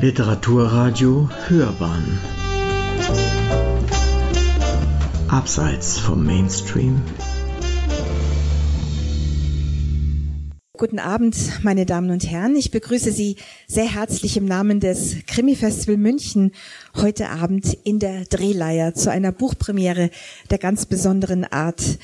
Literaturradio 0.00 1.28
Hörbahn 1.48 2.20
Abseits 5.26 5.98
vom 5.98 6.24
Mainstream 6.24 7.02
Guten 10.74 11.00
Abend, 11.00 11.36
meine 11.64 11.84
Damen 11.84 12.12
und 12.12 12.30
Herren. 12.30 12.54
Ich 12.54 12.70
begrüße 12.70 13.10
Sie 13.10 13.38
sehr 13.66 13.92
herzlich 13.92 14.36
im 14.36 14.44
Namen 14.44 14.78
des 14.78 15.16
Krimi-Festival 15.26 15.96
München 15.96 16.52
heute 16.94 17.30
Abend 17.30 17.76
in 17.82 17.98
der 17.98 18.24
Drehleier 18.24 18.94
zu 18.94 19.10
einer 19.10 19.32
Buchpremiere 19.32 20.10
der 20.48 20.58
ganz 20.58 20.86
besonderen 20.86 21.44
Art. 21.44 21.98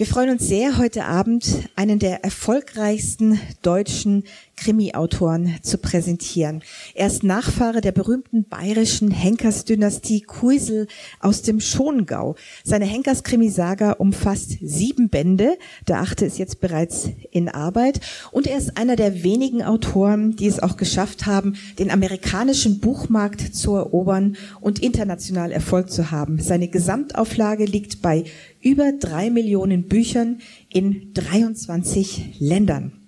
Wir 0.00 0.06
freuen 0.06 0.30
uns 0.30 0.48
sehr, 0.48 0.78
heute 0.78 1.04
Abend 1.04 1.68
einen 1.76 1.98
der 1.98 2.24
erfolgreichsten 2.24 3.38
deutschen 3.60 4.24
Krimi-Autoren 4.60 5.56
zu 5.62 5.78
präsentieren. 5.78 6.62
Er 6.94 7.06
ist 7.06 7.24
Nachfahre 7.24 7.80
der 7.80 7.92
berühmten 7.92 8.44
bayerischen 8.44 9.10
Henkersdynastie 9.10 10.20
Kuisel 10.20 10.86
aus 11.18 11.40
dem 11.40 11.60
Schongau. 11.60 12.36
Seine 12.62 12.84
Henkers-Krimi-Saga 12.84 13.92
umfasst 13.92 14.58
sieben 14.60 15.08
Bände. 15.08 15.56
Der 15.88 16.00
achte 16.00 16.26
ist 16.26 16.38
jetzt 16.38 16.60
bereits 16.60 17.08
in 17.30 17.48
Arbeit. 17.48 18.00
Und 18.32 18.46
er 18.46 18.58
ist 18.58 18.76
einer 18.76 18.96
der 18.96 19.24
wenigen 19.24 19.62
Autoren, 19.62 20.36
die 20.36 20.46
es 20.46 20.60
auch 20.60 20.76
geschafft 20.76 21.24
haben, 21.24 21.54
den 21.78 21.90
amerikanischen 21.90 22.80
Buchmarkt 22.80 23.54
zu 23.54 23.74
erobern 23.74 24.36
und 24.60 24.78
international 24.78 25.52
Erfolg 25.52 25.90
zu 25.90 26.10
haben. 26.10 26.38
Seine 26.38 26.68
Gesamtauflage 26.68 27.64
liegt 27.64 28.02
bei 28.02 28.24
über 28.60 28.92
drei 28.92 29.30
Millionen 29.30 29.84
Büchern 29.84 30.40
in 30.68 31.14
23 31.14 32.36
Ländern. 32.40 32.99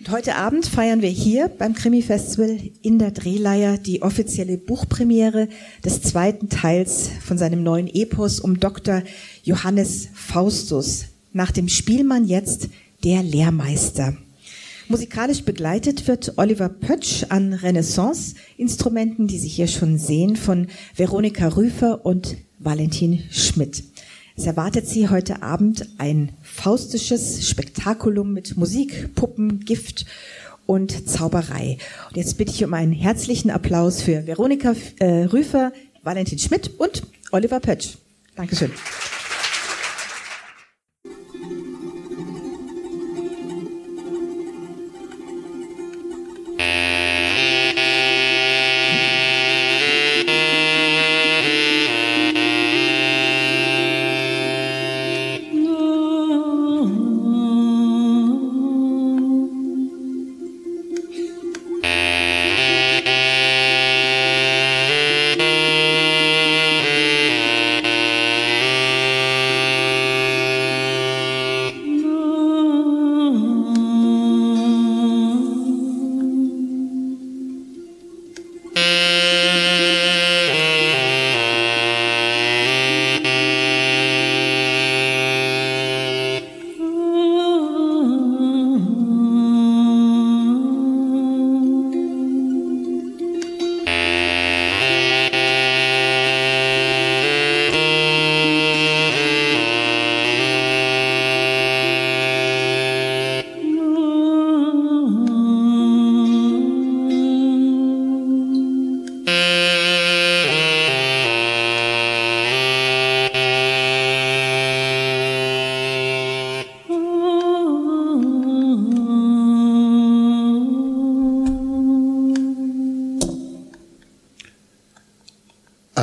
Und 0.00 0.12
heute 0.12 0.36
Abend 0.36 0.64
feiern 0.64 1.02
wir 1.02 1.10
hier 1.10 1.48
beim 1.48 1.74
Krimi-Festival 1.74 2.58
in 2.80 2.98
der 2.98 3.10
Drehleier 3.10 3.76
die 3.76 4.00
offizielle 4.00 4.56
Buchpremiere 4.56 5.46
des 5.84 6.00
zweiten 6.00 6.48
Teils 6.48 7.10
von 7.22 7.36
seinem 7.36 7.62
neuen 7.62 7.86
Epos 7.86 8.40
um 8.40 8.58
Dr. 8.58 9.02
Johannes 9.42 10.08
Faustus. 10.14 11.04
Nach 11.34 11.50
dem 11.50 11.68
Spielmann 11.68 12.24
jetzt 12.24 12.70
der 13.04 13.22
Lehrmeister. 13.22 14.16
Musikalisch 14.88 15.42
begleitet 15.42 16.08
wird 16.08 16.38
Oliver 16.38 16.70
Pötsch 16.70 17.26
an 17.28 17.52
Renaissance-Instrumenten, 17.52 19.26
die 19.26 19.38
Sie 19.38 19.48
hier 19.48 19.68
schon 19.68 19.98
sehen, 19.98 20.34
von 20.34 20.68
Veronika 20.96 21.46
Rüfer 21.48 22.06
und 22.06 22.38
Valentin 22.58 23.22
Schmidt. 23.30 23.84
Es 24.40 24.46
erwartet 24.46 24.88
Sie 24.88 25.10
heute 25.10 25.42
Abend 25.42 25.86
ein 25.98 26.32
faustisches 26.40 27.46
Spektakulum 27.46 28.32
mit 28.32 28.56
Musik, 28.56 29.14
Puppen, 29.14 29.66
Gift 29.66 30.06
und 30.64 31.06
Zauberei. 31.10 31.76
Und 32.08 32.16
jetzt 32.16 32.38
bitte 32.38 32.50
ich 32.50 32.64
um 32.64 32.72
einen 32.72 32.92
herzlichen 32.92 33.50
Applaus 33.50 34.00
für 34.00 34.26
Veronika 34.26 34.74
äh, 34.98 35.24
Rüfer, 35.24 35.74
Valentin 36.04 36.38
Schmidt 36.38 36.70
und 36.78 37.02
Oliver 37.32 37.60
Pötsch. 37.60 37.98
Dankeschön. 38.34 38.70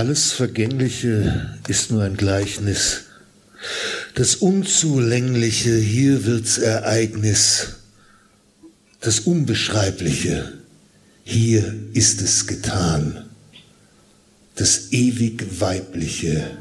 Alles 0.08 0.32
Vergängliche 0.32 1.54
ist 1.68 1.92
nur 1.92 2.02
ein 2.02 2.16
Gleichnis. 2.16 3.08
Das 4.16 4.38
Unzulängliche, 4.38 5.76
hier 5.76 6.26
wird's 6.26 6.58
Ereignis. 6.58 7.74
Das 9.02 9.20
Unbeschreibliche, 9.20 10.54
hier 11.26 11.76
ist 11.92 12.22
es 12.22 12.48
getan. 12.48 13.26
Das 14.56 14.94
ewig 14.94 15.60
Weibliche 15.60 16.52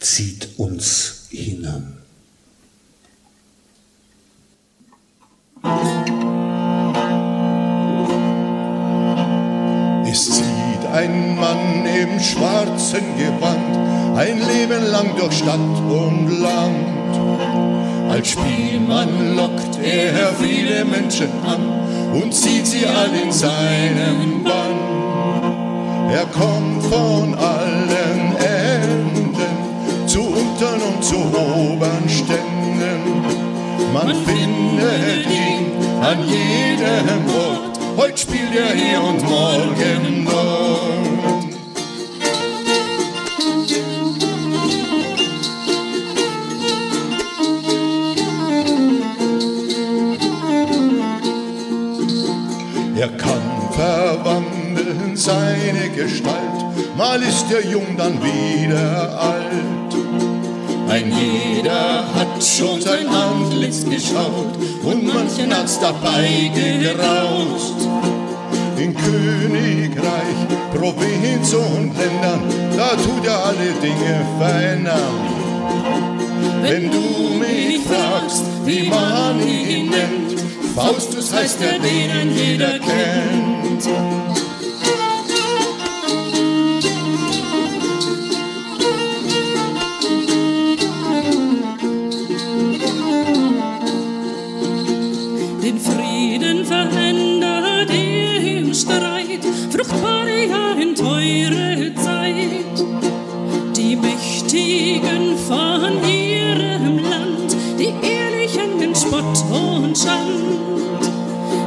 zieht 0.00 0.48
uns 0.56 1.26
hinan. 1.28 1.93
Im 12.04 12.20
schwarzen 12.20 13.16
Gewand, 13.16 14.16
ein 14.16 14.38
Leben 14.38 14.84
lang 14.90 15.16
durch 15.16 15.38
Stadt 15.38 15.58
und 15.58 16.28
Land. 16.40 18.10
Als 18.10 18.28
Spielmann 18.28 19.36
lockt 19.36 19.78
er 19.82 20.32
viele 20.34 20.84
Menschen 20.84 21.30
an 21.44 22.20
und 22.20 22.32
zieht 22.32 22.66
sie 22.66 22.86
all 22.86 23.10
in 23.22 23.32
seinem 23.32 24.44
Bann. 24.44 26.10
Er 26.12 26.26
kommt 26.26 26.82
von 26.84 27.34
allen 27.34 28.36
Enden 28.36 29.34
zu 30.06 30.20
unteren 30.20 30.82
und 30.94 31.02
zu 31.02 31.16
oberen 31.16 32.08
Ständen. 32.08 33.24
Man 33.92 34.08
findet 34.08 35.26
ihn 35.26 35.66
an 36.02 36.18
jedem 36.24 37.26
Ort 37.34 37.74
Heute 37.96 38.18
spielt 38.18 38.54
er 38.56 38.74
hier 38.74 39.00
und 39.00 39.22
morgen 39.22 40.26
dort. 40.28 40.63
Verwandeln 53.76 55.16
seine 55.16 55.90
Gestalt, 55.90 56.96
mal 56.96 57.20
ist 57.22 57.46
er 57.52 57.64
jung, 57.68 57.96
dann 57.96 58.18
wieder 58.22 59.20
alt. 59.20 59.74
Ein 60.88 61.12
jeder 61.12 62.04
hat 62.14 62.44
schon 62.44 62.80
sein 62.80 63.08
Antlitz 63.08 63.84
geschaut 63.84 64.54
und 64.82 65.12
manchen 65.12 65.52
hat's 65.52 65.80
dabei 65.80 66.50
gegraust. 66.54 67.88
In 68.76 68.94
Königreich, 68.94 70.40
Provinz 70.72 71.52
und 71.54 71.92
Ländern, 71.96 72.42
da 72.76 72.90
tut 72.90 73.26
er 73.26 73.44
alle 73.46 73.72
Dinge 73.82 74.26
verändern. 74.38 75.34
Wenn 76.62 76.90
du 76.90 77.38
mich 77.38 77.80
fragst, 77.86 78.44
wie 78.64 78.88
man 78.88 79.40
ihn 79.40 79.90
nennt, 79.90 80.53
Faustus 80.74 81.32
heißt 81.32 81.60
er, 81.60 81.78
den 81.78 82.36
jeder 82.36 82.80
kennt. 82.80 83.88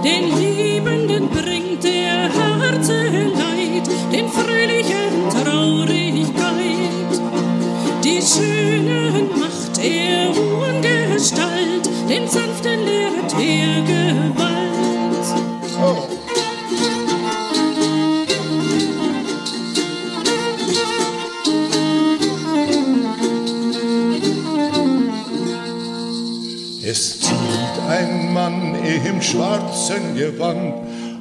Den 0.07 0.39
Liebenden 0.39 1.27
bringt 1.27 1.83
der 1.83 2.33
harte 2.33 3.09
Leid, 3.42 3.86
den 4.13 4.30
Fröhlichen 4.30 5.30
Traurigkeit. 5.30 7.13
Die 8.06 8.21
Schönen 8.21 9.27
macht 9.38 9.77
er 9.83 10.30
Ungestalt, 10.30 11.89
den 12.09 12.25
Sanften 12.25 12.86
lehrt 12.86 13.06
schwarzen 29.38 30.16
Gewand 30.16 30.74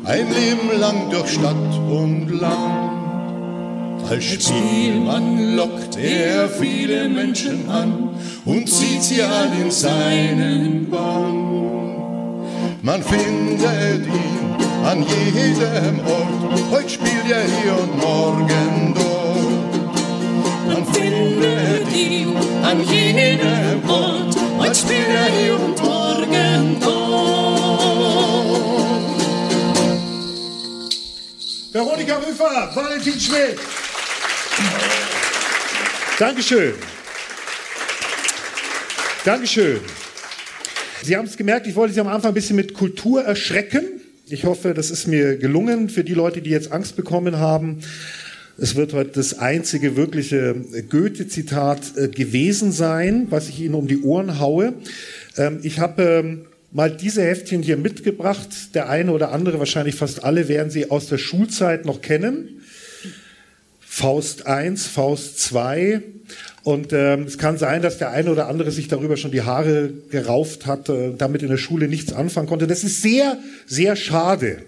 ein 0.05 0.27
Leben 0.33 0.81
lang 0.81 1.11
durch 1.11 1.33
Stadt 1.33 1.79
und 1.91 2.31
Land. 2.41 4.09
Als 4.09 4.25
Spielmann 4.25 5.57
lockt 5.57 5.99
er 5.99 6.49
viele 6.49 7.09
Menschen 7.09 7.69
an 7.69 8.11
und 8.45 8.69
zieht 8.69 9.03
sie 9.03 9.23
all 9.23 9.51
in 9.61 9.71
seinen 9.71 10.89
Bann. 10.89 12.41
Man 12.83 13.03
findet 13.03 14.07
ihn 14.07 14.47
an 14.85 15.05
jedem 15.05 15.99
Ort, 16.07 16.71
heute 16.71 16.89
spielt 16.89 17.29
er 17.29 17.43
hier 17.43 17.75
und 17.83 17.99
morgen 18.01 18.95
dort. 18.95 20.73
Man 20.73 20.87
findet 20.95 21.93
ihn 21.95 22.29
an 22.63 22.79
jedem 22.89 23.91
Ort, 23.91 24.37
heute 24.59 24.75
spielt 24.75 25.09
er 25.09 25.27
hier 25.37 25.55
und 25.55 25.83
morgen 25.83 25.96
Veronika 31.77 32.17
Rüffer, 32.17 32.71
Valentin 32.75 33.21
Schmidt. 33.21 33.59
Dankeschön. 36.19 36.73
Dankeschön. 39.27 39.81
Sie 41.03 41.15
haben 41.15 41.27
es 41.27 41.37
gemerkt, 41.37 41.67
ich 41.67 41.77
wollte 41.77 41.93
Sie 41.93 42.01
am 42.01 42.07
Anfang 42.07 42.31
ein 42.31 42.35
bisschen 42.35 42.57
mit 42.57 42.73
Kultur 42.73 43.25
erschrecken. 43.25 44.01
Ich 44.27 44.45
hoffe, 44.45 44.73
das 44.73 44.91
ist 44.91 45.07
mir 45.07 45.37
gelungen 45.37 45.91
für 45.91 46.03
die 46.03 46.15
Leute, 46.15 46.41
die 46.41 46.49
jetzt 46.49 46.73
Angst 46.73 46.97
bekommen 46.97 47.37
haben. 47.37 47.81
Es 48.57 48.75
wird 48.75 48.95
heute 48.95 49.11
das 49.11 49.39
einzige 49.39 49.97
wirkliche 49.97 50.55
Goethe-Zitat 50.89 51.95
äh, 51.99 52.09
gewesen 52.09 52.73
sein, 52.73 53.27
was 53.29 53.51
ich 53.51 53.61
Ihnen 53.61 53.75
um 53.75 53.87
die 53.87 54.01
Ohren 54.01 54.41
haue. 54.41 54.73
Ähm, 55.37 55.61
ich 55.63 55.79
habe 55.79 56.03
ähm, 56.03 56.47
mal 56.73 56.91
diese 56.91 57.23
Heftchen 57.23 57.63
hier 57.63 57.77
mitgebracht. 57.77 58.75
Der 58.75 58.89
eine 58.89 59.13
oder 59.13 59.33
andere, 59.33 59.59
wahrscheinlich 59.59 59.95
fast 59.95 60.25
alle, 60.25 60.49
werden 60.49 60.71
Sie 60.71 60.91
aus 60.91 61.07
der 61.09 61.19
Schulzeit 61.19 61.85
noch 61.85 62.01
kennen. 62.01 62.61
Faust 63.81 64.47
1, 64.47 64.87
Faust 64.87 65.39
2. 65.41 66.03
Und 66.65 66.93
ähm, 66.93 67.23
es 67.23 67.39
kann 67.39 67.57
sein, 67.59 67.81
dass 67.81 67.97
der 67.97 68.11
eine 68.11 68.31
oder 68.31 68.49
andere 68.49 68.71
sich 68.73 68.89
darüber 68.89 69.17
schon 69.17 69.31
die 69.31 69.43
Haare 69.43 69.89
gerauft 70.11 70.67
hat, 70.67 70.89
äh, 70.89 71.15
damit 71.17 71.43
in 71.43 71.49
der 71.49 71.57
Schule 71.57 71.87
nichts 71.87 72.13
anfangen 72.13 72.49
konnte. 72.49 72.67
Das 72.67 72.85
ist 72.85 73.01
sehr, 73.03 73.39
sehr 73.67 73.97
schade. 73.97 74.59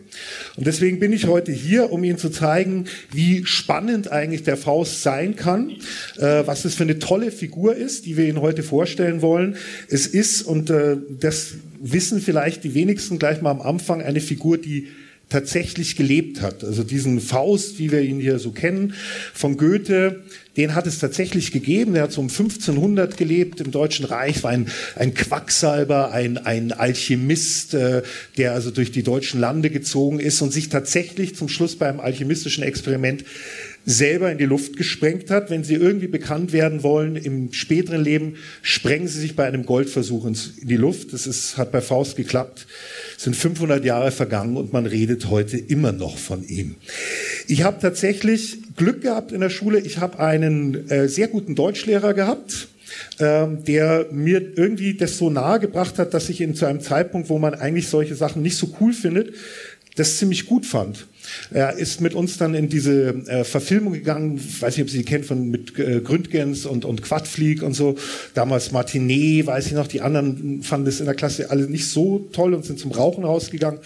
Und 0.56 0.66
deswegen 0.66 1.00
bin 1.00 1.12
ich 1.12 1.26
heute 1.26 1.52
hier, 1.52 1.92
um 1.92 2.04
Ihnen 2.04 2.16
zu 2.16 2.30
zeigen, 2.30 2.84
wie 3.12 3.44
spannend 3.44 4.10
eigentlich 4.10 4.44
der 4.44 4.56
Faust 4.56 5.02
sein 5.02 5.36
kann, 5.36 5.72
äh, 6.18 6.46
was 6.46 6.64
es 6.64 6.74
für 6.74 6.84
eine 6.84 6.98
tolle 6.98 7.30
Figur 7.32 7.74
ist, 7.74 8.06
die 8.06 8.16
wir 8.16 8.26
Ihnen 8.26 8.40
heute 8.40 8.62
vorstellen 8.62 9.20
wollen. 9.20 9.56
Es 9.90 10.06
ist, 10.06 10.42
und 10.42 10.70
äh, 10.70 10.96
das 11.20 11.54
wissen 11.80 12.20
vielleicht 12.20 12.64
die 12.64 12.74
wenigsten 12.74 13.18
gleich 13.18 13.40
mal 13.40 13.50
am 13.50 13.60
Anfang, 13.60 14.02
eine 14.02 14.20
Figur, 14.20 14.58
die 14.58 14.88
tatsächlich 15.28 15.96
gelebt 15.96 16.40
hat. 16.40 16.64
Also 16.64 16.82
diesen 16.82 17.20
Faust, 17.20 17.78
wie 17.78 17.92
wir 17.92 18.00
ihn 18.00 18.18
hier 18.18 18.38
so 18.38 18.50
kennen, 18.50 18.94
von 19.34 19.56
Goethe, 19.58 20.24
den 20.56 20.74
hat 20.74 20.86
es 20.86 20.98
tatsächlich 20.98 21.52
gegeben. 21.52 21.94
Der 21.94 22.04
hat 22.04 22.12
so 22.12 22.20
um 22.20 22.28
1500 22.28 23.16
gelebt 23.16 23.60
im 23.60 23.70
Deutschen 23.70 24.06
Reich, 24.06 24.42
war 24.42 24.50
ein, 24.50 24.68
ein 24.96 25.12
Quacksalber, 25.12 26.12
ein, 26.12 26.38
ein 26.38 26.72
Alchemist, 26.72 27.74
äh, 27.74 28.02
der 28.38 28.54
also 28.54 28.70
durch 28.70 28.90
die 28.90 29.02
deutschen 29.02 29.38
Lande 29.38 29.70
gezogen 29.70 30.18
ist 30.18 30.40
und 30.40 30.52
sich 30.52 30.70
tatsächlich 30.70 31.36
zum 31.36 31.48
Schluss 31.48 31.76
beim 31.76 32.00
alchemistischen 32.00 32.64
Experiment 32.64 33.24
selber 33.84 34.30
in 34.30 34.38
die 34.38 34.44
Luft 34.44 34.76
gesprengt 34.76 35.30
hat. 35.30 35.50
Wenn 35.50 35.64
Sie 35.64 35.74
irgendwie 35.74 36.08
bekannt 36.08 36.52
werden 36.52 36.82
wollen 36.82 37.16
im 37.16 37.52
späteren 37.52 38.02
Leben, 38.02 38.36
sprengen 38.62 39.08
Sie 39.08 39.20
sich 39.20 39.36
bei 39.36 39.46
einem 39.46 39.64
Goldversuch 39.64 40.26
in 40.26 40.36
die 40.62 40.76
Luft. 40.76 41.12
Das 41.12 41.26
ist, 41.26 41.56
hat 41.56 41.72
bei 41.72 41.80
Faust 41.80 42.16
geklappt. 42.16 42.66
Es 43.16 43.24
sind 43.24 43.34
500 43.34 43.84
Jahre 43.84 44.10
vergangen 44.10 44.56
und 44.56 44.72
man 44.72 44.86
redet 44.86 45.30
heute 45.30 45.56
immer 45.56 45.92
noch 45.92 46.18
von 46.18 46.46
ihm. 46.46 46.76
Ich 47.46 47.62
habe 47.62 47.78
tatsächlich 47.80 48.58
Glück 48.76 49.02
gehabt 49.02 49.32
in 49.32 49.40
der 49.40 49.50
Schule. 49.50 49.80
Ich 49.80 49.98
habe 49.98 50.18
einen 50.18 50.88
äh, 50.90 51.08
sehr 51.08 51.28
guten 51.28 51.54
Deutschlehrer 51.54 52.14
gehabt 52.14 52.68
ähm, 53.18 53.64
der 53.64 54.06
mir 54.10 54.56
irgendwie 54.56 54.94
das 54.94 55.18
so 55.18 55.30
nahe 55.30 55.60
gebracht 55.60 55.98
hat, 55.98 56.14
dass 56.14 56.28
ich 56.28 56.40
in 56.40 56.54
zu 56.54 56.66
einem 56.66 56.80
Zeitpunkt, 56.80 57.28
wo 57.28 57.38
man 57.38 57.54
eigentlich 57.54 57.88
solche 57.88 58.14
Sachen 58.14 58.42
nicht 58.42 58.56
so 58.56 58.74
cool 58.80 58.92
findet, 58.92 59.34
das 59.98 60.18
ziemlich 60.18 60.46
gut 60.46 60.64
fand. 60.64 61.06
Er 61.50 61.76
ist 61.76 62.00
mit 62.00 62.14
uns 62.14 62.38
dann 62.38 62.54
in 62.54 62.68
diese 62.68 63.08
äh, 63.26 63.44
Verfilmung 63.44 63.92
gegangen, 63.92 64.40
weiß 64.60 64.76
nicht, 64.76 64.84
ob 64.84 64.90
Sie 64.90 64.98
die 64.98 65.04
kennen, 65.04 65.24
von 65.24 65.50
mit 65.50 65.78
äh, 65.78 66.00
Gründgens 66.00 66.64
und, 66.66 66.84
und 66.84 67.02
Quadflieg 67.02 67.62
und 67.62 67.74
so. 67.74 67.96
Damals 68.34 68.72
Martinet, 68.72 69.46
weiß 69.46 69.66
ich 69.66 69.72
noch, 69.72 69.86
die 69.86 70.00
anderen 70.00 70.62
fanden 70.62 70.86
es 70.86 71.00
in 71.00 71.06
der 71.06 71.14
Klasse 71.14 71.50
alle 71.50 71.68
nicht 71.68 71.88
so 71.88 72.28
toll 72.32 72.54
und 72.54 72.64
sind 72.64 72.78
zum 72.78 72.92
Rauchen 72.92 73.24
rausgegangen. 73.24 73.80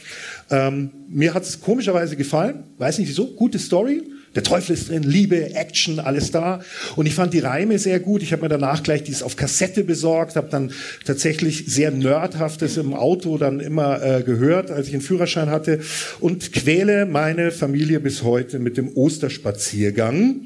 Ähm, 0.51 0.91
mir 1.09 1.35
hat 1.35 1.43
es 1.43 1.61
komischerweise 1.61 2.17
gefallen, 2.17 2.65
weiß 2.79 2.99
nicht 2.99 3.09
wieso, 3.09 3.27
gute 3.29 3.59
Story, 3.59 4.03
der 4.35 4.43
Teufel 4.43 4.75
ist 4.75 4.89
drin, 4.89 5.03
Liebe, 5.03 5.55
Action, 5.55 6.01
alles 6.01 6.31
da. 6.31 6.61
Und 6.97 7.07
ich 7.07 7.15
fand 7.15 7.35
die 7.35 7.41
Reime 7.41 7.79
sehr 7.79 8.01
gut. 8.01 8.23
Ich 8.23 8.33
habe 8.33 8.43
mir 8.43 8.49
danach 8.49 8.83
gleich 8.83 9.03
dies 9.03 9.23
auf 9.23 9.37
Kassette 9.37 9.85
besorgt, 9.85 10.37
habe 10.37 10.49
dann 10.51 10.73
tatsächlich 11.05 11.65
sehr 11.67 11.91
nerdhaftes 11.91 12.77
im 12.77 12.95
Auto 12.95 13.37
dann 13.37 13.61
immer 13.61 14.03
äh, 14.03 14.23
gehört, 14.23 14.71
als 14.71 14.89
ich 14.89 14.95
einen 14.95 15.03
Führerschein 15.03 15.51
hatte 15.51 15.81
und 16.21 16.53
quäle 16.53 17.07
meine 17.07 17.51
Familie 17.51 18.01
bis 18.01 18.23
heute 18.23 18.59
mit 18.59 18.77
dem 18.77 18.97
Osterspaziergang 18.97 20.41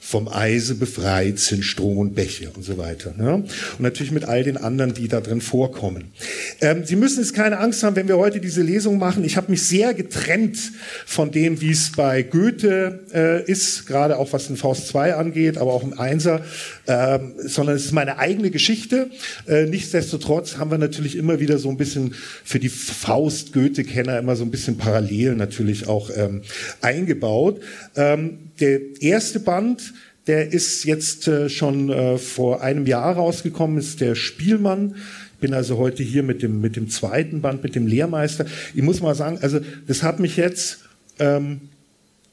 vom 0.00 0.28
Eise 0.28 0.76
befreit 0.76 1.38
sind 1.38 1.64
Strom 1.64 1.98
und 1.98 2.14
Bäche 2.14 2.50
und 2.50 2.64
so 2.64 2.78
weiter. 2.78 3.14
Ne? 3.16 3.34
Und 3.34 3.80
natürlich 3.80 4.12
mit 4.12 4.24
all 4.24 4.44
den 4.44 4.56
anderen, 4.56 4.94
die 4.94 5.08
da 5.08 5.20
drin 5.20 5.40
vorkommen. 5.40 6.12
Ähm, 6.60 6.84
Sie 6.84 6.96
müssen 6.96 7.20
jetzt 7.20 7.34
keine 7.34 7.58
Angst 7.58 7.82
haben, 7.82 7.96
wenn 7.96 8.08
wir 8.08 8.16
heute 8.16 8.40
diese 8.40 8.62
Lesung 8.62 8.98
machen. 8.98 9.24
Ich 9.24 9.36
habe 9.36 9.50
mich 9.50 9.64
sehr 9.64 9.94
getrennt 9.94 10.58
von 11.04 11.30
dem, 11.30 11.60
wie 11.60 11.72
es 11.72 11.92
bei 11.92 12.22
Goethe 12.22 13.00
äh, 13.12 13.44
ist, 13.50 13.86
gerade 13.86 14.18
auch 14.18 14.32
was 14.32 14.46
den 14.46 14.56
Faust 14.56 14.88
2 14.88 15.14
angeht, 15.14 15.58
aber 15.58 15.72
auch 15.72 15.82
im 15.82 15.98
Einser, 15.98 16.42
ähm, 16.86 17.34
sondern 17.38 17.76
es 17.76 17.84
ist 17.84 17.92
meine 17.92 18.18
eigene 18.18 18.50
Geschichte. 18.50 19.10
Äh, 19.46 19.66
nichtsdestotrotz 19.66 20.56
haben 20.56 20.70
wir 20.70 20.78
natürlich 20.78 21.16
immer 21.16 21.40
wieder 21.40 21.58
so 21.58 21.68
ein 21.68 21.76
bisschen 21.76 22.14
für 22.44 22.60
die 22.60 22.68
Faust-Goethe-Kenner 22.68 24.18
immer 24.18 24.36
so 24.36 24.44
ein 24.44 24.50
bisschen 24.50 24.78
parallel 24.78 25.34
natürlich 25.34 25.88
auch 25.88 26.10
ähm, 26.14 26.42
eingebaut. 26.80 27.60
Ähm, 27.96 28.47
der 28.60 28.80
erste 29.00 29.40
Band, 29.40 29.92
der 30.26 30.52
ist 30.52 30.84
jetzt 30.84 31.26
äh, 31.26 31.48
schon 31.48 31.90
äh, 31.90 32.18
vor 32.18 32.62
einem 32.62 32.86
Jahr 32.86 33.14
rausgekommen, 33.14 33.78
ist 33.78 34.00
der 34.00 34.14
Spielmann. 34.14 34.94
Ich 35.34 35.40
bin 35.40 35.54
also 35.54 35.78
heute 35.78 36.02
hier 36.02 36.22
mit 36.22 36.42
dem, 36.42 36.60
mit 36.60 36.76
dem 36.76 36.90
zweiten 36.90 37.40
Band, 37.40 37.62
mit 37.62 37.74
dem 37.74 37.86
Lehrmeister. 37.86 38.44
Ich 38.74 38.82
muss 38.82 39.00
mal 39.00 39.14
sagen, 39.14 39.38
also 39.40 39.60
das 39.86 40.02
hat 40.02 40.20
mich 40.20 40.36
jetzt, 40.36 40.80
ähm, 41.18 41.60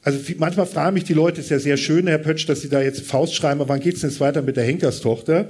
also 0.02 0.18
manchmal 0.38 0.66
fragen 0.66 0.94
mich 0.94 1.04
die 1.04 1.14
Leute, 1.14 1.40
ist 1.40 1.50
ja 1.50 1.58
sehr 1.58 1.76
schön, 1.76 2.06
Herr 2.06 2.18
Pötsch, 2.18 2.46
dass 2.46 2.60
Sie 2.60 2.68
da 2.68 2.82
jetzt 2.82 3.00
Faust 3.00 3.34
schreiben, 3.34 3.60
aber 3.60 3.70
wann 3.70 3.80
geht's 3.80 4.00
denn 4.00 4.10
jetzt 4.10 4.20
weiter 4.20 4.42
mit 4.42 4.56
der 4.56 4.64
Henkerstochter? 4.64 5.48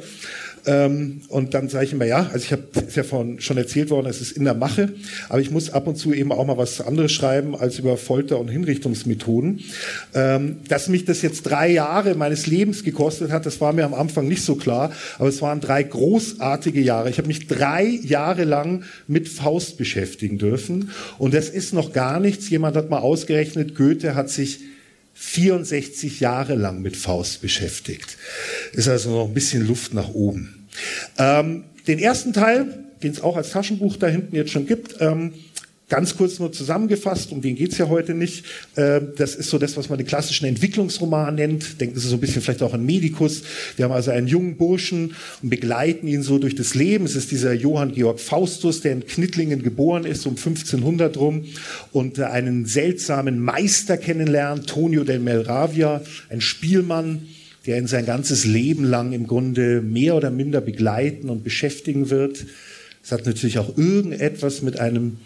Ähm, 0.66 1.22
und 1.28 1.54
dann 1.54 1.68
sage 1.68 1.84
ich 1.84 1.92
immer, 1.92 2.06
ja, 2.06 2.28
also 2.32 2.44
ich 2.44 2.52
habe, 2.52 2.64
ist 2.86 2.96
ja 2.96 3.04
von, 3.04 3.40
schon 3.40 3.56
erzählt 3.56 3.90
worden, 3.90 4.06
es 4.06 4.20
ist 4.20 4.32
in 4.32 4.44
der 4.44 4.54
Mache, 4.54 4.92
aber 5.28 5.40
ich 5.40 5.52
muss 5.52 5.70
ab 5.70 5.86
und 5.86 5.96
zu 5.96 6.12
eben 6.12 6.32
auch 6.32 6.44
mal 6.44 6.58
was 6.58 6.80
anderes 6.80 7.12
schreiben 7.12 7.54
als 7.54 7.78
über 7.78 7.96
Folter- 7.96 8.40
und 8.40 8.48
Hinrichtungsmethoden. 8.48 9.60
Ähm, 10.14 10.56
dass 10.68 10.88
mich 10.88 11.04
das 11.04 11.22
jetzt 11.22 11.42
drei 11.42 11.70
Jahre 11.70 12.16
meines 12.16 12.48
Lebens 12.48 12.82
gekostet 12.82 13.30
hat, 13.30 13.46
das 13.46 13.60
war 13.60 13.72
mir 13.72 13.84
am 13.84 13.94
Anfang 13.94 14.26
nicht 14.26 14.42
so 14.42 14.56
klar, 14.56 14.92
aber 15.18 15.28
es 15.28 15.40
waren 15.40 15.60
drei 15.60 15.84
großartige 15.84 16.80
Jahre. 16.80 17.10
Ich 17.10 17.18
habe 17.18 17.28
mich 17.28 17.46
drei 17.46 17.84
Jahre 17.84 18.44
lang 18.44 18.82
mit 19.06 19.28
Faust 19.28 19.78
beschäftigen 19.78 20.38
dürfen 20.38 20.90
und 21.18 21.32
das 21.32 21.48
ist 21.48 21.74
noch 21.74 21.92
gar 21.92 22.18
nichts. 22.18 22.50
Jemand 22.50 22.76
hat 22.76 22.90
mal 22.90 22.98
ausgerechnet, 22.98 23.76
Goethe 23.76 24.16
hat 24.16 24.30
sich 24.30 24.60
64 25.16 26.20
Jahre 26.20 26.56
lang 26.56 26.82
mit 26.82 26.96
Faust 26.96 27.40
beschäftigt. 27.40 28.18
Ist 28.72 28.88
also 28.88 29.10
noch 29.10 29.28
ein 29.28 29.34
bisschen 29.34 29.66
Luft 29.66 29.94
nach 29.94 30.10
oben. 30.10 30.55
Ähm, 31.18 31.64
den 31.86 31.98
ersten 31.98 32.32
Teil, 32.32 32.84
den 33.02 33.12
es 33.12 33.20
auch 33.20 33.36
als 33.36 33.50
Taschenbuch 33.50 33.96
da 33.96 34.08
hinten 34.08 34.34
jetzt 34.34 34.50
schon 34.50 34.66
gibt, 34.66 34.96
ähm, 35.00 35.32
Ganz 35.88 36.16
kurz 36.16 36.40
nur 36.40 36.50
zusammengefasst, 36.50 37.30
um 37.30 37.40
den 37.40 37.54
geht's 37.54 37.78
ja 37.78 37.88
heute 37.88 38.12
nicht. 38.12 38.44
Äh, 38.74 39.00
das 39.16 39.36
ist 39.36 39.50
so 39.50 39.58
das, 39.58 39.76
was 39.76 39.88
man 39.88 39.98
den 39.98 40.06
klassischen 40.06 40.44
Entwicklungsroman 40.46 41.36
nennt. 41.36 41.80
Denken 41.80 41.96
Sie 41.96 42.08
so 42.08 42.16
ein 42.16 42.20
bisschen 42.20 42.42
vielleicht 42.42 42.64
auch 42.64 42.74
an 42.74 42.84
Medikus. 42.84 43.42
Wir 43.76 43.84
haben 43.84 43.92
also 43.92 44.10
einen 44.10 44.26
jungen 44.26 44.56
Burschen 44.56 45.14
und 45.42 45.48
begleiten 45.48 46.08
ihn 46.08 46.24
so 46.24 46.40
durch 46.40 46.56
das 46.56 46.74
Leben. 46.74 47.04
Es 47.04 47.14
ist 47.14 47.30
dieser 47.30 47.52
Johann 47.52 47.92
Georg 47.92 48.18
Faustus, 48.18 48.80
der 48.80 48.92
in 48.92 49.06
Knittlingen 49.06 49.62
geboren 49.62 50.04
ist, 50.04 50.26
um 50.26 50.32
1500 50.32 51.16
rum, 51.18 51.44
und 51.92 52.18
äh, 52.18 52.24
einen 52.24 52.66
seltsamen 52.66 53.38
Meister 53.38 53.96
kennenlernt, 53.96 54.66
Tonio 54.66 55.04
del 55.04 55.20
Melravia, 55.20 56.02
ein 56.30 56.40
Spielmann, 56.40 57.28
der 57.66 57.78
ihn 57.78 57.86
sein 57.86 58.06
ganzes 58.06 58.44
Leben 58.44 58.84
lang 58.84 59.12
im 59.12 59.26
Grunde 59.26 59.82
mehr 59.82 60.14
oder 60.14 60.30
minder 60.30 60.60
begleiten 60.60 61.30
und 61.30 61.42
beschäftigen 61.42 62.10
wird. 62.10 62.46
Es 63.02 63.12
hat 63.12 63.26
natürlich 63.26 63.58
auch 63.58 63.76
irgendetwas 63.76 64.62
mit 64.62 64.80
einem 64.80 65.18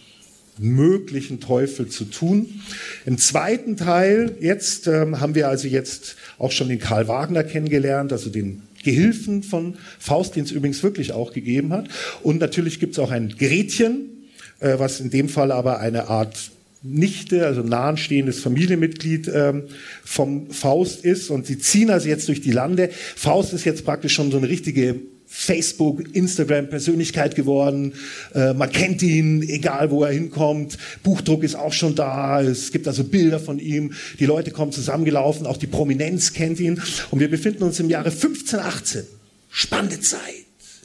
möglichen 0.59 1.41
Teufel 1.41 1.89
zu 1.89 2.05
tun. 2.05 2.61
Im 3.07 3.19
zweiten 3.19 3.77
Teil 3.77 4.37
jetzt 4.41 4.87
ähm, 4.87 5.21
haben 5.21 5.35
wir 5.35 5.49
also 5.49 5.69
jetzt 5.69 6.17
auch 6.39 6.53
schon 6.53 6.69
den 6.69 6.79
Karl 6.79 7.09
Wagner 7.09 7.45
kennengelernt, 7.45 8.13
also 8.13 8.31
den 8.31 8.63
Gehilfen 8.83 9.43
von 9.43 9.77
Faust, 9.99 10.37
den 10.37 10.45
es 10.45 10.51
übrigens 10.51 10.83
wirklich 10.83 11.13
auch 11.13 11.33
gegeben 11.33 11.73
hat. 11.73 11.89
Und 12.23 12.41
natürlich 12.41 12.81
gibt 12.81 12.95
es 12.95 12.99
auch 12.99 13.11
ein 13.11 13.35
Gretchen, 13.39 14.29
äh, 14.61 14.79
was 14.79 15.01
in 15.01 15.11
dem 15.11 15.29
Fall 15.29 15.53
aber 15.53 15.81
eine 15.81 16.09
Art 16.09 16.51
Nichte, 16.83 17.47
also 17.47 17.63
nahenstehendes 17.63 18.41
Familienmitglied 18.41 19.31
ähm, 19.33 19.65
vom 20.03 20.51
Faust 20.51 21.05
ist 21.05 21.31
und 21.31 21.47
sie 21.47 21.59
ziehen 21.59 21.91
also 21.91 22.09
jetzt 22.09 22.29
durch 22.29 22.41
die 22.41 22.53
Lande. 22.53 22.91
Faust 23.17 23.53
ist 23.53 23.65
jetzt 23.65 23.85
praktisch 23.85 24.15
schon 24.15 24.31
so 24.31 24.39
eine 24.39 24.49
richtige 24.49 25.01
Facebook, 25.33 26.15
Instagram 26.15 26.69
Persönlichkeit 26.69 27.37
geworden. 27.37 27.93
Äh, 28.35 28.53
man 28.55 28.73
kennt 28.73 29.01
ihn, 29.01 29.43
egal 29.43 29.93
wo 29.93 30.03
er 30.03 30.13
hinkommt. 30.13 30.77
Buchdruck 31.05 31.45
ist 31.45 31.55
auch 31.55 31.73
schon 31.73 31.95
da. 31.95 32.43
Es 32.43 32.73
gibt 32.73 32.89
also 32.89 33.05
Bilder 33.05 33.39
von 33.39 33.61
ihm. 33.61 33.93
Die 34.19 34.27
Leute 34.27 34.51
kommen 34.51 34.73
zusammengelaufen. 34.73 35.47
Auch 35.47 35.57
die 35.57 35.69
Prominenz 35.69 36.33
kennt 36.33 36.59
ihn. 36.59 36.83
Und 37.13 37.21
wir 37.21 37.31
befinden 37.31 37.63
uns 37.63 37.79
im 37.79 37.89
Jahre 37.89 38.11
1518. 38.11 39.05
Spannende 39.51 40.01
Zeit. 40.01 40.19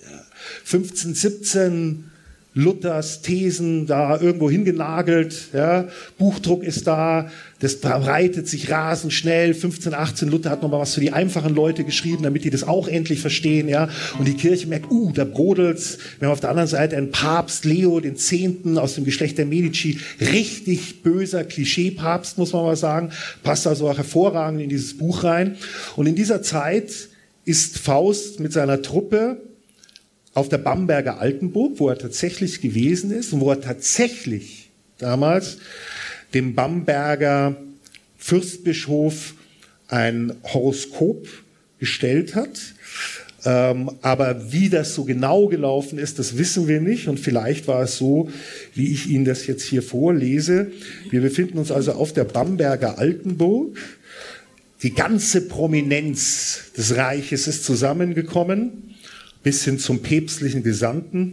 Ja. 0.03 0.23
1517 0.71 2.11
Luthers 2.57 3.21
Thesen 3.21 3.85
da 3.85 4.19
irgendwo 4.19 4.49
hingenagelt. 4.49 5.49
Ja. 5.53 5.89
Buchdruck 6.17 6.63
ist 6.63 6.87
da, 6.87 7.29
das 7.59 7.81
breitet 7.81 8.47
sich 8.47 8.71
rasend 8.71 9.11
schnell. 9.11 9.53
15, 9.53 9.93
18 9.93 10.29
Luther 10.29 10.51
hat 10.51 10.61
nochmal 10.61 10.79
was 10.79 10.93
für 10.93 11.01
die 11.01 11.11
einfachen 11.11 11.53
Leute 11.53 11.83
geschrieben, 11.83 12.23
damit 12.23 12.45
die 12.45 12.49
das 12.49 12.63
auch 12.63 12.87
endlich 12.87 13.19
verstehen. 13.19 13.67
Ja. 13.67 13.89
Und 14.17 14.25
die 14.25 14.35
Kirche 14.35 14.67
merkt, 14.67 14.89
uh, 14.89 15.11
da 15.11 15.25
brodelt's. 15.25 15.97
Wir 16.19 16.27
haben 16.27 16.33
auf 16.33 16.39
der 16.39 16.49
anderen 16.49 16.69
Seite 16.69 16.95
einen 16.95 17.11
Papst, 17.11 17.65
Leo 17.65 17.99
den 17.99 18.15
Zehnten 18.15 18.77
aus 18.77 18.95
dem 18.95 19.03
Geschlecht 19.03 19.37
der 19.37 19.45
Medici, 19.45 19.99
richtig 20.21 21.03
böser 21.03 21.43
Klischee-Papst, 21.43 22.37
muss 22.37 22.53
man 22.53 22.63
mal 22.63 22.77
sagen. 22.77 23.11
Passt 23.43 23.67
also 23.67 23.89
auch 23.89 23.97
hervorragend 23.97 24.61
in 24.61 24.69
dieses 24.69 24.97
Buch 24.97 25.25
rein. 25.25 25.57
Und 25.97 26.07
in 26.07 26.15
dieser 26.15 26.41
Zeit 26.41 27.09
ist 27.43 27.77
Faust 27.79 28.39
mit 28.39 28.53
seiner 28.53 28.81
Truppe 28.81 29.41
auf 30.35 30.49
der 30.49 30.57
Bamberger 30.59 31.19
Altenburg, 31.19 31.79
wo 31.79 31.89
er 31.89 31.97
tatsächlich 31.97 32.61
gewesen 32.61 33.09
ist 33.09 33.33
und 33.33 33.39
wo 33.39 33.49
er 33.49 33.61
tatsächlich 33.61 34.69
damals 34.99 35.57
dem 36.33 36.53
Bamberger 36.53 37.55
Fürstbischof 38.17 39.33
ein 39.87 40.33
Horoskop 40.43 41.27
gestellt 41.79 42.35
hat. 42.35 42.59
Ähm, 43.45 43.91
aber 44.01 44.51
wie 44.51 44.69
das 44.69 44.93
so 44.93 45.05
genau 45.05 45.47
gelaufen 45.47 45.99
ist, 45.99 46.19
das 46.19 46.37
wissen 46.37 46.67
wir 46.67 46.81
nicht. 46.81 47.07
Und 47.07 47.19
vielleicht 47.19 47.67
war 47.67 47.83
es 47.83 47.97
so, 47.97 48.29
wie 48.73 48.91
ich 48.91 49.07
Ihnen 49.07 49.23
das 49.23 49.47
jetzt 49.47 49.63
hier 49.63 49.83
vorlese. 49.83 50.71
Wir 51.11 51.21
befinden 51.21 51.59
uns 51.59 51.71
also 51.71 51.93
auf 51.93 52.11
der 52.11 52.25
Bamberger 52.25 52.97
Altenburg. 52.97 53.77
Die 54.83 54.93
ganze 54.93 55.47
Prominenz 55.47 56.71
des 56.75 56.97
Reiches 56.97 57.47
ist 57.47 57.63
zusammengekommen 57.63 58.94
bis 59.45 59.63
hin 59.63 59.77
zum 59.77 60.01
päpstlichen 60.01 60.63
Gesandten. 60.63 61.31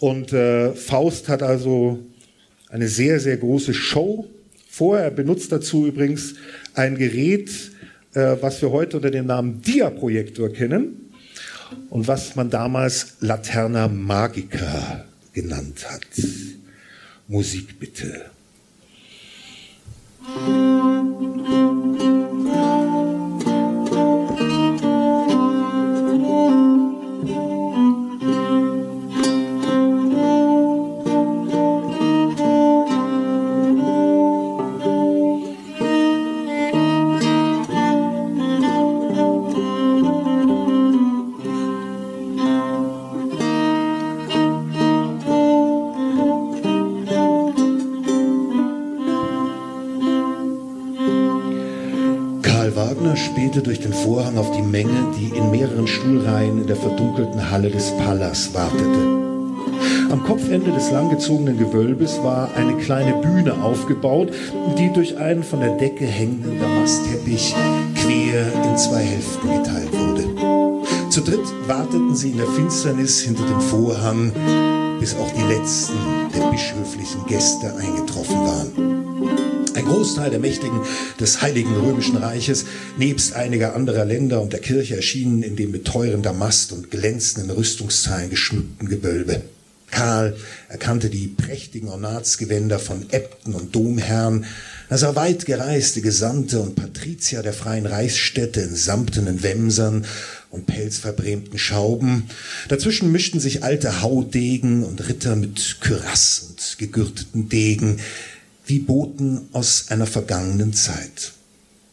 Und 0.00 0.32
äh, 0.32 0.72
Faust 0.74 1.28
hat 1.28 1.40
also 1.40 2.00
eine 2.68 2.88
sehr, 2.88 3.20
sehr 3.20 3.36
große 3.36 3.72
Show 3.72 4.26
vor. 4.68 4.98
Er 4.98 5.12
benutzt 5.12 5.52
dazu 5.52 5.86
übrigens 5.86 6.34
ein 6.74 6.98
Gerät, 6.98 7.48
äh, 8.14 8.34
was 8.40 8.60
wir 8.60 8.72
heute 8.72 8.96
unter 8.96 9.12
dem 9.12 9.26
Namen 9.26 9.62
Diaprojektor 9.62 10.52
kennen 10.52 11.12
und 11.90 12.08
was 12.08 12.34
man 12.34 12.50
damals 12.50 13.14
Laterna 13.20 13.86
Magica 13.86 15.04
genannt 15.32 15.86
hat. 15.88 16.06
Musik 17.28 17.78
bitte. 17.78 18.32
Der 56.68 56.76
verdunkelten 56.76 57.50
Halle 57.50 57.70
des 57.70 57.90
Palas 57.96 58.52
wartete. 58.54 59.18
Am 60.10 60.24
Kopfende 60.24 60.70
des 60.72 60.90
langgezogenen 60.90 61.58
Gewölbes 61.58 62.22
war 62.22 62.50
eine 62.56 62.74
kleine 62.76 63.14
Bühne 63.14 63.54
aufgebaut, 63.62 64.30
die 64.78 64.92
durch 64.92 65.16
einen 65.16 65.42
von 65.42 65.60
der 65.60 65.76
Decke 65.76 66.06
hängenden 66.06 66.58
Damastteppich 66.58 67.54
quer 67.94 68.46
in 68.64 68.76
zwei 68.76 69.02
Hälften 69.02 69.48
geteilt 69.48 69.92
wurde. 69.92 70.78
Zu 71.10 71.20
dritt 71.22 71.52
warteten 71.66 72.14
sie 72.14 72.30
in 72.30 72.38
der 72.38 72.46
Finsternis 72.46 73.20
hinter 73.20 73.44
dem 73.44 73.60
Vorhang, 73.60 74.32
bis 75.00 75.14
auch 75.14 75.30
die 75.32 75.52
letzten 75.52 75.94
der 76.34 76.50
bischöflichen 76.50 77.26
Gäste 77.26 77.74
eingetroffen 77.76 78.36
waren. 78.36 78.97
Großteil 79.88 80.30
der 80.30 80.38
Mächtigen 80.38 80.82
des 81.18 81.40
Heiligen 81.40 81.74
Römischen 81.74 82.18
Reiches, 82.18 82.66
nebst 82.98 83.32
einiger 83.34 83.74
anderer 83.74 84.04
Länder 84.04 84.42
und 84.42 84.52
der 84.52 84.60
Kirche, 84.60 84.96
erschienen 84.96 85.42
in 85.42 85.56
dem 85.56 85.70
mit 85.70 85.86
teuren 85.86 86.22
Damast 86.22 86.72
und 86.72 86.90
glänzenden 86.90 87.50
Rüstungsteilen 87.50 88.30
geschmückten 88.30 88.88
Gewölbe. 88.88 89.42
Karl 89.90 90.36
erkannte 90.68 91.08
die 91.08 91.28
prächtigen 91.28 91.88
Ornatsgewänder 91.88 92.78
von 92.78 93.06
Äbten 93.10 93.54
und 93.54 93.74
Domherren, 93.74 94.44
er 94.90 94.96
sah 94.96 95.14
weit 95.16 95.44
gereiste 95.44 96.00
Gesandte 96.00 96.60
und 96.60 96.74
Patrizier 96.74 97.42
der 97.42 97.52
freien 97.52 97.84
Reichsstädte 97.84 98.60
in 98.60 98.74
samtenen 98.74 99.42
Wämsern 99.42 100.06
und 100.50 100.66
pelzverbrämten 100.66 101.58
Schauben. 101.58 102.30
Dazwischen 102.68 103.12
mischten 103.12 103.38
sich 103.38 103.64
alte 103.64 104.00
Haudegen 104.00 104.84
und 104.84 105.06
Ritter 105.08 105.36
mit 105.36 105.78
Kürass 105.80 106.46
und 106.48 106.78
gegürteten 106.78 107.50
Degen, 107.50 107.98
wie 108.68 108.78
Boten 108.78 109.48
aus 109.52 109.86
einer 109.88 110.06
vergangenen 110.06 110.74
Zeit. 110.74 111.32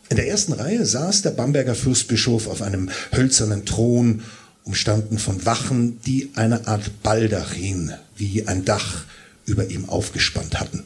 In 0.09 0.17
der 0.17 0.27
ersten 0.27 0.53
Reihe 0.53 0.85
saß 0.85 1.23
der 1.23 1.31
Bamberger 1.31 1.73
Fürstbischof 1.73 2.47
auf 2.47 2.61
einem 2.61 2.89
hölzernen 3.11 3.65
Thron, 3.65 4.21
umstanden 4.65 5.17
von 5.17 5.45
Wachen, 5.45 5.99
die 6.05 6.31
eine 6.35 6.67
Art 6.67 7.01
Baldachin 7.01 7.93
wie 8.17 8.47
ein 8.47 8.65
Dach 8.65 9.05
über 9.45 9.69
ihm 9.69 9.89
aufgespannt 9.89 10.59
hatten. 10.59 10.83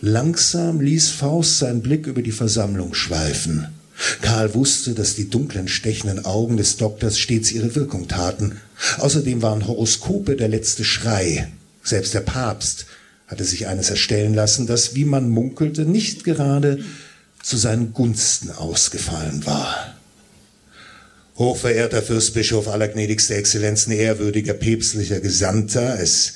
Langsam 0.00 0.80
ließ 0.80 1.10
Faust 1.10 1.58
seinen 1.58 1.82
Blick 1.82 2.06
über 2.06 2.22
die 2.22 2.32
Versammlung 2.32 2.94
schweifen. 2.94 3.68
Karl 4.22 4.54
wusste, 4.54 4.94
dass 4.94 5.14
die 5.14 5.28
dunklen, 5.28 5.68
stechenden 5.68 6.24
Augen 6.24 6.56
des 6.56 6.78
Doktors 6.78 7.18
stets 7.18 7.52
ihre 7.52 7.74
Wirkung 7.74 8.08
taten. 8.08 8.56
Außerdem 8.98 9.42
waren 9.42 9.66
Horoskope 9.66 10.36
der 10.36 10.48
letzte 10.48 10.84
Schrei. 10.84 11.48
Selbst 11.82 12.14
der 12.14 12.20
Papst 12.20 12.86
hatte 13.30 13.44
sich 13.44 13.68
eines 13.68 13.90
erstellen 13.90 14.34
lassen, 14.34 14.66
das, 14.66 14.96
wie 14.96 15.04
man 15.04 15.30
munkelte, 15.30 15.82
nicht 15.82 16.24
gerade 16.24 16.84
zu 17.42 17.56
seinen 17.56 17.92
Gunsten 17.92 18.50
ausgefallen 18.50 19.46
war. 19.46 19.94
Hochverehrter 21.38 22.02
Fürstbischof, 22.02 22.66
allergnädigste 22.66 23.34
Exzellenzen, 23.34 23.92
ehrwürdiger 23.92 24.52
päpstlicher 24.52 25.20
Gesandter, 25.20 25.98
es 26.00 26.34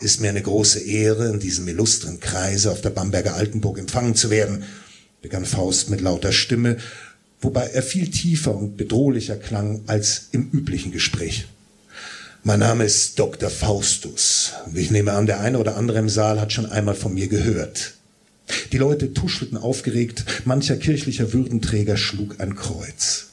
ist 0.00 0.20
mir 0.20 0.28
eine 0.28 0.42
große 0.42 0.80
Ehre, 0.80 1.28
in 1.28 1.38
diesem 1.38 1.68
illustren 1.68 2.18
Kreise 2.18 2.72
auf 2.72 2.80
der 2.80 2.90
Bamberger 2.90 3.36
Altenburg 3.36 3.78
empfangen 3.78 4.16
zu 4.16 4.28
werden, 4.28 4.64
begann 5.22 5.46
Faust 5.46 5.88
mit 5.88 6.00
lauter 6.00 6.32
Stimme, 6.32 6.78
wobei 7.40 7.68
er 7.68 7.82
viel 7.82 8.10
tiefer 8.10 8.54
und 8.54 8.76
bedrohlicher 8.76 9.36
klang 9.36 9.84
als 9.86 10.28
im 10.32 10.50
üblichen 10.50 10.90
Gespräch. 10.90 11.46
Mein 12.46 12.60
Name 12.60 12.84
ist 12.84 13.18
Dr. 13.18 13.48
Faustus. 13.48 14.52
Ich 14.74 14.90
nehme 14.90 15.12
an, 15.12 15.24
der 15.24 15.40
eine 15.40 15.58
oder 15.58 15.78
andere 15.78 15.98
im 15.98 16.10
Saal 16.10 16.38
hat 16.42 16.52
schon 16.52 16.66
einmal 16.66 16.94
von 16.94 17.14
mir 17.14 17.26
gehört. 17.26 17.94
Die 18.70 18.76
Leute 18.76 19.14
tuschelten 19.14 19.56
aufgeregt, 19.56 20.26
mancher 20.44 20.76
kirchlicher 20.76 21.32
Würdenträger 21.32 21.96
schlug 21.96 22.40
ein 22.40 22.54
Kreuz. 22.54 23.28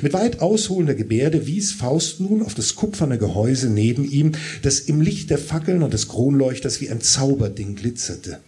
Mit 0.00 0.14
weit 0.14 0.40
ausholender 0.40 0.94
Gebärde 0.94 1.46
wies 1.46 1.72
Faust 1.72 2.20
nun 2.20 2.40
auf 2.42 2.54
das 2.54 2.74
kupferne 2.74 3.18
Gehäuse 3.18 3.68
neben 3.68 4.10
ihm, 4.10 4.32
das 4.62 4.80
im 4.80 5.02
Licht 5.02 5.28
der 5.28 5.36
Fackeln 5.36 5.82
und 5.82 5.92
des 5.92 6.08
Kronleuchters 6.08 6.80
wie 6.80 6.88
ein 6.88 7.02
Zauberding 7.02 7.76
glitzerte. 7.76 8.40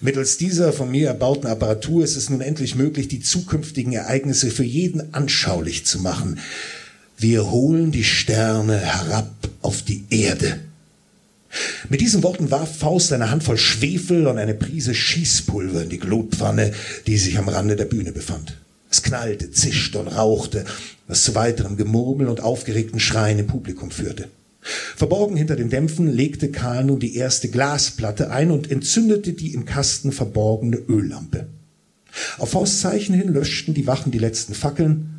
Mittels 0.00 0.36
dieser 0.36 0.72
von 0.72 0.92
mir 0.92 1.08
erbauten 1.08 1.48
Apparatur 1.48 2.04
ist 2.04 2.14
es 2.14 2.30
nun 2.30 2.40
endlich 2.40 2.76
möglich, 2.76 3.08
die 3.08 3.20
zukünftigen 3.20 3.94
Ereignisse 3.94 4.52
für 4.52 4.62
jeden 4.62 5.12
anschaulich 5.12 5.84
zu 5.86 5.98
machen. 5.98 6.38
Wir 7.20 7.50
holen 7.50 7.90
die 7.90 8.04
Sterne 8.04 8.78
herab 8.78 9.32
auf 9.60 9.82
die 9.82 10.04
Erde. 10.08 10.60
Mit 11.88 12.00
diesen 12.00 12.22
Worten 12.22 12.52
warf 12.52 12.78
Faust 12.78 13.12
eine 13.12 13.30
Handvoll 13.30 13.58
Schwefel 13.58 14.28
und 14.28 14.38
eine 14.38 14.54
Prise 14.54 14.94
Schießpulver 14.94 15.82
in 15.82 15.88
die 15.88 15.98
Glutpfanne, 15.98 16.72
die 17.08 17.18
sich 17.18 17.36
am 17.36 17.48
Rande 17.48 17.74
der 17.74 17.86
Bühne 17.86 18.12
befand. 18.12 18.56
Es 18.88 19.02
knallte, 19.02 19.50
zischte 19.50 19.98
und 19.98 20.06
rauchte, 20.06 20.64
was 21.08 21.24
zu 21.24 21.34
weiterem 21.34 21.76
Gemurmel 21.76 22.28
und 22.28 22.40
aufgeregten 22.40 23.00
Schreien 23.00 23.40
im 23.40 23.48
Publikum 23.48 23.90
führte. 23.90 24.28
Verborgen 24.60 25.36
hinter 25.36 25.56
den 25.56 25.70
Dämpfen 25.70 26.06
legte 26.06 26.52
Karl 26.52 26.84
nun 26.84 27.00
die 27.00 27.16
erste 27.16 27.48
Glasplatte 27.48 28.30
ein 28.30 28.52
und 28.52 28.70
entzündete 28.70 29.32
die 29.32 29.54
im 29.54 29.64
Kasten 29.64 30.12
verborgene 30.12 30.76
Öllampe. 30.76 31.48
Auf 32.38 32.50
Fausts 32.50 32.80
Zeichen 32.80 33.14
hin 33.14 33.32
löschten 33.32 33.74
die 33.74 33.88
Wachen 33.88 34.12
die 34.12 34.18
letzten 34.18 34.54
Fackeln, 34.54 35.17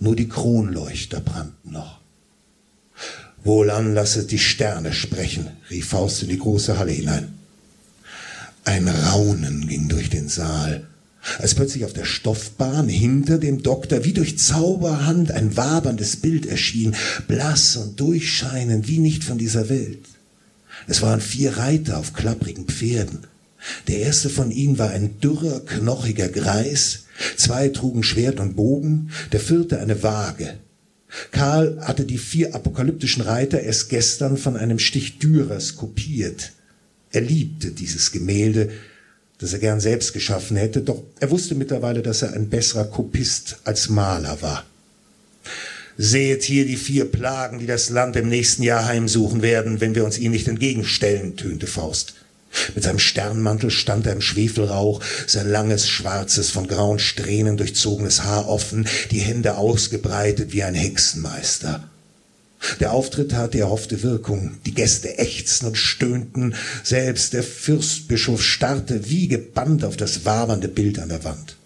nur 0.00 0.16
die 0.16 0.28
Kronleuchter 0.28 1.20
brannten 1.20 1.72
noch. 1.72 2.00
Wohlan 3.44 3.94
lasset 3.94 4.30
die 4.30 4.38
Sterne 4.38 4.92
sprechen, 4.92 5.48
rief 5.70 5.88
Faust 5.88 6.22
in 6.22 6.28
die 6.28 6.38
große 6.38 6.78
Halle 6.78 6.92
hinein. 6.92 7.34
Ein 8.64 8.88
Raunen 8.88 9.66
ging 9.68 9.88
durch 9.88 10.10
den 10.10 10.28
Saal, 10.28 10.86
als 11.38 11.54
plötzlich 11.54 11.84
auf 11.84 11.92
der 11.92 12.04
Stoffbahn 12.04 12.88
hinter 12.88 13.38
dem 13.38 13.62
Doktor 13.62 14.04
wie 14.04 14.12
durch 14.12 14.38
Zauberhand 14.38 15.30
ein 15.30 15.56
waberndes 15.56 16.16
Bild 16.16 16.46
erschien, 16.46 16.94
blass 17.26 17.76
und 17.76 17.98
durchscheinend 17.98 18.88
wie 18.88 18.98
nicht 18.98 19.24
von 19.24 19.38
dieser 19.38 19.68
Welt. 19.68 20.04
Es 20.86 21.02
waren 21.02 21.20
vier 21.20 21.56
Reiter 21.56 21.98
auf 21.98 22.12
klapprigen 22.12 22.66
Pferden. 22.66 23.20
Der 23.88 24.00
erste 24.00 24.30
von 24.30 24.50
ihnen 24.50 24.78
war 24.78 24.90
ein 24.90 25.20
dürrer, 25.20 25.60
knochiger 25.60 26.28
Greis, 26.28 27.04
zwei 27.36 27.68
trugen 27.68 28.02
Schwert 28.02 28.40
und 28.40 28.56
Bogen, 28.56 29.10
der 29.32 29.40
vierte 29.40 29.80
eine 29.80 30.02
Waage. 30.02 30.54
Karl 31.30 31.78
hatte 31.80 32.04
die 32.04 32.18
vier 32.18 32.54
apokalyptischen 32.54 33.22
Reiter 33.22 33.60
erst 33.60 33.88
gestern 33.88 34.36
von 34.36 34.56
einem 34.56 34.78
Stich 34.78 35.18
Dürers 35.18 35.76
kopiert. 35.76 36.52
Er 37.10 37.22
liebte 37.22 37.70
dieses 37.70 38.12
Gemälde, 38.12 38.70
das 39.38 39.52
er 39.52 39.58
gern 39.60 39.80
selbst 39.80 40.12
geschaffen 40.12 40.56
hätte, 40.56 40.82
doch 40.82 41.02
er 41.20 41.30
wusste 41.30 41.54
mittlerweile, 41.54 42.02
dass 42.02 42.22
er 42.22 42.34
ein 42.34 42.50
besserer 42.50 42.84
Kopist 42.84 43.58
als 43.64 43.88
Maler 43.88 44.42
war. 44.42 44.66
Seht 45.96 46.44
hier 46.44 46.64
die 46.66 46.76
vier 46.76 47.06
Plagen, 47.06 47.58
die 47.58 47.66
das 47.66 47.90
Land 47.90 48.16
im 48.16 48.28
nächsten 48.28 48.62
Jahr 48.62 48.84
heimsuchen 48.84 49.42
werden, 49.42 49.80
wenn 49.80 49.94
wir 49.94 50.04
uns 50.04 50.18
ihnen 50.18 50.32
nicht 50.32 50.46
entgegenstellen, 50.46 51.36
tönte 51.36 51.66
Faust. 51.66 52.14
Mit 52.74 52.84
seinem 52.84 52.98
Sternmantel 52.98 53.70
stand 53.70 54.06
er 54.06 54.12
im 54.12 54.20
Schwefelrauch, 54.20 55.02
sein 55.26 55.48
langes, 55.48 55.88
schwarzes, 55.88 56.50
von 56.50 56.66
grauen 56.66 56.98
Strähnen 56.98 57.56
durchzogenes 57.56 58.24
Haar 58.24 58.48
offen, 58.48 58.86
die 59.10 59.20
Hände 59.20 59.56
ausgebreitet 59.56 60.52
wie 60.52 60.62
ein 60.62 60.74
Hexenmeister. 60.74 61.88
Der 62.80 62.92
Auftritt 62.92 63.34
hatte 63.34 63.52
die 63.52 63.60
erhoffte 63.60 64.02
Wirkung. 64.02 64.58
Die 64.66 64.74
Gäste 64.74 65.18
ächzten 65.18 65.68
und 65.68 65.76
stöhnten. 65.76 66.54
Selbst 66.82 67.32
der 67.32 67.44
Fürstbischof 67.44 68.42
starrte 68.42 69.08
wie 69.08 69.28
gebannt 69.28 69.84
auf 69.84 69.96
das 69.96 70.24
wabernde 70.24 70.68
Bild 70.68 70.98
an 70.98 71.08
der 71.08 71.24
Wand. 71.24 71.56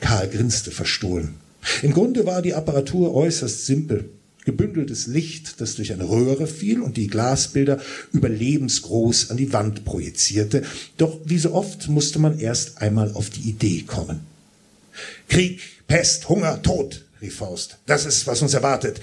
Karl 0.00 0.28
grinste 0.28 0.70
verstohlen. 0.70 1.36
Im 1.82 1.92
Grunde 1.92 2.26
war 2.26 2.42
die 2.42 2.54
Apparatur 2.54 3.14
äußerst 3.14 3.66
simpel. 3.66 4.10
Gebündeltes 4.48 5.06
Licht, 5.06 5.60
das 5.60 5.74
durch 5.74 5.92
eine 5.92 6.08
Röhre 6.08 6.46
fiel 6.46 6.80
und 6.80 6.96
die 6.96 7.06
Glasbilder 7.06 7.80
überlebensgroß 8.12 9.30
an 9.30 9.36
die 9.36 9.52
Wand 9.52 9.84
projizierte. 9.84 10.62
Doch 10.96 11.18
wie 11.24 11.38
so 11.38 11.52
oft 11.52 11.88
musste 11.88 12.18
man 12.18 12.38
erst 12.38 12.82
einmal 12.82 13.12
auf 13.12 13.30
die 13.30 13.48
Idee 13.48 13.84
kommen. 13.86 14.20
Krieg, 15.28 15.60
Pest, 15.86 16.28
Hunger, 16.28 16.62
Tod, 16.62 17.04
rief 17.20 17.36
Faust. 17.36 17.78
Das 17.86 18.06
ist, 18.06 18.26
was 18.26 18.42
uns 18.42 18.54
erwartet 18.54 19.00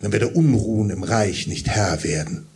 wenn 0.00 0.12
wir 0.12 0.18
der 0.18 0.36
Unruhen 0.36 0.90
im 0.90 1.02
Reich 1.02 1.46
nicht 1.46 1.68
Herr 1.68 2.04
werden. 2.04 2.46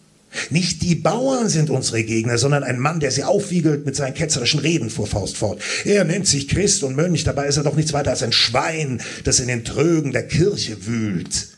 Nicht 0.51 0.83
die 0.83 0.95
Bauern 0.95 1.49
sind 1.49 1.71
unsere 1.71 2.05
Gegner, 2.05 2.39
sondern 2.39 2.63
ein 2.63 2.79
Mann, 2.79 3.01
der 3.01 3.11
sie 3.11 3.25
aufwiegelt 3.25 3.85
mit 3.85 3.97
seinen 3.97 4.15
ketzerischen 4.15 4.61
Reden, 4.61 4.89
fuhr 4.89 5.09
Faust 5.09 5.37
fort. 5.37 5.61
Er 5.85 6.05
nennt 6.05 6.29
sich 6.29 6.47
Christ 6.47 6.85
und 6.85 6.95
Mönch, 6.95 7.25
dabei 7.25 7.49
ist 7.49 7.57
er 7.57 7.65
doch 7.65 7.75
nichts 7.75 7.93
weiter 7.93 8.11
als 8.11 8.23
ein 8.23 8.33
Schwein, 8.33 9.01
das 9.25 9.41
in 9.41 9.49
den 9.49 9.65
Trögen 9.65 10.13
der 10.13 10.29
Kirche 10.29 10.87
wühlt. 10.87 11.49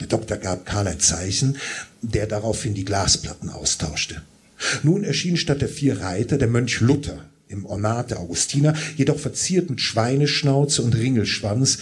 Der 0.00 0.06
Doktor 0.06 0.36
gab 0.36 0.66
Karl 0.66 0.88
ein 0.88 1.00
Zeichen, 1.00 1.56
der 2.02 2.26
daraufhin 2.26 2.74
die 2.74 2.84
Glasplatten 2.84 3.50
austauschte. 3.50 4.22
Nun 4.82 5.04
erschien 5.04 5.36
statt 5.36 5.62
der 5.62 5.68
vier 5.68 6.00
Reiter 6.00 6.38
der 6.38 6.48
Mönch 6.48 6.80
Luther 6.80 7.24
im 7.48 7.66
Ornat 7.66 8.10
der 8.10 8.20
Augustiner, 8.20 8.74
jedoch 8.96 9.18
verziert 9.18 9.70
mit 9.70 9.80
Schweineschnauze 9.80 10.82
und 10.82 10.94
Ringelschwanz, 10.94 11.78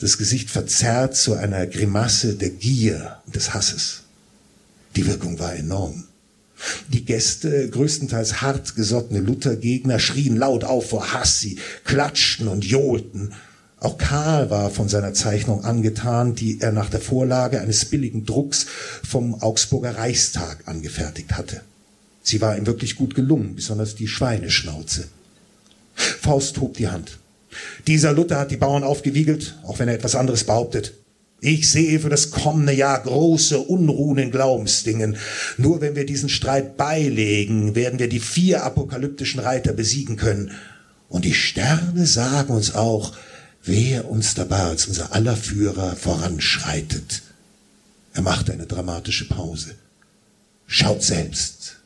das 0.00 0.18
Gesicht 0.18 0.50
verzerrt 0.50 1.16
zu 1.16 1.34
einer 1.34 1.66
Grimasse 1.66 2.34
der 2.34 2.50
Gier 2.50 3.18
und 3.26 3.36
des 3.36 3.54
Hasses. 3.54 4.02
Die 4.96 5.06
Wirkung 5.06 5.38
war 5.38 5.54
enorm. 5.54 6.04
Die 6.92 7.04
Gäste, 7.04 7.68
größtenteils 7.68 8.40
hartgesottene 8.40 9.20
Luthergegner, 9.20 9.98
schrien 9.98 10.36
laut 10.36 10.64
auf 10.64 10.90
vor 10.90 11.12
Hass, 11.12 11.40
sie 11.40 11.58
klatschten 11.84 12.48
und 12.48 12.64
johlten. 12.64 13.32
Auch 13.80 13.98
Karl 13.98 14.50
war 14.50 14.70
von 14.70 14.88
seiner 14.88 15.12
Zeichnung 15.12 15.64
angetan, 15.64 16.34
die 16.34 16.60
er 16.60 16.72
nach 16.72 16.88
der 16.88 17.00
Vorlage 17.00 17.60
eines 17.60 17.84
billigen 17.84 18.24
Drucks 18.24 18.66
vom 19.06 19.34
Augsburger 19.42 19.96
Reichstag 19.98 20.66
angefertigt 20.66 21.32
hatte. 21.32 21.60
Sie 22.22 22.40
war 22.40 22.56
ihm 22.56 22.66
wirklich 22.66 22.96
gut 22.96 23.14
gelungen, 23.14 23.54
besonders 23.54 23.94
die 23.94 24.08
Schweineschnauze. 24.08 25.08
Faust 25.94 26.58
hob 26.60 26.76
die 26.78 26.88
Hand. 26.88 27.18
Dieser 27.86 28.12
Luther 28.12 28.38
hat 28.38 28.50
die 28.50 28.56
Bauern 28.56 28.82
aufgewiegelt, 28.82 29.58
auch 29.64 29.78
wenn 29.78 29.88
er 29.88 29.94
etwas 29.94 30.14
anderes 30.14 30.44
behauptet. 30.44 30.94
Ich 31.40 31.70
sehe 31.70 32.00
für 32.00 32.08
das 32.08 32.30
kommende 32.30 32.72
Jahr 32.72 33.02
große 33.02 33.58
Unruhen 33.58 34.16
in 34.16 34.30
Glaubensdingen. 34.30 35.18
Nur 35.58 35.82
wenn 35.82 35.94
wir 35.94 36.06
diesen 36.06 36.30
Streit 36.30 36.78
beilegen, 36.78 37.74
werden 37.74 37.98
wir 37.98 38.08
die 38.08 38.20
vier 38.20 38.64
apokalyptischen 38.64 39.40
Reiter 39.40 39.74
besiegen 39.74 40.16
können. 40.16 40.52
Und 41.10 41.26
die 41.26 41.34
Sterne 41.34 42.06
sagen 42.06 42.54
uns 42.54 42.74
auch, 42.74 43.12
wer 43.64 44.10
uns 44.10 44.34
dabei 44.34 44.60
als 44.60 44.86
unser 44.86 45.14
aller 45.14 45.36
Führer 45.36 45.96
voranschreitet. 45.96 47.22
Er 48.12 48.22
machte 48.22 48.52
eine 48.52 48.66
dramatische 48.66 49.28
Pause. 49.28 49.74
Schaut 50.66 51.02
selbst. 51.02 51.76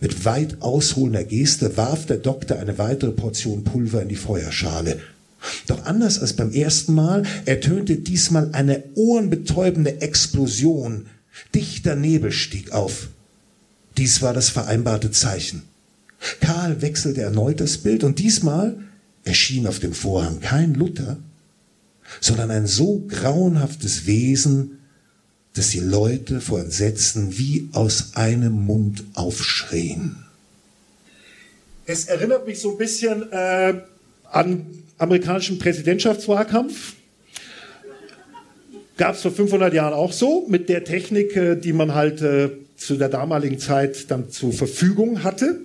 Mit 0.00 0.24
weit 0.24 0.60
ausholender 0.60 1.24
Geste 1.24 1.76
warf 1.76 2.06
der 2.06 2.16
Doktor 2.16 2.58
eine 2.58 2.76
weitere 2.78 3.12
Portion 3.12 3.62
Pulver 3.62 4.02
in 4.02 4.08
die 4.08 4.16
Feuerschale. 4.16 5.00
Doch 5.66 5.84
anders 5.84 6.18
als 6.20 6.34
beim 6.34 6.52
ersten 6.52 6.94
Mal 6.94 7.24
ertönte 7.44 7.96
diesmal 7.96 8.50
eine 8.52 8.82
ohrenbetäubende 8.94 10.00
Explosion. 10.00 11.06
Dichter 11.54 11.94
Nebel 11.94 12.32
stieg 12.32 12.72
auf. 12.72 13.08
Dies 13.96 14.22
war 14.22 14.34
das 14.34 14.48
vereinbarte 14.48 15.10
Zeichen. 15.10 15.62
Karl 16.40 16.82
wechselte 16.82 17.22
erneut 17.22 17.60
das 17.60 17.78
Bild 17.78 18.04
und 18.04 18.18
diesmal 18.18 18.76
erschien 19.24 19.66
auf 19.66 19.78
dem 19.78 19.92
Vorhang 19.92 20.40
kein 20.40 20.74
Luther, 20.74 21.18
sondern 22.20 22.50
ein 22.50 22.66
so 22.66 23.04
grauenhaftes 23.08 24.06
Wesen, 24.06 24.78
dass 25.54 25.70
die 25.70 25.80
Leute 25.80 26.40
vor 26.40 26.60
Entsetzen 26.60 27.38
wie 27.38 27.68
aus 27.72 28.14
einem 28.14 28.64
Mund 28.64 29.04
aufschrien. 29.14 30.16
Es 31.84 32.06
erinnert 32.06 32.46
mich 32.46 32.60
so 32.60 32.72
ein 32.72 32.78
bisschen 32.78 33.30
äh, 33.32 33.74
an 34.30 34.66
amerikanischen 34.98 35.58
Präsidentschaftswahlkampf. 35.58 36.94
Gab 38.96 39.16
es 39.16 39.22
vor 39.22 39.32
500 39.32 39.74
Jahren 39.74 39.92
auch 39.92 40.12
so, 40.12 40.46
mit 40.48 40.68
der 40.68 40.84
Technik, 40.84 41.36
äh, 41.36 41.56
die 41.56 41.72
man 41.72 41.94
halt 41.94 42.22
äh, 42.22 42.50
zu 42.76 42.96
der 42.96 43.08
damaligen 43.08 43.58
Zeit 43.58 44.10
dann 44.10 44.30
zur 44.30 44.52
Verfügung 44.52 45.22
hatte. 45.22 45.60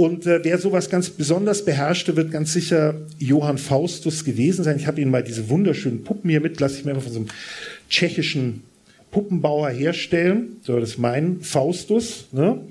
Und 0.00 0.24
äh, 0.24 0.42
wer 0.44 0.56
sowas 0.56 0.88
ganz 0.88 1.10
besonders 1.10 1.62
beherrschte, 1.66 2.16
wird 2.16 2.30
ganz 2.30 2.54
sicher 2.54 2.94
Johann 3.18 3.58
Faustus 3.58 4.24
gewesen 4.24 4.64
sein. 4.64 4.78
Ich 4.78 4.86
habe 4.86 4.98
Ihnen 4.98 5.10
mal 5.10 5.22
diese 5.22 5.50
wunderschönen 5.50 6.04
Puppen 6.04 6.30
hier 6.30 6.40
mit, 6.40 6.58
lasse 6.58 6.78
ich 6.78 6.86
mir 6.86 6.92
einfach 6.92 7.02
von 7.02 7.12
so 7.12 7.18
einem 7.18 7.28
tschechischen 7.90 8.62
Puppenbauer 9.10 9.68
herstellen. 9.68 10.56
So, 10.62 10.80
das 10.80 10.92
ist 10.92 10.98
mein 10.98 11.42
Faustus. 11.42 12.28
Ne? 12.32 12.62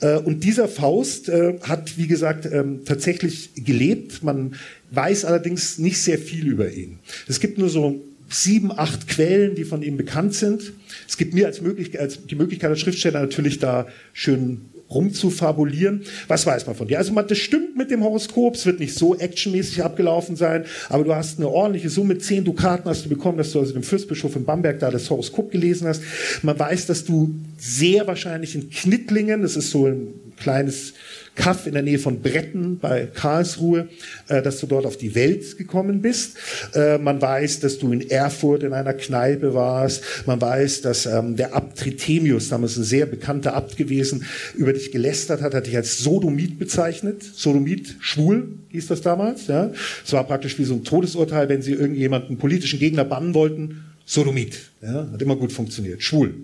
Äh, 0.00 0.16
und 0.16 0.42
dieser 0.42 0.66
Faust 0.66 1.28
äh, 1.28 1.54
hat, 1.62 1.98
wie 1.98 2.08
gesagt, 2.08 2.46
ähm, 2.46 2.80
tatsächlich 2.84 3.50
gelebt. 3.54 4.24
Man 4.24 4.56
weiß 4.90 5.24
allerdings 5.24 5.78
nicht 5.78 6.02
sehr 6.02 6.18
viel 6.18 6.48
über 6.48 6.72
ihn. 6.72 6.98
Es 7.28 7.38
gibt 7.38 7.58
nur 7.58 7.68
so 7.68 8.02
sieben, 8.28 8.72
acht 8.76 9.06
Quellen, 9.06 9.54
die 9.54 9.62
von 9.62 9.84
ihm 9.84 9.96
bekannt 9.96 10.34
sind. 10.34 10.72
Es 11.06 11.16
gibt 11.16 11.32
mir 11.32 11.46
als, 11.46 11.60
Möglichkeit, 11.60 12.00
als 12.00 12.26
die 12.26 12.34
Möglichkeit 12.34 12.70
als 12.70 12.80
Schriftsteller 12.80 13.20
natürlich 13.20 13.60
da 13.60 13.86
schön 14.12 14.62
rumzufabulieren. 14.90 16.02
Was 16.28 16.46
weiß 16.46 16.66
man 16.66 16.76
von 16.76 16.88
dir? 16.88 16.98
Also 16.98 17.12
man, 17.12 17.26
das 17.26 17.38
stimmt 17.38 17.76
mit 17.76 17.90
dem 17.90 18.02
Horoskop, 18.02 18.54
es 18.54 18.66
wird 18.66 18.80
nicht 18.80 18.94
so 18.94 19.16
actionmäßig 19.16 19.82
abgelaufen 19.82 20.36
sein, 20.36 20.64
aber 20.88 21.04
du 21.04 21.14
hast 21.14 21.38
eine 21.38 21.48
ordentliche 21.48 21.90
Summe, 21.90 22.18
zehn 22.18 22.44
Dukaten 22.44 22.88
hast 22.88 23.04
du 23.04 23.08
bekommen, 23.08 23.38
dass 23.38 23.52
du 23.52 23.60
also 23.60 23.72
dem 23.72 23.82
Fürstbischof 23.82 24.36
in 24.36 24.44
Bamberg 24.44 24.78
da 24.78 24.90
das 24.90 25.10
Horoskop 25.10 25.50
gelesen 25.50 25.88
hast. 25.88 26.02
Man 26.42 26.58
weiß, 26.58 26.86
dass 26.86 27.04
du 27.04 27.34
sehr 27.58 28.06
wahrscheinlich 28.06 28.54
in 28.54 28.70
Knittlingen, 28.70 29.42
das 29.42 29.56
ist 29.56 29.70
so 29.70 29.86
ein 29.86 30.25
kleines 30.36 30.94
Kaff 31.36 31.66
in 31.66 31.74
der 31.74 31.82
Nähe 31.82 31.98
von 31.98 32.22
Bretten 32.22 32.78
bei 32.78 33.06
Karlsruhe, 33.06 33.88
äh, 34.28 34.42
dass 34.42 34.58
du 34.58 34.66
dort 34.66 34.86
auf 34.86 34.96
die 34.96 35.14
Welt 35.14 35.58
gekommen 35.58 36.00
bist. 36.00 36.36
Äh, 36.74 36.98
man 36.98 37.20
weiß, 37.20 37.60
dass 37.60 37.78
du 37.78 37.92
in 37.92 38.08
Erfurt 38.10 38.62
in 38.62 38.72
einer 38.72 38.94
Kneipe 38.94 39.54
warst. 39.54 40.02
Man 40.26 40.40
weiß, 40.40 40.80
dass 40.80 41.06
ähm, 41.06 41.36
der 41.36 41.54
Abt 41.54 41.78
Tritemius, 41.78 42.48
damals 42.48 42.76
ein 42.76 42.84
sehr 42.84 43.06
bekannter 43.06 43.54
Abt 43.54 43.76
gewesen, 43.76 44.24
über 44.54 44.72
dich 44.72 44.90
gelästert 44.90 45.42
hat, 45.42 45.54
hat 45.54 45.66
dich 45.66 45.76
als 45.76 45.98
Sodomit 45.98 46.58
bezeichnet. 46.58 47.22
Sodomit, 47.22 47.96
schwul 48.00 48.48
hieß 48.70 48.86
das 48.86 49.02
damals. 49.02 49.46
Ja. 49.46 49.70
Es 50.04 50.12
war 50.12 50.24
praktisch 50.24 50.58
wie 50.58 50.64
so 50.64 50.74
ein 50.74 50.84
Todesurteil, 50.84 51.48
wenn 51.48 51.62
sie 51.62 51.72
irgendjemanden 51.72 52.38
politischen 52.38 52.78
Gegner 52.78 53.04
bannen 53.04 53.34
wollten. 53.34 53.84
Sodomit. 54.06 54.56
Ja, 54.80 55.08
hat 55.12 55.20
immer 55.20 55.36
gut 55.36 55.52
funktioniert. 55.52 56.02
Schwul. 56.02 56.34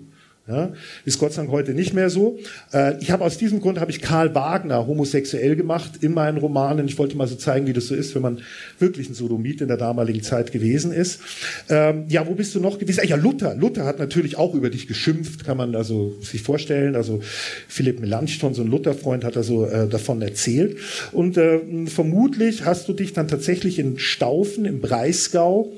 Ja, 0.45 0.73
ist 1.05 1.19
Gott 1.19 1.31
sei 1.31 1.43
Dank 1.43 1.53
heute 1.53 1.73
nicht 1.73 1.93
mehr 1.93 2.09
so. 2.09 2.37
Äh, 2.73 3.01
ich 3.01 3.11
habe 3.11 3.23
aus 3.23 3.37
diesem 3.37 3.61
Grund 3.61 3.79
habe 3.79 3.91
ich 3.91 4.01
Karl 4.01 4.35
Wagner 4.35 4.85
homosexuell 4.87 5.55
gemacht 5.55 5.91
in 6.01 6.13
meinen 6.13 6.37
Romanen. 6.37 6.85
Ich 6.85 6.97
wollte 6.97 7.15
mal 7.15 7.29
so 7.29 7.35
zeigen, 7.35 7.65
wie 7.65 7.71
das 7.71 7.87
so 7.87 7.95
ist, 7.95 8.13
wenn 8.13 8.23
man 8.23 8.41
wirklich 8.77 9.09
ein 9.09 9.13
Sodomit 9.13 9.61
in 9.61 9.69
der 9.69 9.77
damaligen 9.77 10.21
Zeit 10.21 10.51
gewesen 10.51 10.91
ist. 10.91 11.21
Ähm, 11.69 12.07
ja, 12.09 12.27
wo 12.27 12.33
bist 12.33 12.53
du 12.55 12.59
noch 12.59 12.77
gewesen? 12.77 12.99
Ah, 13.01 13.05
ja, 13.05 13.15
Luther. 13.15 13.55
Luther 13.55 13.85
hat 13.85 13.99
natürlich 13.99 14.37
auch 14.37 14.53
über 14.53 14.69
dich 14.69 14.85
geschimpft, 14.85 15.45
kann 15.45 15.55
man 15.55 15.75
also 15.75 16.13
sich 16.19 16.41
vorstellen. 16.41 16.97
Also 16.97 17.21
Philipp 17.69 18.01
Melanchthon, 18.01 18.53
so 18.53 18.63
ein 18.63 18.67
Luther-Freund, 18.67 19.23
hat 19.23 19.37
also 19.37 19.65
äh, 19.65 19.87
davon 19.87 20.21
erzählt. 20.21 20.77
Und 21.13 21.37
äh, 21.37 21.61
vermutlich 21.85 22.65
hast 22.65 22.89
du 22.89 22.93
dich 22.93 23.13
dann 23.13 23.29
tatsächlich 23.29 23.79
in 23.79 23.97
Staufen 23.97 24.65
im 24.65 24.81
Breisgau 24.81 25.71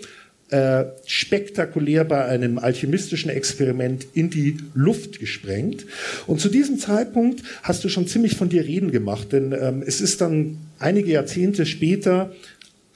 äh, 0.50 0.86
spektakulär 1.06 2.04
bei 2.04 2.26
einem 2.26 2.60
alchemistischen 2.60 3.32
Experiment 3.32 4.06
in 4.14 4.30
die 4.30 4.58
Luft 4.74 5.20
gesprengt. 5.20 5.86
Und 6.28 6.40
zu 6.40 6.50
diesem 6.50 6.78
Zeitpunkt 6.78 7.42
hast 7.64 7.84
du 7.84 7.90
schon 7.90 8.08
ziemlich 8.08 8.36
von 8.36 8.50
dir 8.50 8.64
reden 8.64 8.92
gemacht, 8.92 9.32
denn 9.32 9.54
ähm, 9.54 9.84
es 9.86 10.02
ist 10.02 10.22
dann 10.22 10.58
einige 10.78 11.12
Jahrzehnte 11.12 11.66
später 11.66 12.32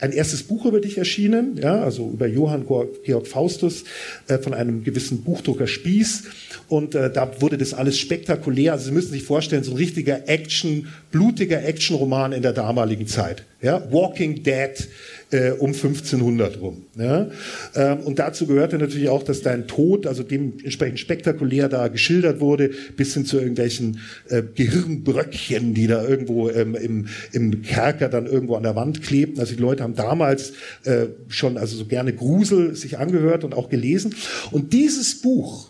ein 0.02 0.14
erstes 0.14 0.44
Buch 0.44 0.66
über 0.66 0.80
dich 0.80 0.98
erschienen, 0.98 1.58
ja, 1.62 1.82
also 1.84 2.10
über 2.10 2.26
Johann 2.26 2.66
Georg 2.66 3.28
Faustus 3.28 3.84
äh, 4.28 4.38
von 4.38 4.54
einem 4.54 4.84
gewissen 4.84 5.24
Buchdrucker 5.24 5.68
Spieß. 5.68 6.24
Und 6.70 6.96
äh, 6.96 7.12
da 7.12 7.42
wurde 7.42 7.58
das 7.58 7.74
alles 7.74 7.98
spektakulär. 7.98 8.74
Also 8.74 8.86
Sie 8.86 8.92
müssen 8.92 9.12
sich 9.12 9.24
vorstellen, 9.24 9.64
so 9.64 9.72
ein 9.72 9.78
richtiger 9.78 10.30
Action, 10.30 10.88
blutiger 11.12 11.66
Actionroman 11.66 12.32
in 12.32 12.44
der 12.44 12.54
damaligen 12.54 13.08
Zeit. 13.08 13.44
Ja, 13.62 13.92
Walking 13.92 14.44
Dead 14.44 14.88
äh, 15.32 15.52
um 15.52 15.68
1500 15.74 16.60
rum. 16.62 16.86
Ja? 16.98 17.30
Ähm, 17.76 18.00
und 18.00 18.20
dazu 18.20 18.48
gehörte 18.48 18.78
natürlich 18.78 19.10
auch, 19.10 19.24
dass 19.24 19.42
dein 19.42 19.68
Tod, 19.68 20.08
also 20.08 20.24
dementsprechend 20.24 21.00
spektakulär 21.00 21.70
da 21.70 21.88
geschildert 21.88 22.40
wurde, 22.40 22.72
bis 22.98 23.14
hin 23.14 23.26
zu 23.26 23.38
irgendwelchen 23.38 24.00
äh, 24.30 24.42
Gehirnbröckchen, 24.42 25.74
die 25.74 25.88
da 25.88 26.08
irgendwo 26.08 26.50
ähm, 26.50 26.76
im, 26.76 27.08
im 27.32 27.62
Kerker 27.62 28.10
dann 28.10 28.26
irgendwo 28.26 28.56
an 28.56 28.64
der 28.64 28.76
Wand 28.76 29.02
klebten. 29.04 29.40
Also 29.40 29.56
die 29.56 29.62
Leute 29.62 29.84
haben 29.84 29.96
damals 29.96 30.54
äh, 30.84 31.08
schon 31.28 31.58
also 31.58 31.78
so 31.78 31.86
gerne 31.86 32.14
Grusel 32.14 32.76
sich 32.76 32.98
angehört 32.98 33.44
und 33.44 33.54
auch 33.54 33.70
gelesen. 33.70 34.16
Und 34.52 34.74
dieses 34.74 35.22
Buch 35.22 35.70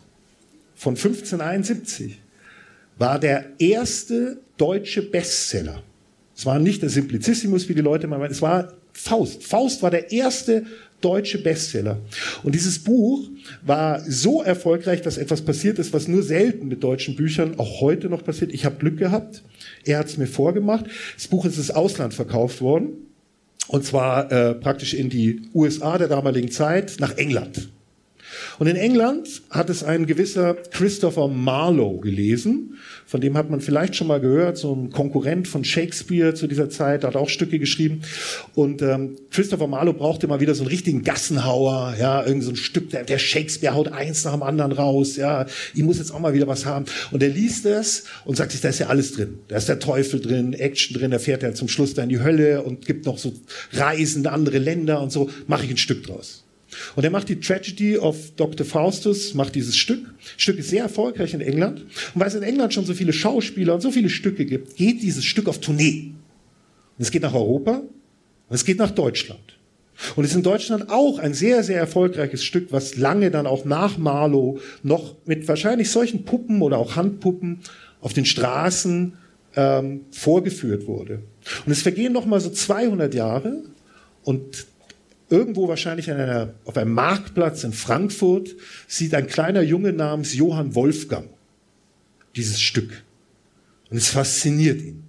von 0.75 0.95
1571 0.95 2.19
war 2.97 3.19
der 3.19 3.45
erste 3.59 4.37
deutsche 4.57 5.01
Bestseller. 5.01 5.83
Es 6.35 6.45
war 6.45 6.59
nicht 6.59 6.81
der 6.81 6.89
Simplicissimus, 6.89 7.67
wie 7.67 7.75
die 7.75 7.81
Leute 7.81 8.07
mal 8.07 8.19
meinen, 8.19 8.31
es 8.31 8.41
war 8.41 8.73
Faust. 8.93 9.43
Faust 9.43 9.81
war 9.81 9.91
der 9.91 10.11
erste 10.11 10.65
deutsche 11.01 11.37
Bestseller. 11.41 11.99
Und 12.43 12.55
dieses 12.55 12.79
Buch 12.79 13.29
war 13.65 14.01
so 14.07 14.41
erfolgreich, 14.43 15.01
dass 15.01 15.17
etwas 15.17 15.41
passiert 15.41 15.79
ist, 15.79 15.93
was 15.93 16.07
nur 16.07 16.23
selten 16.23 16.67
mit 16.67 16.83
deutschen 16.83 17.15
Büchern 17.15 17.57
auch 17.57 17.81
heute 17.81 18.09
noch 18.09 18.23
passiert. 18.23 18.53
Ich 18.53 18.65
habe 18.65 18.75
Glück 18.77 18.97
gehabt. 18.97 19.43
Er 19.85 19.99
hat 19.99 20.07
es 20.07 20.17
mir 20.17 20.27
vorgemacht. 20.27 20.85
Das 21.15 21.27
Buch 21.27 21.45
ist 21.45 21.57
ins 21.57 21.71
Ausland 21.71 22.13
verkauft 22.13 22.61
worden. 22.61 22.89
Und 23.67 23.85
zwar 23.85 24.31
äh, 24.31 24.55
praktisch 24.55 24.93
in 24.93 25.09
die 25.09 25.43
USA 25.53 25.97
der 25.97 26.07
damaligen 26.07 26.51
Zeit, 26.51 26.97
nach 26.99 27.17
England. 27.17 27.69
Und 28.59 28.67
in 28.67 28.75
England 28.75 29.41
hat 29.49 29.69
es 29.69 29.83
ein 29.85 30.05
gewisser 30.05 30.53
Christopher 30.53 31.29
Marlowe 31.29 32.01
gelesen. 32.01 32.77
Von 33.05 33.21
dem 33.21 33.37
hat 33.37 33.49
man 33.49 33.61
vielleicht 33.61 33.95
schon 33.95 34.07
mal 34.07 34.19
gehört, 34.19 34.57
so 34.57 34.75
ein 34.75 34.89
Konkurrent 34.89 35.47
von 35.47 35.63
Shakespeare 35.63 36.33
zu 36.33 36.45
dieser 36.45 36.69
Zeit, 36.69 37.05
hat 37.05 37.15
auch 37.15 37.29
Stücke 37.29 37.57
geschrieben. 37.57 38.01
Und 38.55 38.81
ähm, 38.81 39.15
Christopher 39.31 39.67
Marlowe 39.67 39.93
brauchte 39.93 40.27
mal 40.27 40.41
wieder 40.41 40.55
so 40.55 40.63
einen 40.63 40.71
richtigen 40.71 41.03
Gassenhauer, 41.03 41.95
ja, 41.97 42.25
irgend 42.25 42.43
so 42.43 42.49
ein 42.49 42.57
Stück, 42.57 42.89
der, 42.89 43.05
der 43.05 43.17
Shakespeare 43.17 43.73
haut 43.73 43.93
eins 43.93 44.25
nach 44.25 44.33
dem 44.33 44.43
anderen 44.43 44.73
raus, 44.73 45.15
ja, 45.15 45.45
ich 45.73 45.83
muss 45.83 45.97
jetzt 45.97 46.11
auch 46.11 46.19
mal 46.19 46.33
wieder 46.33 46.47
was 46.47 46.65
haben. 46.65 46.83
Und 47.11 47.23
er 47.23 47.29
liest 47.29 47.65
es 47.65 48.03
und 48.25 48.35
sagt 48.35 48.51
sich, 48.51 48.59
da 48.59 48.67
ist 48.67 48.79
ja 48.79 48.87
alles 48.87 49.13
drin. 49.13 49.39
Da 49.47 49.55
ist 49.55 49.69
der 49.69 49.79
Teufel 49.79 50.19
drin, 50.19 50.51
Action 50.51 50.97
drin, 50.97 51.11
da 51.11 51.19
fährt 51.19 51.43
er 51.43 51.53
zum 51.53 51.69
Schluss 51.69 51.93
da 51.93 52.03
in 52.03 52.09
die 52.09 52.19
Hölle 52.19 52.61
und 52.63 52.85
gibt 52.85 53.05
noch 53.05 53.19
so 53.19 53.31
Reisen 53.71 54.23
in 54.23 54.27
andere 54.27 54.57
Länder 54.57 55.01
und 55.01 55.13
so, 55.13 55.29
mache 55.47 55.63
ich 55.63 55.71
ein 55.71 55.77
Stück 55.77 56.03
draus. 56.03 56.43
Und 56.95 57.03
er 57.03 57.09
macht 57.09 57.29
die 57.29 57.39
Tragedy 57.39 57.97
of 57.97 58.31
Dr. 58.35 58.65
Faustus, 58.65 59.33
macht 59.33 59.55
dieses 59.55 59.77
Stück. 59.77 60.05
Das 60.35 60.41
Stück 60.41 60.59
ist 60.59 60.69
sehr 60.69 60.83
erfolgreich 60.83 61.33
in 61.33 61.41
England. 61.41 61.81
Und 62.13 62.21
weil 62.21 62.27
es 62.27 62.35
in 62.35 62.43
England 62.43 62.73
schon 62.73 62.85
so 62.85 62.93
viele 62.93 63.13
Schauspieler 63.13 63.75
und 63.75 63.81
so 63.81 63.91
viele 63.91 64.09
Stücke 64.09 64.45
gibt, 64.45 64.75
geht 64.75 65.01
dieses 65.01 65.25
Stück 65.25 65.47
auf 65.47 65.59
Tournee. 65.59 66.11
Und 66.97 67.03
es 67.03 67.11
geht 67.11 67.21
nach 67.21 67.33
Europa 67.33 67.81
und 68.49 68.55
es 68.55 68.65
geht 68.65 68.77
nach 68.77 68.91
Deutschland. 68.91 69.59
Und 70.15 70.23
es 70.23 70.31
ist 70.31 70.37
in 70.37 70.43
Deutschland 70.43 70.89
auch 70.89 71.19
ein 71.19 71.33
sehr, 71.33 71.63
sehr 71.63 71.77
erfolgreiches 71.77 72.43
Stück, 72.43 72.71
was 72.71 72.95
lange 72.95 73.31
dann 73.31 73.45
auch 73.45 73.65
nach 73.65 73.97
Marlow 73.97 74.59
noch 74.81 75.15
mit 75.25 75.47
wahrscheinlich 75.47 75.91
solchen 75.91 76.23
Puppen 76.23 76.61
oder 76.61 76.77
auch 76.77 76.95
Handpuppen 76.95 77.59
auf 78.01 78.13
den 78.13 78.25
Straßen 78.25 79.13
ähm, 79.55 80.01
vorgeführt 80.11 80.87
wurde. 80.87 81.23
Und 81.65 81.71
es 81.71 81.81
vergehen 81.81 82.13
noch 82.13 82.25
mal 82.25 82.39
so 82.39 82.49
200 82.49 83.13
Jahre 83.13 83.63
und 84.23 84.67
Irgendwo 85.29 85.67
wahrscheinlich 85.67 86.09
einer, 86.09 86.53
auf 86.65 86.75
einem 86.77 86.93
Marktplatz 86.93 87.63
in 87.63 87.73
Frankfurt 87.73 88.55
sieht 88.87 89.13
ein 89.13 89.27
kleiner 89.27 89.61
Junge 89.61 89.93
namens 89.93 90.33
Johann 90.33 90.73
Wolfgang 90.73 91.29
dieses 92.35 92.59
Stück. 92.59 93.03
Und 93.89 93.97
es 93.97 94.09
fasziniert 94.09 94.81
ihn. 94.81 95.03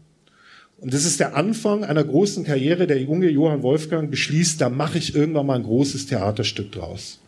Und 0.79 0.95
das 0.95 1.05
ist 1.05 1.21
der 1.21 1.37
Anfang 1.37 1.85
einer 1.85 2.05
großen 2.05 2.45
Karriere. 2.45 2.87
Der 2.87 3.01
junge 3.01 3.29
Johann 3.29 3.63
Wolfgang 3.63 4.11
beschließt, 4.11 4.61
da 4.61 4.71
mache 4.71 4.99
ich 4.99 5.15
irgendwann 5.15 5.47
mal 5.47 5.57
ein 5.57 5.63
großes 5.63 6.07
Theaterstück 6.07 6.73
draus. 6.73 7.21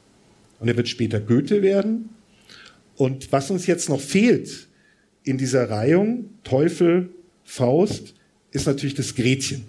Und 0.59 0.69
er 0.69 0.77
wird 0.77 0.89
später 0.89 1.21
Goethe 1.21 1.63
werden. 1.63 2.11
Und 2.97 3.31
was 3.33 3.51
uns 3.51 3.67
jetzt 3.67 3.89
noch 3.89 4.01
fehlt 4.01 4.69
in 5.25 5.37
dieser 5.37 5.69
Reihung, 5.69 6.31
Teufel, 6.45 7.11
Faust, 7.45 8.15
ist 8.53 8.67
natürlich 8.67 8.95
das 8.95 9.15
Gretchen. 9.15 9.65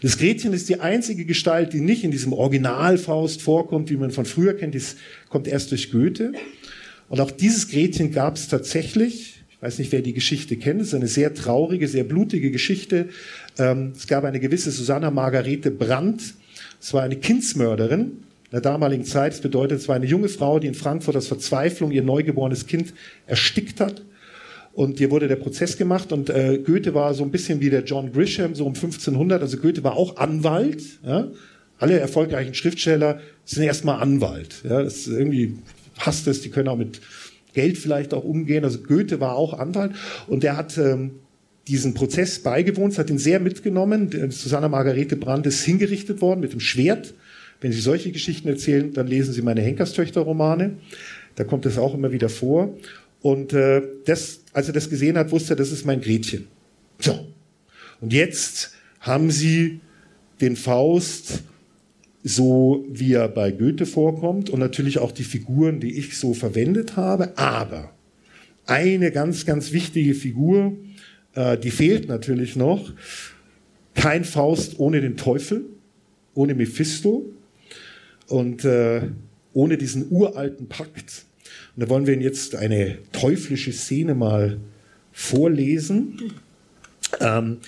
Das 0.00 0.16
Gretchen 0.16 0.52
ist 0.52 0.68
die 0.68 0.80
einzige 0.80 1.24
Gestalt, 1.24 1.72
die 1.72 1.80
nicht 1.80 2.04
in 2.04 2.10
diesem 2.10 2.32
Originalfaust 2.32 3.42
vorkommt, 3.42 3.90
wie 3.90 3.96
man 3.96 4.10
von 4.10 4.24
früher 4.24 4.54
kennt. 4.54 4.74
Das 4.74 4.96
kommt 5.28 5.48
erst 5.48 5.72
durch 5.72 5.90
Goethe. 5.90 6.32
Und 7.08 7.20
auch 7.20 7.30
dieses 7.30 7.68
Gretchen 7.68 8.12
gab 8.12 8.36
es 8.36 8.48
tatsächlich. 8.48 9.42
Ich 9.50 9.62
weiß 9.62 9.80
nicht, 9.80 9.90
wer 9.90 10.02
die 10.02 10.12
Geschichte 10.12 10.56
kennt. 10.56 10.80
Es 10.80 10.88
ist 10.88 10.94
eine 10.94 11.08
sehr 11.08 11.34
traurige, 11.34 11.88
sehr 11.88 12.04
blutige 12.04 12.52
Geschichte. 12.52 13.08
Ähm, 13.58 13.92
es 13.96 14.06
gab 14.06 14.24
eine 14.24 14.38
gewisse 14.38 14.70
Susanna 14.70 15.10
Margarete 15.10 15.72
Brandt. 15.72 16.22
Es 16.80 16.94
war 16.94 17.02
eine 17.02 17.16
Kindsmörderin 17.16 18.00
in 18.00 18.50
der 18.52 18.60
damaligen 18.60 19.04
Zeit. 19.04 19.32
Das 19.32 19.40
bedeutet, 19.40 19.80
es 19.80 19.88
war 19.88 19.96
eine 19.96 20.06
junge 20.06 20.28
Frau, 20.28 20.60
die 20.60 20.68
in 20.68 20.74
Frankfurt 20.74 21.16
aus 21.16 21.26
Verzweiflung 21.26 21.90
ihr 21.90 22.02
neugeborenes 22.02 22.66
Kind 22.66 22.94
erstickt 23.26 23.80
hat 23.80 24.02
und 24.78 24.98
hier 24.98 25.10
wurde 25.10 25.26
der 25.26 25.34
Prozess 25.34 25.76
gemacht 25.76 26.12
und 26.12 26.30
äh, 26.30 26.58
Goethe 26.58 26.94
war 26.94 27.12
so 27.12 27.24
ein 27.24 27.32
bisschen 27.32 27.60
wie 27.60 27.68
der 27.68 27.82
John 27.82 28.12
Grisham, 28.12 28.54
so 28.54 28.64
um 28.64 28.74
1500. 28.74 29.42
Also 29.42 29.56
Goethe 29.56 29.82
war 29.82 29.96
auch 29.96 30.18
Anwalt. 30.18 31.00
Ja? 31.04 31.32
Alle 31.80 31.98
erfolgreichen 31.98 32.54
Schriftsteller 32.54 33.18
sind 33.44 33.64
erstmal 33.64 34.00
Anwalt. 34.00 34.62
Ja? 34.62 34.80
Das 34.80 34.98
ist 34.98 35.08
irgendwie 35.08 35.58
passt 35.96 36.28
es, 36.28 36.42
die 36.42 36.50
können 36.50 36.68
auch 36.68 36.76
mit 36.76 37.00
Geld 37.54 37.76
vielleicht 37.76 38.14
auch 38.14 38.22
umgehen. 38.22 38.62
Also 38.62 38.78
Goethe 38.78 39.18
war 39.18 39.34
auch 39.34 39.58
Anwalt 39.58 39.96
und 40.28 40.44
der 40.44 40.56
hat 40.56 40.78
ähm, 40.78 41.10
diesen 41.66 41.94
Prozess 41.94 42.38
beigewohnt, 42.38 42.96
hat 42.98 43.10
ihn 43.10 43.18
sehr 43.18 43.40
mitgenommen. 43.40 44.30
Susanna 44.30 44.68
Margarete 44.68 45.16
Brandt 45.16 45.44
ist 45.46 45.64
hingerichtet 45.64 46.20
worden 46.20 46.38
mit 46.38 46.52
dem 46.52 46.60
Schwert. 46.60 47.14
Wenn 47.60 47.72
Sie 47.72 47.80
solche 47.80 48.12
Geschichten 48.12 48.46
erzählen, 48.46 48.92
dann 48.92 49.08
lesen 49.08 49.34
Sie 49.34 49.42
meine 49.42 49.60
Henkerstöchter-Romane. 49.60 50.76
Da 51.34 51.42
kommt 51.42 51.66
es 51.66 51.78
auch 51.78 51.94
immer 51.94 52.12
wieder 52.12 52.28
vor. 52.28 52.76
Und 53.20 53.52
äh, 53.52 53.82
das, 54.04 54.40
als 54.52 54.68
er 54.68 54.74
das 54.74 54.88
gesehen 54.88 55.18
hat, 55.18 55.30
wusste 55.30 55.54
er, 55.54 55.56
das 55.56 55.72
ist 55.72 55.84
mein 55.84 56.00
Gretchen. 56.00 56.46
So. 57.00 57.26
Und 58.00 58.12
jetzt 58.12 58.72
haben 59.00 59.30
sie 59.30 59.80
den 60.40 60.56
Faust 60.56 61.42
so 62.24 62.84
wie 62.90 63.14
er 63.14 63.28
bei 63.28 63.50
Goethe 63.50 63.86
vorkommt 63.86 64.50
und 64.50 64.60
natürlich 64.60 64.98
auch 64.98 65.12
die 65.12 65.24
Figuren, 65.24 65.80
die 65.80 65.96
ich 65.96 66.18
so 66.18 66.34
verwendet 66.34 66.96
habe. 66.96 67.36
Aber 67.38 67.92
eine 68.66 69.10
ganz, 69.12 69.46
ganz 69.46 69.72
wichtige 69.72 70.14
Figur, 70.14 70.76
äh, 71.34 71.56
die 71.56 71.70
fehlt 71.70 72.08
natürlich 72.08 72.56
noch. 72.56 72.92
Kein 73.94 74.24
Faust 74.24 74.78
ohne 74.78 75.00
den 75.00 75.16
Teufel, 75.16 75.64
ohne 76.34 76.54
Mephisto 76.54 77.32
und 78.26 78.64
äh, 78.64 79.02
ohne 79.54 79.78
diesen 79.78 80.10
uralten 80.10 80.68
Pakt. 80.68 81.24
Und 81.78 81.84
da 81.84 81.90
wollen 81.90 82.08
wir 82.08 82.14
Ihnen 82.14 82.22
jetzt 82.22 82.56
eine 82.56 82.98
teuflische 83.12 83.70
Szene 83.70 84.16
mal 84.16 84.58
vorlesen. 85.12 86.32
Ähm, 87.20 87.58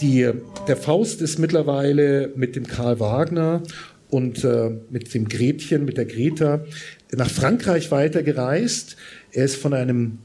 die, 0.00 0.28
der 0.66 0.76
Faust 0.76 1.22
ist 1.22 1.38
mittlerweile 1.38 2.32
mit 2.34 2.56
dem 2.56 2.66
Karl 2.66 2.98
Wagner 2.98 3.62
und 4.10 4.42
äh, 4.42 4.70
mit 4.90 5.14
dem 5.14 5.28
Gretchen, 5.28 5.84
mit 5.84 5.96
der 5.96 6.06
Greta 6.06 6.64
nach 7.12 7.30
Frankreich 7.30 7.92
weitergereist. 7.92 8.96
Er 9.30 9.44
ist 9.44 9.54
von 9.54 9.74
einem 9.74 10.18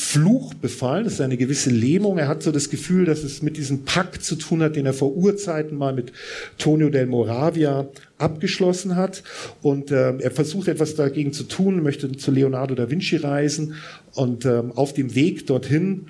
Fluch 0.00 0.54
befallen, 0.54 1.02
das 1.02 1.14
ist 1.14 1.20
eine 1.20 1.36
gewisse 1.36 1.70
Lähmung. 1.70 2.18
Er 2.18 2.28
hat 2.28 2.44
so 2.44 2.52
das 2.52 2.70
Gefühl, 2.70 3.04
dass 3.04 3.24
es 3.24 3.42
mit 3.42 3.56
diesem 3.56 3.84
Pakt 3.84 4.22
zu 4.22 4.36
tun 4.36 4.62
hat, 4.62 4.76
den 4.76 4.86
er 4.86 4.94
vor 4.94 5.16
Urzeiten 5.16 5.76
mal 5.76 5.92
mit 5.92 6.12
Tonio 6.56 6.88
del 6.88 7.06
Moravia 7.06 7.88
abgeschlossen 8.16 8.94
hat. 8.94 9.24
Und 9.60 9.90
äh, 9.90 10.16
er 10.18 10.30
versucht 10.30 10.68
etwas 10.68 10.94
dagegen 10.94 11.32
zu 11.32 11.42
tun, 11.42 11.82
möchte 11.82 12.12
zu 12.12 12.30
Leonardo 12.30 12.76
da 12.76 12.88
Vinci 12.88 13.16
reisen. 13.16 13.74
Und 14.14 14.44
äh, 14.44 14.62
auf 14.76 14.94
dem 14.94 15.16
Weg 15.16 15.48
dorthin 15.48 16.06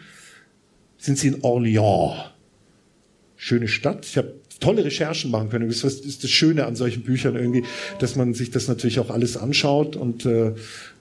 sind 0.98 1.16
sie 1.16 1.29
in 1.29 1.37
Orléans. 1.40 2.33
Schöne 3.37 3.68
Stadt. 3.68 4.05
Ich 4.05 4.18
habe 4.18 4.35
tolle 4.61 4.85
Recherchen 4.85 5.31
machen 5.31 5.51
können. 5.51 5.68
Das 5.68 5.85
ist 5.85 6.25
das 6.25 6.31
Schöne 6.31 6.66
an 6.66 6.77
solchen 6.77 7.03
Büchern 7.03 7.37
irgendwie, 7.37 7.64
dass 7.99 8.16
man 8.16 8.35
sich 8.35 8.51
das 8.51 8.68
natürlich 8.68 8.99
auch 8.99 9.11
alles 9.11 9.37
anschaut 9.37 9.97
und 9.97 10.27
äh, 10.27 10.53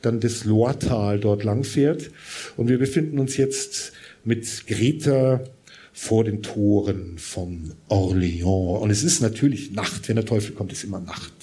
dann 0.02 0.20
das 0.20 0.46
Lohrtal 0.46 1.20
dort 1.20 1.44
langfährt. 1.44 2.12
Und 2.56 2.68
wir 2.70 2.78
befinden 2.78 3.20
uns 3.20 3.38
jetzt 3.38 3.94
mit 4.24 4.68
Greta 4.68 5.42
vor 5.94 6.24
den 6.24 6.44
Toren 6.44 7.18
von 7.18 7.74
Orléans. 7.90 8.80
Und 8.80 8.92
es 8.92 9.04
ist 9.04 9.22
natürlich 9.22 9.72
Nacht. 9.72 10.08
Wenn 10.08 10.16
der 10.16 10.26
Teufel 10.26 10.54
kommt, 10.54 10.72
ist 10.72 10.84
immer 10.84 11.00
Nacht. 11.00 11.34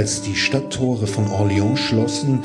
Als 0.00 0.22
die 0.22 0.34
Stadttore 0.34 1.06
von 1.06 1.26
Orléans 1.26 1.76
schlossen, 1.76 2.40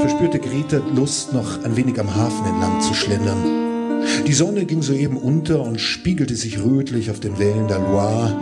verspürte 0.00 0.38
Greta 0.38 0.80
Lust, 0.96 1.34
noch 1.34 1.62
ein 1.64 1.76
wenig 1.76 2.00
am 2.00 2.16
Hafen 2.16 2.46
entlang 2.46 2.80
zu 2.80 2.94
schlendern. 2.94 4.00
Die 4.26 4.32
Sonne 4.32 4.64
ging 4.64 4.80
soeben 4.80 5.18
unter 5.18 5.60
und 5.60 5.82
spiegelte 5.82 6.34
sich 6.34 6.64
rötlich 6.64 7.10
auf 7.10 7.20
den 7.20 7.38
Wellen 7.38 7.68
der 7.68 7.78
Loire. 7.78 8.34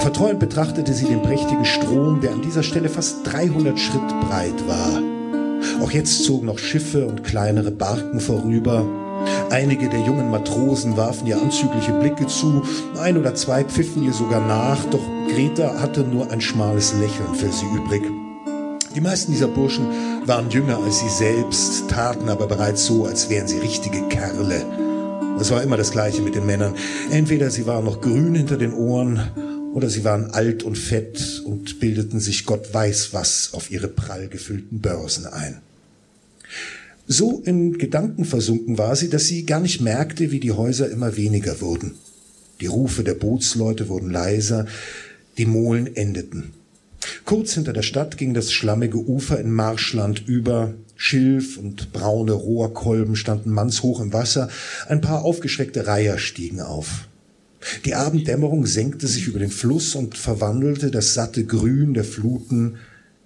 Verträumt 0.00 0.38
betrachtete 0.38 0.92
sie 0.92 1.06
den 1.06 1.22
prächtigen 1.22 1.64
Strom, 1.64 2.20
der 2.20 2.32
an 2.32 2.42
dieser 2.42 2.62
Stelle 2.62 2.90
fast 2.90 3.26
300 3.32 3.80
Schritt 3.80 4.06
breit 4.28 4.68
war. 4.68 5.00
Auch 5.82 5.92
jetzt 5.92 6.24
zogen 6.24 6.48
noch 6.48 6.58
Schiffe 6.58 7.06
und 7.06 7.24
kleinere 7.24 7.70
Barken 7.70 8.20
vorüber. 8.20 8.84
Einige 9.48 9.88
der 9.88 10.00
jungen 10.00 10.30
Matrosen 10.30 10.98
warfen 10.98 11.26
ihr 11.26 11.40
anzügliche 11.40 11.92
Blicke 11.92 12.26
zu, 12.26 12.64
ein 13.00 13.16
oder 13.16 13.34
zwei 13.34 13.64
pfiffen 13.64 14.02
ihr 14.02 14.12
sogar 14.12 14.46
nach, 14.46 14.84
doch 14.90 15.11
Greta 15.34 15.80
hatte 15.80 16.02
nur 16.02 16.30
ein 16.30 16.42
schmales 16.42 16.92
Lächeln 17.00 17.34
für 17.34 17.50
sie 17.50 17.64
übrig. 17.64 18.02
Die 18.94 19.00
meisten 19.00 19.32
dieser 19.32 19.48
Burschen 19.48 19.86
waren 20.26 20.50
jünger 20.50 20.76
als 20.76 21.00
sie 21.00 21.08
selbst, 21.08 21.88
taten 21.88 22.28
aber 22.28 22.46
bereits 22.46 22.84
so, 22.84 23.06
als 23.06 23.30
wären 23.30 23.48
sie 23.48 23.56
richtige 23.56 24.06
Kerle. 24.08 24.66
Es 25.40 25.50
war 25.50 25.62
immer 25.62 25.78
das 25.78 25.90
Gleiche 25.90 26.20
mit 26.20 26.34
den 26.34 26.44
Männern. 26.44 26.74
Entweder 27.10 27.50
sie 27.50 27.66
waren 27.66 27.86
noch 27.86 28.02
grün 28.02 28.34
hinter 28.34 28.58
den 28.58 28.74
Ohren 28.74 29.72
oder 29.72 29.88
sie 29.88 30.04
waren 30.04 30.32
alt 30.32 30.64
und 30.64 30.76
fett 30.76 31.42
und 31.46 31.80
bildeten 31.80 32.20
sich 32.20 32.44
Gott 32.44 32.74
weiß 32.74 33.14
was 33.14 33.54
auf 33.54 33.70
ihre 33.70 33.88
prall 33.88 34.28
gefüllten 34.28 34.80
Börsen 34.80 35.24
ein. 35.24 35.62
So 37.06 37.40
in 37.46 37.78
Gedanken 37.78 38.26
versunken 38.26 38.76
war 38.76 38.96
sie, 38.96 39.08
dass 39.08 39.28
sie 39.28 39.46
gar 39.46 39.60
nicht 39.60 39.80
merkte, 39.80 40.30
wie 40.30 40.40
die 40.40 40.52
Häuser 40.52 40.90
immer 40.90 41.16
weniger 41.16 41.62
wurden. 41.62 41.94
Die 42.60 42.66
Rufe 42.66 43.02
der 43.02 43.14
Bootsleute 43.14 43.88
wurden 43.88 44.10
leiser, 44.10 44.66
die 45.38 45.46
Molen 45.46 45.94
endeten. 45.94 46.54
Kurz 47.24 47.54
hinter 47.54 47.72
der 47.72 47.82
Stadt 47.82 48.16
ging 48.16 48.34
das 48.34 48.52
schlammige 48.52 48.98
Ufer 48.98 49.38
in 49.40 49.50
Marschland 49.50 50.26
über. 50.26 50.74
Schilf 50.94 51.56
und 51.56 51.92
braune 51.92 52.32
Rohrkolben 52.32 53.16
standen 53.16 53.50
mannshoch 53.50 54.00
im 54.00 54.12
Wasser. 54.12 54.48
Ein 54.88 55.00
paar 55.00 55.24
aufgeschreckte 55.24 55.88
Reiher 55.88 56.18
stiegen 56.18 56.60
auf. 56.60 57.08
Die 57.84 57.94
Abenddämmerung 57.94 58.66
senkte 58.66 59.08
sich 59.08 59.26
über 59.26 59.38
den 59.38 59.50
Fluss 59.50 59.94
und 59.94 60.16
verwandelte 60.16 60.90
das 60.90 61.14
satte 61.14 61.44
Grün 61.44 61.94
der 61.94 62.04
Fluten 62.04 62.76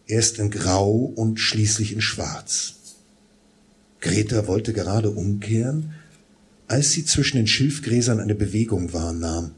erst 0.06 0.38
in 0.38 0.50
Grau 0.50 1.12
und 1.16 1.38
schließlich 1.38 1.92
in 1.92 2.00
Schwarz. 2.00 2.74
Greta 4.00 4.46
wollte 4.46 4.72
gerade 4.72 5.10
umkehren, 5.10 5.92
als 6.68 6.92
sie 6.92 7.04
zwischen 7.04 7.38
den 7.38 7.46
Schilfgräsern 7.46 8.20
eine 8.20 8.34
Bewegung 8.34 8.92
wahrnahm. 8.92 9.52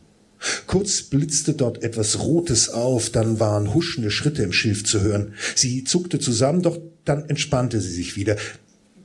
Kurz 0.67 1.03
blitzte 1.03 1.55
dort 1.55 1.83
etwas 1.83 2.21
Rotes 2.21 2.69
auf, 2.69 3.11
dann 3.11 3.41
waren 3.41 3.75
huschende 3.75 4.11
Schritte 4.11 4.43
im 4.43 4.53
Schilf 4.53 4.85
zu 4.85 5.01
hören. 5.01 5.35
Sie 5.55 5.85
zuckte 5.85 6.19
zusammen, 6.19 6.63
doch 6.63 6.79
dann 7.05 7.29
entspannte 7.29 7.81
sie 7.81 7.93
sich 7.93 8.17
wieder. 8.17 8.37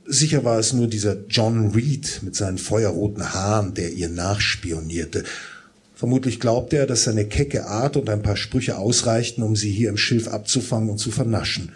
Sicher 0.06 0.44
war 0.44 0.58
es 0.58 0.72
nur 0.72 0.86
dieser 0.86 1.16
John 1.28 1.70
Reed 1.70 2.20
mit 2.22 2.36
seinen 2.36 2.58
feuerroten 2.58 3.32
Haaren, 3.32 3.74
der 3.74 3.92
ihr 3.92 4.10
nachspionierte. 4.10 5.24
Vermutlich 5.94 6.40
glaubte 6.40 6.76
er, 6.76 6.86
dass 6.86 7.04
seine 7.04 7.24
kecke 7.24 7.66
Art 7.66 7.96
und 7.96 8.10
ein 8.10 8.22
paar 8.22 8.36
Sprüche 8.36 8.76
ausreichten, 8.76 9.42
um 9.42 9.56
sie 9.56 9.70
hier 9.70 9.88
im 9.88 9.96
Schilf 9.96 10.28
abzufangen 10.28 10.90
und 10.90 10.98
zu 10.98 11.10
vernaschen. 11.10 11.72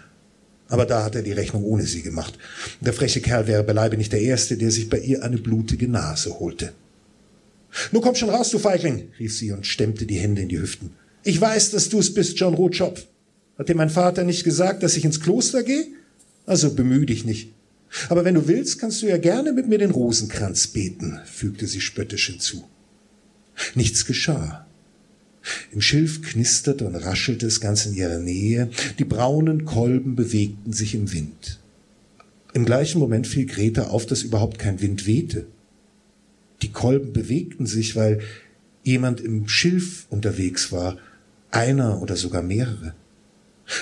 Aber 0.67 0.85
da 0.85 1.03
hat 1.03 1.15
er 1.15 1.23
die 1.23 1.31
Rechnung 1.31 1.63
ohne 1.63 1.83
sie 1.83 2.03
gemacht. 2.03 2.37
Der 2.79 2.93
freche 2.93 3.21
Kerl 3.21 3.47
wäre 3.47 3.63
beileibe 3.63 3.97
nicht 3.97 4.13
der 4.13 4.21
Erste, 4.21 4.55
der 4.55 4.69
sich 4.69 4.89
bei 4.89 4.99
ihr 4.99 5.23
eine 5.23 5.37
blutige 5.37 5.87
Nase 5.87 6.39
holte. 6.39 6.73
Nun 7.91 8.01
komm 8.01 8.15
schon 8.15 8.29
raus, 8.29 8.49
du 8.49 8.59
Feigling, 8.59 9.09
rief 9.19 9.35
sie 9.35 9.51
und 9.51 9.65
stemmte 9.65 10.05
die 10.05 10.17
Hände 10.17 10.41
in 10.41 10.49
die 10.49 10.59
Hüften. 10.59 10.91
Ich 11.23 11.39
weiß, 11.39 11.71
dass 11.71 11.89
du 11.89 11.99
es 11.99 12.13
bist, 12.13 12.39
John 12.39 12.53
Rotschopf. 12.53 13.05
Hat 13.57 13.69
dir 13.69 13.75
mein 13.75 13.89
Vater 13.89 14.23
nicht 14.23 14.43
gesagt, 14.43 14.83
dass 14.83 14.95
ich 14.95 15.05
ins 15.05 15.19
Kloster 15.19 15.63
gehe? 15.63 15.87
Also 16.45 16.73
bemühe 16.73 17.05
dich 17.05 17.25
nicht. 17.25 17.53
Aber 18.07 18.23
wenn 18.23 18.35
du 18.35 18.47
willst, 18.47 18.79
kannst 18.79 19.01
du 19.01 19.07
ja 19.07 19.17
gerne 19.17 19.51
mit 19.51 19.67
mir 19.67 19.77
den 19.77 19.91
Rosenkranz 19.91 20.67
beten, 20.67 21.19
fügte 21.25 21.67
sie 21.67 21.81
spöttisch 21.81 22.27
hinzu. 22.27 22.63
Nichts 23.75 24.05
geschah. 24.05 24.65
Im 25.71 25.81
Schilf 25.81 26.21
knisterte 26.21 26.85
und 26.85 26.95
raschelte 26.95 27.47
es 27.47 27.61
ganz 27.61 27.85
in 27.85 27.93
ihrer 27.93 28.19
Nähe. 28.19 28.69
Die 28.97 29.05
braunen 29.05 29.65
Kolben 29.65 30.15
bewegten 30.15 30.73
sich 30.73 30.95
im 30.95 31.11
Wind. 31.11 31.59
Im 32.53 32.65
gleichen 32.65 32.99
Moment 32.99 33.27
fiel 33.27 33.45
Greta 33.45 33.87
auf, 33.87 34.05
dass 34.05 34.23
überhaupt 34.23 34.59
kein 34.59 34.81
Wind 34.81 35.05
wehte. 35.05 35.45
Die 36.61 36.71
Kolben 36.71 37.13
bewegten 37.13 37.65
sich, 37.65 37.95
weil 37.95 38.19
jemand 38.83 39.21
im 39.21 39.47
Schilf 39.47 40.05
unterwegs 40.09 40.71
war, 40.71 40.97
einer 41.51 42.01
oder 42.01 42.15
sogar 42.15 42.41
mehrere. 42.41 42.93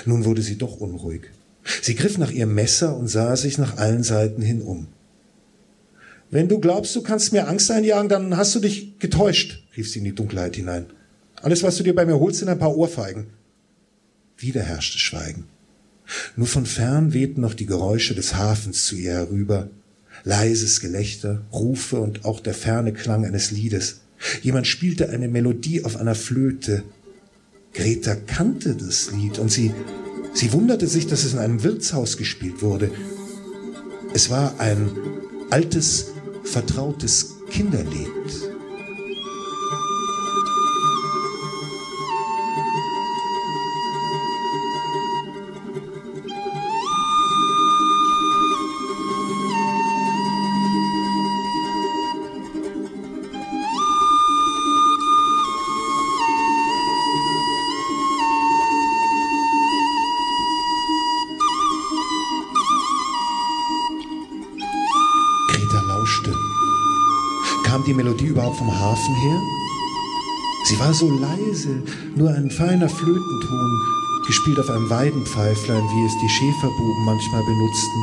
Nun 0.04 0.24
wurde 0.24 0.42
sie 0.42 0.56
doch 0.56 0.80
unruhig. 0.80 1.22
Sie 1.82 1.94
griff 1.94 2.18
nach 2.18 2.30
ihrem 2.30 2.54
Messer 2.54 2.96
und 2.96 3.08
sah 3.08 3.36
sich 3.36 3.58
nach 3.58 3.76
allen 3.76 4.02
Seiten 4.02 4.42
hin 4.42 4.62
um. 4.62 4.88
Wenn 6.30 6.48
du 6.48 6.58
glaubst, 6.60 6.94
du 6.94 7.02
kannst 7.02 7.32
mir 7.32 7.48
Angst 7.48 7.70
einjagen, 7.70 8.08
dann 8.08 8.36
hast 8.36 8.54
du 8.54 8.60
dich 8.60 8.98
getäuscht, 8.98 9.62
rief 9.76 9.90
sie 9.90 10.00
in 10.00 10.04
die 10.04 10.14
Dunkelheit 10.14 10.56
hinein. 10.56 10.86
Alles, 11.36 11.62
was 11.62 11.76
du 11.76 11.82
dir 11.82 11.94
bei 11.94 12.04
mir 12.04 12.18
holst, 12.18 12.40
sind 12.40 12.48
ein 12.48 12.58
paar 12.58 12.76
Ohrfeigen. 12.76 13.28
Wieder 14.36 14.62
herrschte 14.62 14.98
Schweigen. 14.98 15.44
Nur 16.36 16.46
von 16.46 16.66
fern 16.66 17.12
wehten 17.12 17.40
noch 17.40 17.54
die 17.54 17.66
Geräusche 17.66 18.14
des 18.14 18.34
Hafens 18.34 18.86
zu 18.86 18.96
ihr 18.96 19.12
herüber. 19.12 19.70
Leises 20.24 20.80
Gelächter, 20.80 21.42
Rufe 21.52 22.00
und 22.00 22.24
auch 22.24 22.40
der 22.40 22.54
ferne 22.54 22.92
Klang 22.92 23.24
eines 23.24 23.50
Liedes. 23.50 24.00
Jemand 24.42 24.66
spielte 24.66 25.10
eine 25.10 25.28
Melodie 25.28 25.84
auf 25.84 25.96
einer 25.96 26.14
Flöte. 26.14 26.82
Greta 27.72 28.14
kannte 28.14 28.74
das 28.74 29.12
Lied 29.12 29.38
und 29.38 29.50
sie, 29.50 29.72
sie 30.32 30.52
wunderte 30.52 30.88
sich, 30.88 31.06
dass 31.06 31.24
es 31.24 31.34
in 31.34 31.38
einem 31.38 31.62
Wirtshaus 31.62 32.16
gespielt 32.16 32.62
wurde. 32.62 32.90
Es 34.14 34.30
war 34.30 34.58
ein 34.58 34.90
altes, 35.50 36.12
vertrautes 36.44 37.34
Kinderlied. 37.50 38.08
Hafen 69.08 69.14
her? 69.14 69.42
Sie 70.64 70.78
war 70.78 70.92
so 70.92 71.10
leise, 71.10 71.82
nur 72.14 72.30
ein 72.30 72.50
feiner 72.50 72.88
Flötenton, 72.88 73.82
gespielt 74.26 74.58
auf 74.58 74.68
einem 74.68 74.90
Weidenpfeiflein, 74.90 75.82
wie 75.82 76.06
es 76.06 76.12
die 76.20 76.28
Schäferbuben 76.28 77.04
manchmal 77.04 77.42
benutzten. 77.44 78.02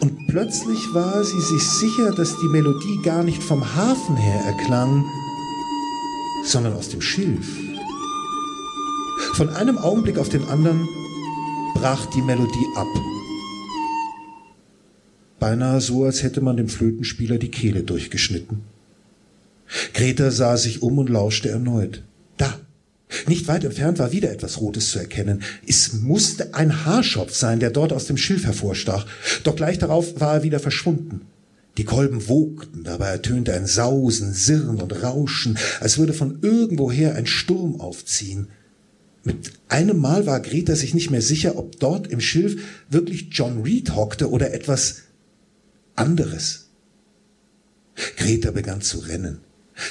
Und 0.00 0.26
plötzlich 0.28 0.94
war 0.94 1.24
sie 1.24 1.40
sich 1.40 1.62
sicher, 1.62 2.12
dass 2.12 2.38
die 2.38 2.46
Melodie 2.46 3.00
gar 3.02 3.24
nicht 3.24 3.42
vom 3.42 3.64
Hafen 3.74 4.16
her 4.16 4.40
erklang, 4.44 5.04
sondern 6.44 6.74
aus 6.74 6.88
dem 6.88 7.00
Schilf. 7.00 7.46
Von 9.34 9.48
einem 9.50 9.78
Augenblick 9.78 10.18
auf 10.18 10.28
den 10.28 10.44
anderen 10.44 10.88
brach 11.74 12.06
die 12.06 12.22
Melodie 12.22 12.66
ab. 12.76 12.86
Beinahe 15.40 15.80
so, 15.80 16.04
als 16.04 16.22
hätte 16.22 16.40
man 16.40 16.56
dem 16.56 16.68
Flötenspieler 16.68 17.38
die 17.38 17.50
Kehle 17.50 17.82
durchgeschnitten. 17.82 18.75
Greta 19.94 20.30
sah 20.30 20.56
sich 20.56 20.82
um 20.82 20.98
und 20.98 21.08
lauschte 21.08 21.48
erneut. 21.48 22.02
Da, 22.36 22.58
nicht 23.26 23.48
weit 23.48 23.64
entfernt 23.64 23.98
war 23.98 24.12
wieder 24.12 24.30
etwas 24.30 24.60
Rotes 24.60 24.90
zu 24.90 24.98
erkennen. 24.98 25.42
Es 25.66 25.92
musste 25.94 26.54
ein 26.54 26.84
Haarschopf 26.84 27.34
sein, 27.34 27.60
der 27.60 27.70
dort 27.70 27.92
aus 27.92 28.06
dem 28.06 28.16
Schilf 28.16 28.44
hervorstach. 28.44 29.06
Doch 29.44 29.56
gleich 29.56 29.78
darauf 29.78 30.20
war 30.20 30.36
er 30.36 30.42
wieder 30.42 30.60
verschwunden. 30.60 31.22
Die 31.78 31.84
Kolben 31.84 32.28
wogten, 32.28 32.84
dabei 32.84 33.08
ertönte 33.08 33.52
ein 33.52 33.66
Sausen, 33.66 34.32
Sirren 34.32 34.80
und 34.80 35.02
Rauschen, 35.02 35.58
als 35.80 35.98
würde 35.98 36.14
von 36.14 36.38
irgendwoher 36.40 37.14
ein 37.14 37.26
Sturm 37.26 37.80
aufziehen. 37.80 38.48
Mit 39.24 39.52
einem 39.68 39.98
Mal 39.98 40.24
war 40.24 40.40
Greta 40.40 40.74
sich 40.74 40.94
nicht 40.94 41.10
mehr 41.10 41.20
sicher, 41.20 41.58
ob 41.58 41.78
dort 41.78 42.06
im 42.06 42.20
Schilf 42.20 42.62
wirklich 42.88 43.28
John 43.32 43.62
Reed 43.62 43.94
hockte 43.94 44.30
oder 44.30 44.54
etwas 44.54 45.02
anderes. 45.96 46.68
Greta 48.16 48.52
begann 48.52 48.82
zu 48.82 48.98
rennen. 48.98 49.40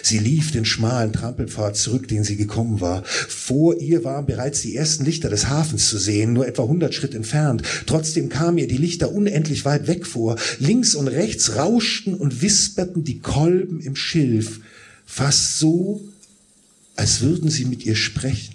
Sie 0.02 0.18
lief 0.20 0.52
den 0.52 0.66
schmalen 0.66 1.14
Trampelpfad 1.14 1.78
zurück, 1.78 2.08
den 2.08 2.24
sie 2.24 2.36
gekommen 2.36 2.82
war. 2.82 3.04
Vor 3.06 3.80
ihr 3.80 4.04
waren 4.04 4.26
bereits 4.26 4.62
die 4.62 4.76
ersten 4.76 5.06
Lichter 5.06 5.30
des 5.30 5.48
Hafens 5.48 5.90
zu 5.90 5.98
sehen, 5.98 6.34
nur 6.34 6.48
etwa 6.48 6.64
hundert 6.64 6.94
Schritt 6.94 7.14
entfernt. 7.14 7.64
Trotzdem 7.86 8.30
kamen 8.30 8.58
ihr 8.58 8.68
die 8.68 8.78
Lichter 8.78 9.12
unendlich 9.12 9.66
weit 9.66 9.88
weg 9.88 10.06
vor. 10.06 10.38
Links 10.60 10.96
und 10.96 11.08
rechts 11.08 11.56
rauschten 11.56 12.16
und 12.16 12.42
wisperten 12.42 13.04
die 13.04 13.20
Kolben 13.20 13.80
im 13.80 13.96
Schilf, 13.96 14.60
fast 15.06 15.60
so, 15.60 16.02
als 16.96 17.22
würden 17.22 17.50
sie 17.50 17.66
mit 17.66 17.86
ihr 17.86 17.96
sprechen. 17.96 18.55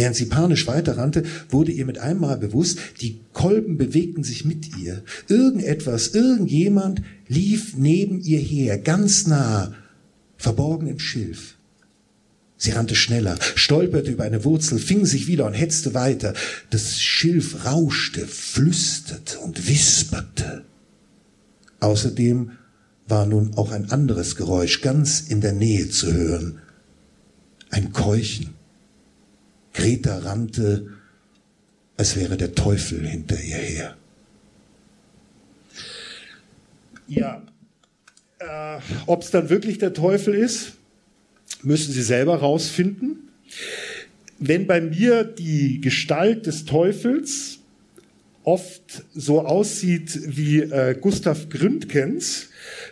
Während 0.00 0.16
sie 0.16 0.24
panisch 0.24 0.66
weiterrannte, 0.66 1.24
wurde 1.50 1.72
ihr 1.72 1.84
mit 1.84 1.98
einmal 1.98 2.38
bewusst, 2.38 2.78
die 3.02 3.20
Kolben 3.34 3.76
bewegten 3.76 4.24
sich 4.24 4.46
mit 4.46 4.78
ihr. 4.78 5.02
Irgendetwas, 5.28 6.14
irgendjemand 6.14 7.02
lief 7.28 7.76
neben 7.76 8.18
ihr 8.22 8.38
her, 8.38 8.78
ganz 8.78 9.26
nah, 9.26 9.74
verborgen 10.38 10.86
im 10.86 11.00
Schilf. 11.00 11.56
Sie 12.56 12.70
rannte 12.70 12.94
schneller, 12.94 13.38
stolperte 13.56 14.10
über 14.10 14.24
eine 14.24 14.42
Wurzel, 14.42 14.78
fing 14.78 15.04
sich 15.04 15.26
wieder 15.26 15.44
und 15.44 15.52
hetzte 15.52 15.92
weiter. 15.92 16.32
Das 16.70 16.98
Schilf 16.98 17.66
rauschte, 17.66 18.26
flüsterte 18.26 19.38
und 19.40 19.68
wisperte. 19.68 20.64
Außerdem 21.80 22.52
war 23.06 23.26
nun 23.26 23.52
auch 23.58 23.70
ein 23.70 23.90
anderes 23.90 24.34
Geräusch 24.34 24.80
ganz 24.80 25.20
in 25.20 25.42
der 25.42 25.52
Nähe 25.52 25.90
zu 25.90 26.10
hören. 26.10 26.58
Ein 27.68 27.92
Keuchen. 27.92 28.59
Greta 29.72 30.18
rannte, 30.18 30.88
als 31.96 32.16
wäre 32.16 32.36
der 32.36 32.54
Teufel 32.54 33.06
hinter 33.06 33.40
ihr 33.40 33.56
her. 33.56 33.96
Ja, 37.06 37.42
äh, 38.38 38.78
ob 39.06 39.22
es 39.22 39.30
dann 39.30 39.50
wirklich 39.50 39.78
der 39.78 39.92
Teufel 39.92 40.34
ist, 40.34 40.72
müssen 41.62 41.92
Sie 41.92 42.02
selber 42.02 42.36
rausfinden. 42.36 43.30
Wenn 44.38 44.66
bei 44.66 44.80
mir 44.80 45.24
die 45.24 45.80
Gestalt 45.80 46.46
des 46.46 46.64
Teufels 46.64 47.59
oft 48.42 49.04
so 49.14 49.44
aussieht 49.44 50.18
wie 50.26 50.60
äh, 50.60 50.96
Gustav 50.98 51.48
Gründgens, 51.50 52.48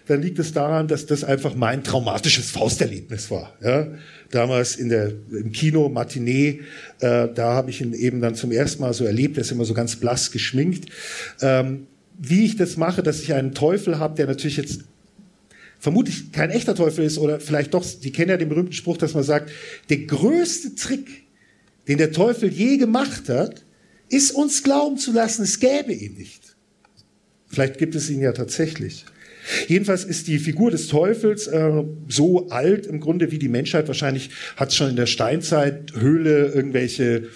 dann 0.06 0.20
liegt 0.20 0.38
es 0.38 0.52
daran, 0.52 0.88
dass 0.88 1.06
das 1.06 1.24
einfach 1.24 1.54
mein 1.54 1.82
traumatisches 1.82 2.50
Fausterlebnis 2.50 3.30
war. 3.30 3.56
Ja? 3.62 3.88
Damals 4.30 4.76
in 4.76 4.90
der, 4.90 5.12
im 5.30 5.52
Kino, 5.52 5.88
Matinee, 5.88 6.60
äh, 7.00 7.28
da 7.34 7.54
habe 7.54 7.70
ich 7.70 7.80
ihn 7.80 7.94
eben 7.94 8.20
dann 8.20 8.34
zum 8.34 8.52
ersten 8.52 8.82
Mal 8.82 8.92
so 8.92 9.04
erlebt, 9.04 9.38
er 9.38 9.42
ist 9.42 9.52
immer 9.52 9.64
so 9.64 9.74
ganz 9.74 9.96
blass 9.96 10.30
geschminkt. 10.30 10.90
Ähm, 11.40 11.86
wie 12.18 12.44
ich 12.44 12.56
das 12.56 12.76
mache, 12.76 13.02
dass 13.02 13.22
ich 13.22 13.32
einen 13.32 13.54
Teufel 13.54 13.98
habe, 13.98 14.16
der 14.16 14.26
natürlich 14.26 14.56
jetzt 14.56 14.80
vermutlich 15.78 16.32
kein 16.32 16.50
echter 16.50 16.74
Teufel 16.74 17.04
ist 17.04 17.18
oder 17.18 17.40
vielleicht 17.40 17.72
doch, 17.72 17.84
die 18.02 18.10
kennen 18.10 18.30
ja 18.30 18.36
den 18.36 18.48
berühmten 18.48 18.72
Spruch, 18.72 18.96
dass 18.96 19.14
man 19.14 19.22
sagt, 19.22 19.50
der 19.88 19.98
größte 19.98 20.74
Trick, 20.74 21.24
den 21.86 21.98
der 21.98 22.12
Teufel 22.12 22.52
je 22.52 22.76
gemacht 22.76 23.28
hat, 23.28 23.64
ist 24.08 24.30
uns 24.32 24.62
glauben 24.62 24.98
zu 24.98 25.12
lassen, 25.12 25.42
es 25.42 25.60
gäbe 25.60 25.92
ihn 25.92 26.14
nicht. 26.14 26.56
Vielleicht 27.48 27.78
gibt 27.78 27.94
es 27.94 28.10
ihn 28.10 28.20
ja 28.20 28.32
tatsächlich. 28.32 29.04
Jedenfalls 29.66 30.04
ist 30.04 30.28
die 30.28 30.38
Figur 30.38 30.70
des 30.70 30.88
Teufels 30.88 31.46
äh, 31.46 31.84
so 32.06 32.48
alt 32.50 32.86
im 32.86 33.00
Grunde 33.00 33.30
wie 33.30 33.38
die 33.38 33.48
Menschheit. 33.48 33.88
Wahrscheinlich 33.88 34.30
hat 34.56 34.68
es 34.68 34.76
schon 34.76 34.90
in 34.90 34.96
der 34.96 35.06
Steinzeit 35.06 35.94
Höhle 35.94 36.48
irgendwelche 36.48 37.28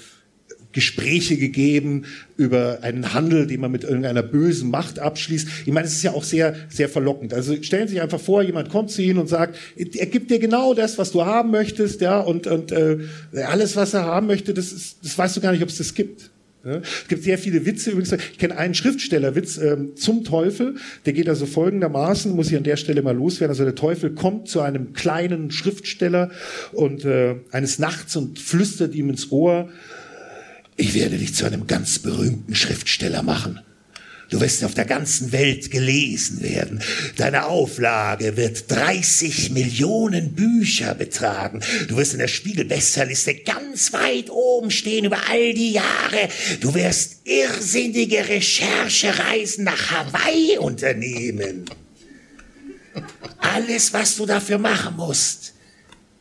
Gespräche 0.72 1.36
gegeben 1.36 2.04
über 2.36 2.78
einen 2.82 3.12
Handel, 3.12 3.46
den 3.46 3.60
man 3.60 3.70
mit 3.70 3.84
irgendeiner 3.84 4.22
bösen 4.22 4.70
Macht 4.70 4.98
abschließt. 4.98 5.48
Ich 5.66 5.72
meine, 5.72 5.86
es 5.86 5.92
ist 5.92 6.02
ja 6.02 6.12
auch 6.12 6.24
sehr, 6.24 6.54
sehr 6.68 6.88
verlockend. 6.88 7.34
Also 7.34 7.62
stellen 7.62 7.88
Sie 7.88 7.94
sich 7.94 8.02
einfach 8.02 8.20
vor, 8.20 8.42
jemand 8.42 8.70
kommt 8.70 8.90
zu 8.90 9.02
Ihnen 9.02 9.18
und 9.18 9.28
sagt, 9.28 9.56
er 9.76 10.06
gibt 10.06 10.30
dir 10.30 10.38
genau 10.38 10.74
das, 10.74 10.98
was 10.98 11.12
du 11.12 11.24
haben 11.24 11.50
möchtest, 11.50 12.00
ja, 12.00 12.20
und, 12.20 12.46
und 12.46 12.72
äh, 12.72 12.98
alles, 13.46 13.76
was 13.76 13.94
er 13.94 14.04
haben 14.04 14.26
möchte, 14.26 14.54
das, 14.54 14.72
ist, 14.72 14.96
das 15.02 15.16
weißt 15.16 15.36
du 15.36 15.40
gar 15.40 15.52
nicht, 15.52 15.62
ob 15.62 15.68
es 15.68 15.78
das 15.78 15.94
gibt. 15.94 16.31
Ja, 16.64 16.76
es 16.76 17.08
gibt 17.08 17.24
sehr 17.24 17.38
viele 17.38 17.66
Witze. 17.66 17.90
Übrigens, 17.90 18.12
ich 18.12 18.38
kenne 18.38 18.56
einen 18.56 18.74
Schriftstellerwitz 18.74 19.58
ähm, 19.58 19.96
zum 19.96 20.22
Teufel. 20.22 20.76
Der 21.06 21.12
geht 21.12 21.28
also 21.28 21.46
folgendermaßen, 21.46 22.34
muss 22.34 22.50
ich 22.50 22.56
an 22.56 22.62
der 22.62 22.76
Stelle 22.76 23.02
mal 23.02 23.16
loswerden. 23.16 23.50
Also 23.50 23.64
der 23.64 23.74
Teufel 23.74 24.10
kommt 24.14 24.48
zu 24.48 24.60
einem 24.60 24.92
kleinen 24.92 25.50
Schriftsteller 25.50 26.30
und 26.72 27.04
äh, 27.04 27.36
eines 27.50 27.78
Nachts 27.78 28.14
und 28.14 28.38
flüstert 28.38 28.94
ihm 28.94 29.10
ins 29.10 29.32
Ohr, 29.32 29.68
ich 30.76 30.94
werde 30.94 31.18
dich 31.18 31.34
zu 31.34 31.44
einem 31.44 31.66
ganz 31.66 31.98
berühmten 31.98 32.54
Schriftsteller 32.54 33.22
machen. 33.22 33.60
Du 34.32 34.40
wirst 34.40 34.64
auf 34.64 34.72
der 34.72 34.86
ganzen 34.86 35.30
Welt 35.30 35.70
gelesen 35.70 36.40
werden. 36.40 36.82
Deine 37.18 37.44
Auflage 37.44 38.38
wird 38.38 38.70
30 38.70 39.50
Millionen 39.50 40.32
Bücher 40.32 40.94
betragen. 40.94 41.60
Du 41.88 41.98
wirst 41.98 42.14
in 42.14 42.18
der 42.18 42.28
Spiegel-Bestsellerliste 42.28 43.34
ganz 43.34 43.92
weit 43.92 44.30
oben 44.30 44.70
stehen 44.70 45.04
über 45.04 45.18
all 45.28 45.52
die 45.52 45.72
Jahre. 45.72 46.30
Du 46.60 46.74
wirst 46.74 47.26
irrsinnige 47.26 48.26
Recherchereisen 48.26 49.64
nach 49.64 49.90
Hawaii 49.90 50.56
unternehmen. 50.56 51.66
Alles, 53.36 53.92
was 53.92 54.16
du 54.16 54.24
dafür 54.24 54.56
machen 54.56 54.96
musst, 54.96 55.52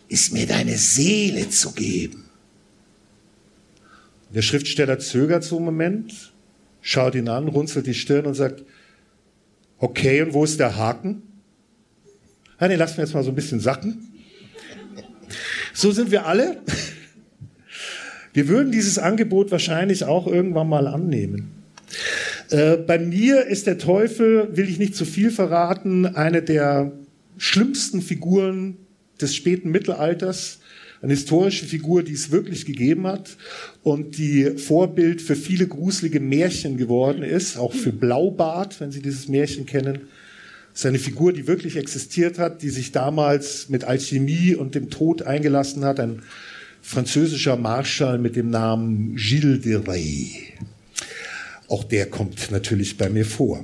ist 0.09 0.34
mir 0.34 0.45
deine 0.45 0.78
Seele 0.78 1.49
zu 1.49 1.72
geben. 1.72 2.30
Der 4.36 4.41
Schriftsteller 4.41 4.99
zögert 4.99 5.45
so 5.45 5.55
einen 5.55 5.66
Moment, 5.66 6.31
schaut 6.82 7.16
ihn 7.16 7.30
an, 7.30 7.48
runzelt 7.48 7.88
die 7.88 7.94
Stirn 7.94 8.26
und 8.26 8.34
sagt, 8.34 8.64
okay, 9.78 10.22
und 10.22 10.34
wo 10.34 10.44
ist 10.44 10.60
der 10.60 10.76
Haken? 10.76 11.24
Ja, 12.60 12.68
den 12.68 12.78
lassen 12.78 12.98
wir 12.98 13.04
jetzt 13.04 13.14
mal 13.14 13.24
so 13.24 13.32
ein 13.32 13.36
bisschen 13.36 13.60
sacken. 13.60 14.08
So 15.74 15.92
sind 15.92 16.12
wir 16.12 16.26
alle. 16.26 16.58
Wir 18.34 18.48
würden 18.48 18.72
dieses 18.72 18.98
Angebot 18.98 19.52
wahrscheinlich 19.52 20.06
auch 20.06 20.28
irgendwann 20.28 20.70
mal 20.70 20.88
annehmen. 20.88 21.52
Äh, 22.50 22.78
bei 22.78 23.00
mir 23.00 23.46
ist 23.48 23.68
der 23.68 23.78
Teufel, 23.78 24.56
will 24.56 24.70
ich 24.70 24.80
nicht 24.80 24.96
zu 24.96 25.06
viel 25.06 25.32
verraten, 25.32 26.06
eine 26.06 26.42
der 26.42 26.92
schlimmsten 27.38 28.02
Figuren 28.02 28.78
des 29.20 29.36
späten 29.36 29.72
Mittelalters. 29.72 30.60
Eine 31.02 31.14
historische 31.14 31.66
Figur, 31.66 32.04
die 32.04 32.14
es 32.14 32.30
wirklich 32.30 32.66
gegeben 32.66 33.08
hat 33.08 33.36
und 33.82 34.18
die 34.18 34.52
Vorbild 34.58 35.22
für 35.22 35.36
viele 35.36 35.68
gruselige 35.68 36.20
Märchen 36.20 36.78
geworden 36.78 37.24
ist, 37.24 37.58
auch 37.58 37.74
für 37.74 37.91
Blaubart, 37.91 38.80
wenn 38.80 38.91
Sie 38.91 39.02
dieses 39.02 39.28
Märchen 39.28 39.66
kennen. 39.66 40.02
Das 40.72 40.82
ist 40.82 40.86
eine 40.86 40.99
Figur, 40.99 41.34
die 41.34 41.47
wirklich 41.47 41.76
existiert 41.76 42.38
hat, 42.38 42.62
die 42.62 42.70
sich 42.70 42.91
damals 42.91 43.68
mit 43.68 43.84
Alchemie 43.84 44.54
und 44.54 44.76
dem 44.76 44.91
Tod 44.91 45.24
eingelassen 45.24 45.84
hat. 45.84 45.99
Ein 45.99 46.22
französischer 46.82 47.58
Marschall 47.58 48.20
mit 48.20 48.36
dem 48.36 48.52
Namen 48.52 49.16
Gilles 49.16 49.62
de 49.62 49.82
Rais. 49.84 50.52
Auch 51.72 51.86
der 51.86 52.07
kommt 52.07 52.51
natürlich 52.51 52.97
bei 52.97 53.09
mir 53.09 53.24
vor. 53.24 53.63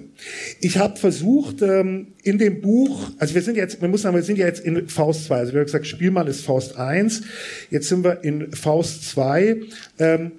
Ich 0.61 0.77
habe 0.77 0.95
versucht, 0.95 1.61
ähm, 1.61 2.13
in 2.23 2.37
dem 2.37 2.61
Buch, 2.61 3.11
also 3.17 3.35
wir 3.35 3.41
sind 3.41 3.57
jetzt, 3.57 3.81
wir 3.81 3.89
müssen 3.89 4.03
sagen, 4.03 4.15
wir 4.15 4.23
sind 4.23 4.37
ja 4.37 4.45
jetzt 4.45 4.61
in 4.61 4.87
Faust 4.87 5.25
2. 5.25 5.35
Also 5.35 5.51
wir 5.51 5.59
haben 5.59 5.65
gesagt, 5.65 5.87
Spielmann 5.87 6.25
ist 6.27 6.45
Faust 6.45 6.77
1. 6.77 7.23
Jetzt 7.69 7.89
sind 7.89 8.05
wir 8.05 8.23
in 8.23 8.53
Faust 8.53 9.09
2. 9.09 9.57
Ähm, 9.99 10.31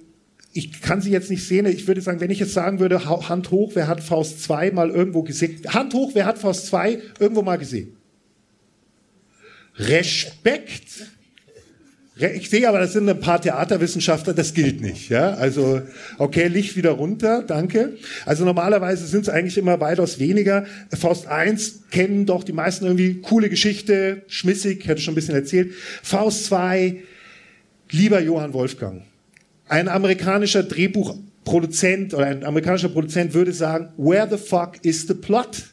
ich 0.51 0.81
kann 0.81 0.99
sie 1.01 1.11
jetzt 1.11 1.29
nicht 1.29 1.47
sehen. 1.47 1.67
Ich 1.67 1.87
würde 1.87 2.01
sagen, 2.01 2.19
wenn 2.21 2.31
ich 2.31 2.39
jetzt 2.39 2.53
sagen 2.53 2.79
würde, 2.79 3.05
Hand 3.05 3.51
hoch, 3.51 3.73
wer 3.75 3.87
hat 3.87 4.01
Faust 4.01 4.41
2 4.41 4.71
mal 4.71 4.89
irgendwo 4.89 5.21
gesehen? 5.21 5.61
Hand 5.67 5.93
hoch, 5.93 6.09
wer 6.15 6.25
hat 6.25 6.39
Faust 6.39 6.65
2 6.65 6.99
irgendwo 7.19 7.43
mal 7.43 7.57
gesehen? 7.59 7.95
Respekt. 9.75 11.05
Ich 12.19 12.49
sehe 12.49 12.67
aber, 12.67 12.79
das 12.79 12.91
sind 12.91 13.07
ein 13.07 13.19
paar 13.19 13.41
Theaterwissenschaftler, 13.41 14.33
das 14.33 14.53
gilt 14.53 14.81
nicht. 14.81 15.09
Ja? 15.09 15.35
Also, 15.35 15.81
okay, 16.17 16.47
Licht 16.47 16.75
wieder 16.75 16.91
runter, 16.91 17.43
danke. 17.43 17.93
Also 18.25 18.43
normalerweise 18.43 19.07
sind 19.07 19.21
es 19.21 19.29
eigentlich 19.29 19.57
immer 19.57 19.79
weitaus 19.79 20.19
weniger. 20.19 20.65
Faust 20.97 21.27
1 21.27 21.83
kennen 21.91 22.25
doch 22.25 22.43
die 22.43 22.51
meisten 22.51 22.85
irgendwie 22.85 23.21
coole 23.21 23.49
Geschichte, 23.49 24.23
schmissig, 24.27 24.85
hätte 24.85 25.01
schon 25.01 25.13
ein 25.13 25.15
bisschen 25.15 25.35
erzählt. 25.35 25.73
Faust 26.03 26.45
2, 26.45 26.97
lieber 27.91 28.19
Johann 28.21 28.53
Wolfgang. 28.53 29.03
Ein 29.69 29.87
amerikanischer 29.87 30.63
Drehbuchproduzent 30.63 32.13
oder 32.13 32.25
ein 32.25 32.43
amerikanischer 32.43 32.89
Produzent 32.89 33.33
würde 33.33 33.53
sagen, 33.53 33.93
where 33.95 34.27
the 34.29 34.37
fuck 34.37 34.83
is 34.83 35.07
the 35.07 35.13
plot? 35.13 35.63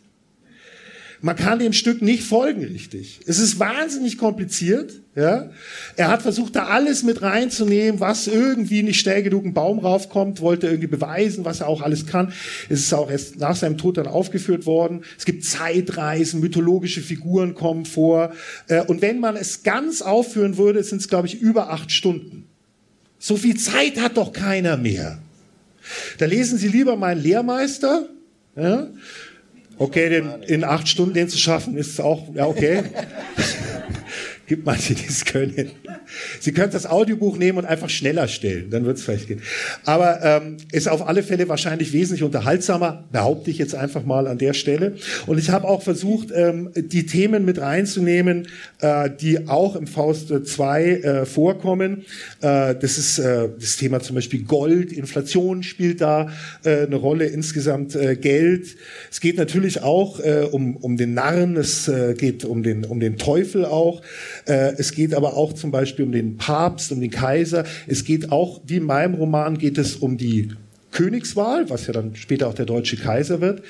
Man 1.21 1.37
kann 1.37 1.59
dem 1.59 1.73
Stück 1.73 2.03
nicht 2.03 2.23
folgen 2.23 2.62
richtig. 2.64 3.21
Es 3.27 3.39
ist 3.39 3.59
wahnsinnig 3.59 4.19
kompliziert. 4.19 5.01
Ja? 5.14 5.51
Er 5.97 6.09
hat 6.09 6.23
versucht, 6.23 6.57
da 6.57 6.67
alles 6.67 7.03
mit 7.03 7.23
reinzunehmen, 7.23 8.01
was 8.01 8.27
irgendwie 8.27 8.83
nicht 8.83 9.01
schnell 9.01 9.23
genug 9.23 9.45
einen 9.45 9.55
Baum 9.55 9.79
raufkommt, 9.79 10.41
wollte 10.41 10.67
irgendwie 10.67 10.89
beweisen, 10.89 11.45
was 11.45 11.61
er 11.61 11.69
auch 11.69 11.81
alles 11.81 12.07
kann. 12.07 12.33
Es 12.69 12.81
ist 12.81 12.93
auch 12.93 13.11
erst 13.11 13.39
nach 13.39 13.57
seinem 13.57 13.79
Tod 13.79 13.97
dann 13.97 14.07
aufgeführt 14.07 14.67
worden. 14.67 15.03
Es 15.19 15.25
gibt 15.25 15.45
Zeitreisen, 15.45 16.41
mythologische 16.41 17.01
Figuren 17.01 17.55
kommen 17.55 17.87
vor. 17.87 18.33
Äh, 18.69 18.83
und 18.83 19.01
wenn 19.01 19.19
man 19.19 19.37
es 19.37 19.62
ganz 19.62 20.03
aufführen 20.03 20.59
würde, 20.59 20.85
sind 20.85 21.01
es, 21.01 21.09
glaube 21.09 21.29
ich, 21.29 21.41
über 21.41 21.71
acht 21.71 21.91
Stunden. 21.91 22.47
So 23.19 23.37
viel 23.37 23.57
Zeit 23.57 24.01
hat 24.01 24.19
doch 24.19 24.33
keiner 24.33 24.77
mehr. 24.77 25.19
Da 26.19 26.27
lesen 26.27 26.59
Sie 26.59 26.69
lieber 26.69 26.97
meinen 26.97 27.23
Lehrmeister. 27.23 28.09
Ja? 28.57 28.89
Okay, 29.79 30.09
den, 30.09 30.43
in 30.43 30.64
acht 30.64 30.89
Stunden 30.89 31.14
den 31.14 31.29
zu 31.29 31.39
schaffen, 31.39 31.77
ist 31.77 32.01
auch, 32.01 32.22
ja, 32.35 32.47
okay. 32.47 32.85
Gibt 34.47 34.64
manche, 34.64 34.94
die 34.94 35.07
es 35.09 35.24
können. 35.24 35.70
Sie 36.40 36.53
können 36.53 36.70
das 36.70 36.86
Audiobuch 36.86 37.36
nehmen 37.36 37.59
und 37.59 37.64
einfach 37.64 37.90
schneller 37.90 38.28
stellen, 38.28 38.70
dann 38.70 38.84
wird 38.84 38.99
es 38.99 39.03
vielleicht 39.03 39.26
gehen. 39.26 39.42
Aber 39.84 40.22
ähm, 40.22 40.57
ist 40.70 40.88
auf 40.88 41.07
alle 41.09 41.24
Fälle 41.24 41.49
wahrscheinlich 41.49 41.92
wesentlich 41.92 42.22
unterhaltsamer, 42.22 43.05
behaupte 43.11 43.51
ich 43.51 43.59
jetzt 43.59 43.74
einfach 43.74 44.05
mal 44.05 44.28
an 44.28 44.38
der 44.38 44.55
Stelle. 44.55 44.97
Und 45.26 45.38
ich 45.38 45.51
habe 45.51 45.66
auch 45.66 45.82
versucht, 45.82 46.28
ähm, 46.32 46.70
die 46.76 47.07
Themen 47.07 47.44
mit 47.44 47.59
reinzunehmen, 47.61 48.47
äh, 48.80 49.11
die 49.11 49.49
auch 49.49 49.74
im 49.74 49.88
Faust 49.88 50.28
2 50.28 50.84
äh, 50.84 51.26
vorkommen. 51.26 52.05
Äh, 52.40 52.76
das 52.76 52.99
ist 52.99 53.18
äh, 53.18 53.49
das 53.59 53.76
Thema 53.76 54.01
zum 54.01 54.14
Beispiel 54.14 54.44
Gold, 54.44 54.92
Inflation 54.92 55.64
spielt 55.64 56.01
da 56.01 56.30
äh, 56.64 56.86
eine 56.86 56.97
Rolle, 56.97 57.26
insgesamt 57.26 57.97
äh, 57.97 58.14
Geld. 58.14 58.76
Es 59.11 59.20
geht 59.20 59.38
natürlich 59.38 59.82
auch 59.82 60.20
äh, 60.20 60.47
um, 60.51 60.76
um 60.76 60.97
den 60.97 61.14
Narren, 61.14 61.57
es 61.57 61.88
äh, 61.88 62.14
geht 62.14 62.44
um 62.44 62.62
den, 62.62 62.84
um 62.84 63.01
den 63.01 63.16
Teufel 63.18 63.64
auch. 63.64 64.03
Äh, 64.47 64.74
es 64.78 64.92
geht 64.92 65.14
aber 65.14 65.36
auch 65.36 65.53
zum 65.53 65.70
Beispiel 65.70 66.05
um 66.05 66.12
den 66.12 66.36
Papst, 66.36 66.92
um 66.92 67.01
den 67.01 67.11
Kaiser. 67.11 67.64
Es 67.86 68.05
geht 68.05 68.32
auch, 68.32 68.61
wie 68.66 68.76
in 68.76 68.84
meinem 68.84 69.14
Roman, 69.14 69.59
geht 69.59 69.78
es 69.78 69.97
um 69.97 70.16
die 70.16 70.51
Königswahl, 70.92 71.68
was 71.68 71.86
ja 71.86 71.92
dann 71.92 72.16
später 72.16 72.49
auch 72.49 72.55
der 72.55 72.64
deutsche 72.64 72.97
Kaiser 72.97 73.40
wird. 73.40 73.62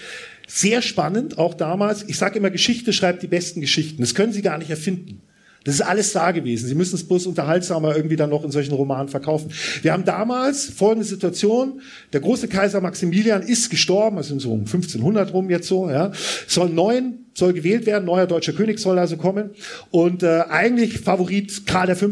Sehr 0.47 0.81
spannend, 0.81 1.39
auch 1.39 1.55
damals. 1.55 2.05
Ich 2.09 2.19
sage 2.19 2.39
immer, 2.39 2.51
Geschichte 2.51 2.93
schreibt 2.93 3.23
die 3.23 3.27
besten 3.27 3.61
Geschichten. 3.61 4.01
Das 4.01 4.15
können 4.15 4.33
Sie 4.33 4.43
gar 4.43 4.59
nicht 4.59 4.71
erfinden. 4.71 5.23
Das 5.65 5.75
ist 5.75 5.81
alles 5.81 6.13
da 6.13 6.31
gewesen. 6.31 6.69
Sie 6.69 6.77
müssen 6.77 6.95
es 6.95 7.03
bloß 7.03 7.27
unterhaltsamer 7.27 7.97
irgendwie 7.97 8.15
dann 8.15 8.31
noch 8.31 8.45
in 8.45 8.53
solchen 8.53 8.73
Romanen 8.73 9.09
verkaufen. 9.09 9.51
Wir 9.83 9.93
haben 9.93 10.05
damals 10.05 10.67
folgende 10.67 11.05
Situation. 11.05 11.81
Der 12.13 12.21
große 12.21 12.47
Kaiser 12.47 12.81
Maximilian 12.81 13.43
ist 13.43 13.69
gestorben, 13.71 14.19
also 14.19 14.39
so 14.39 14.53
um 14.53 14.61
1500 14.61 15.33
rum 15.33 15.51
jetzt 15.51 15.67
so, 15.67 15.91
ja. 15.91 16.13
Soll 16.47 16.69
neun, 16.69 17.26
soll 17.37 17.53
gewählt 17.53 17.85
werden, 17.85 18.07
neuer 18.07 18.27
deutscher 18.27 18.55
König 18.55 18.79
soll 18.79 18.99
also 18.99 19.19
kommen. 19.19 19.51
Und 19.91 20.23
äh, 20.23 20.45
eigentlich 20.49 21.01
Favorit 21.01 21.67
Karl 21.67 21.95
V., 21.95 22.11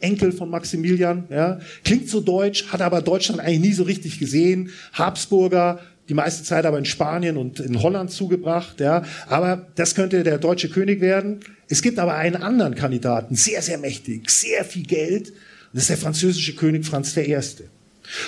Enkel 0.00 0.32
von 0.32 0.50
Maximilian, 0.50 1.24
ja. 1.30 1.60
Klingt 1.84 2.08
so 2.08 2.20
deutsch, 2.20 2.66
hat 2.68 2.82
aber 2.82 3.00
Deutschland 3.00 3.40
eigentlich 3.40 3.60
nie 3.60 3.72
so 3.72 3.84
richtig 3.84 4.18
gesehen. 4.18 4.70
Habsburger, 4.92 5.78
die 6.08 6.14
meiste 6.14 6.42
Zeit 6.42 6.66
aber 6.66 6.78
in 6.78 6.84
Spanien 6.84 7.36
und 7.36 7.60
in 7.60 7.82
Holland 7.82 8.10
zugebracht, 8.10 8.80
ja. 8.80 9.04
Aber 9.28 9.68
das 9.76 9.94
könnte 9.94 10.24
der 10.24 10.38
deutsche 10.38 10.68
König 10.68 11.00
werden. 11.00 11.38
Es 11.68 11.80
gibt 11.80 12.00
aber 12.00 12.16
einen 12.16 12.36
anderen 12.36 12.74
Kandidaten, 12.74 13.36
sehr, 13.36 13.62
sehr 13.62 13.78
mächtig, 13.78 14.28
sehr 14.28 14.64
viel 14.64 14.84
Geld. 14.84 15.32
das 15.72 15.84
ist 15.84 15.90
der 15.90 15.98
französische 15.98 16.56
König 16.56 16.84
Franz 16.84 17.16
I. 17.16 17.38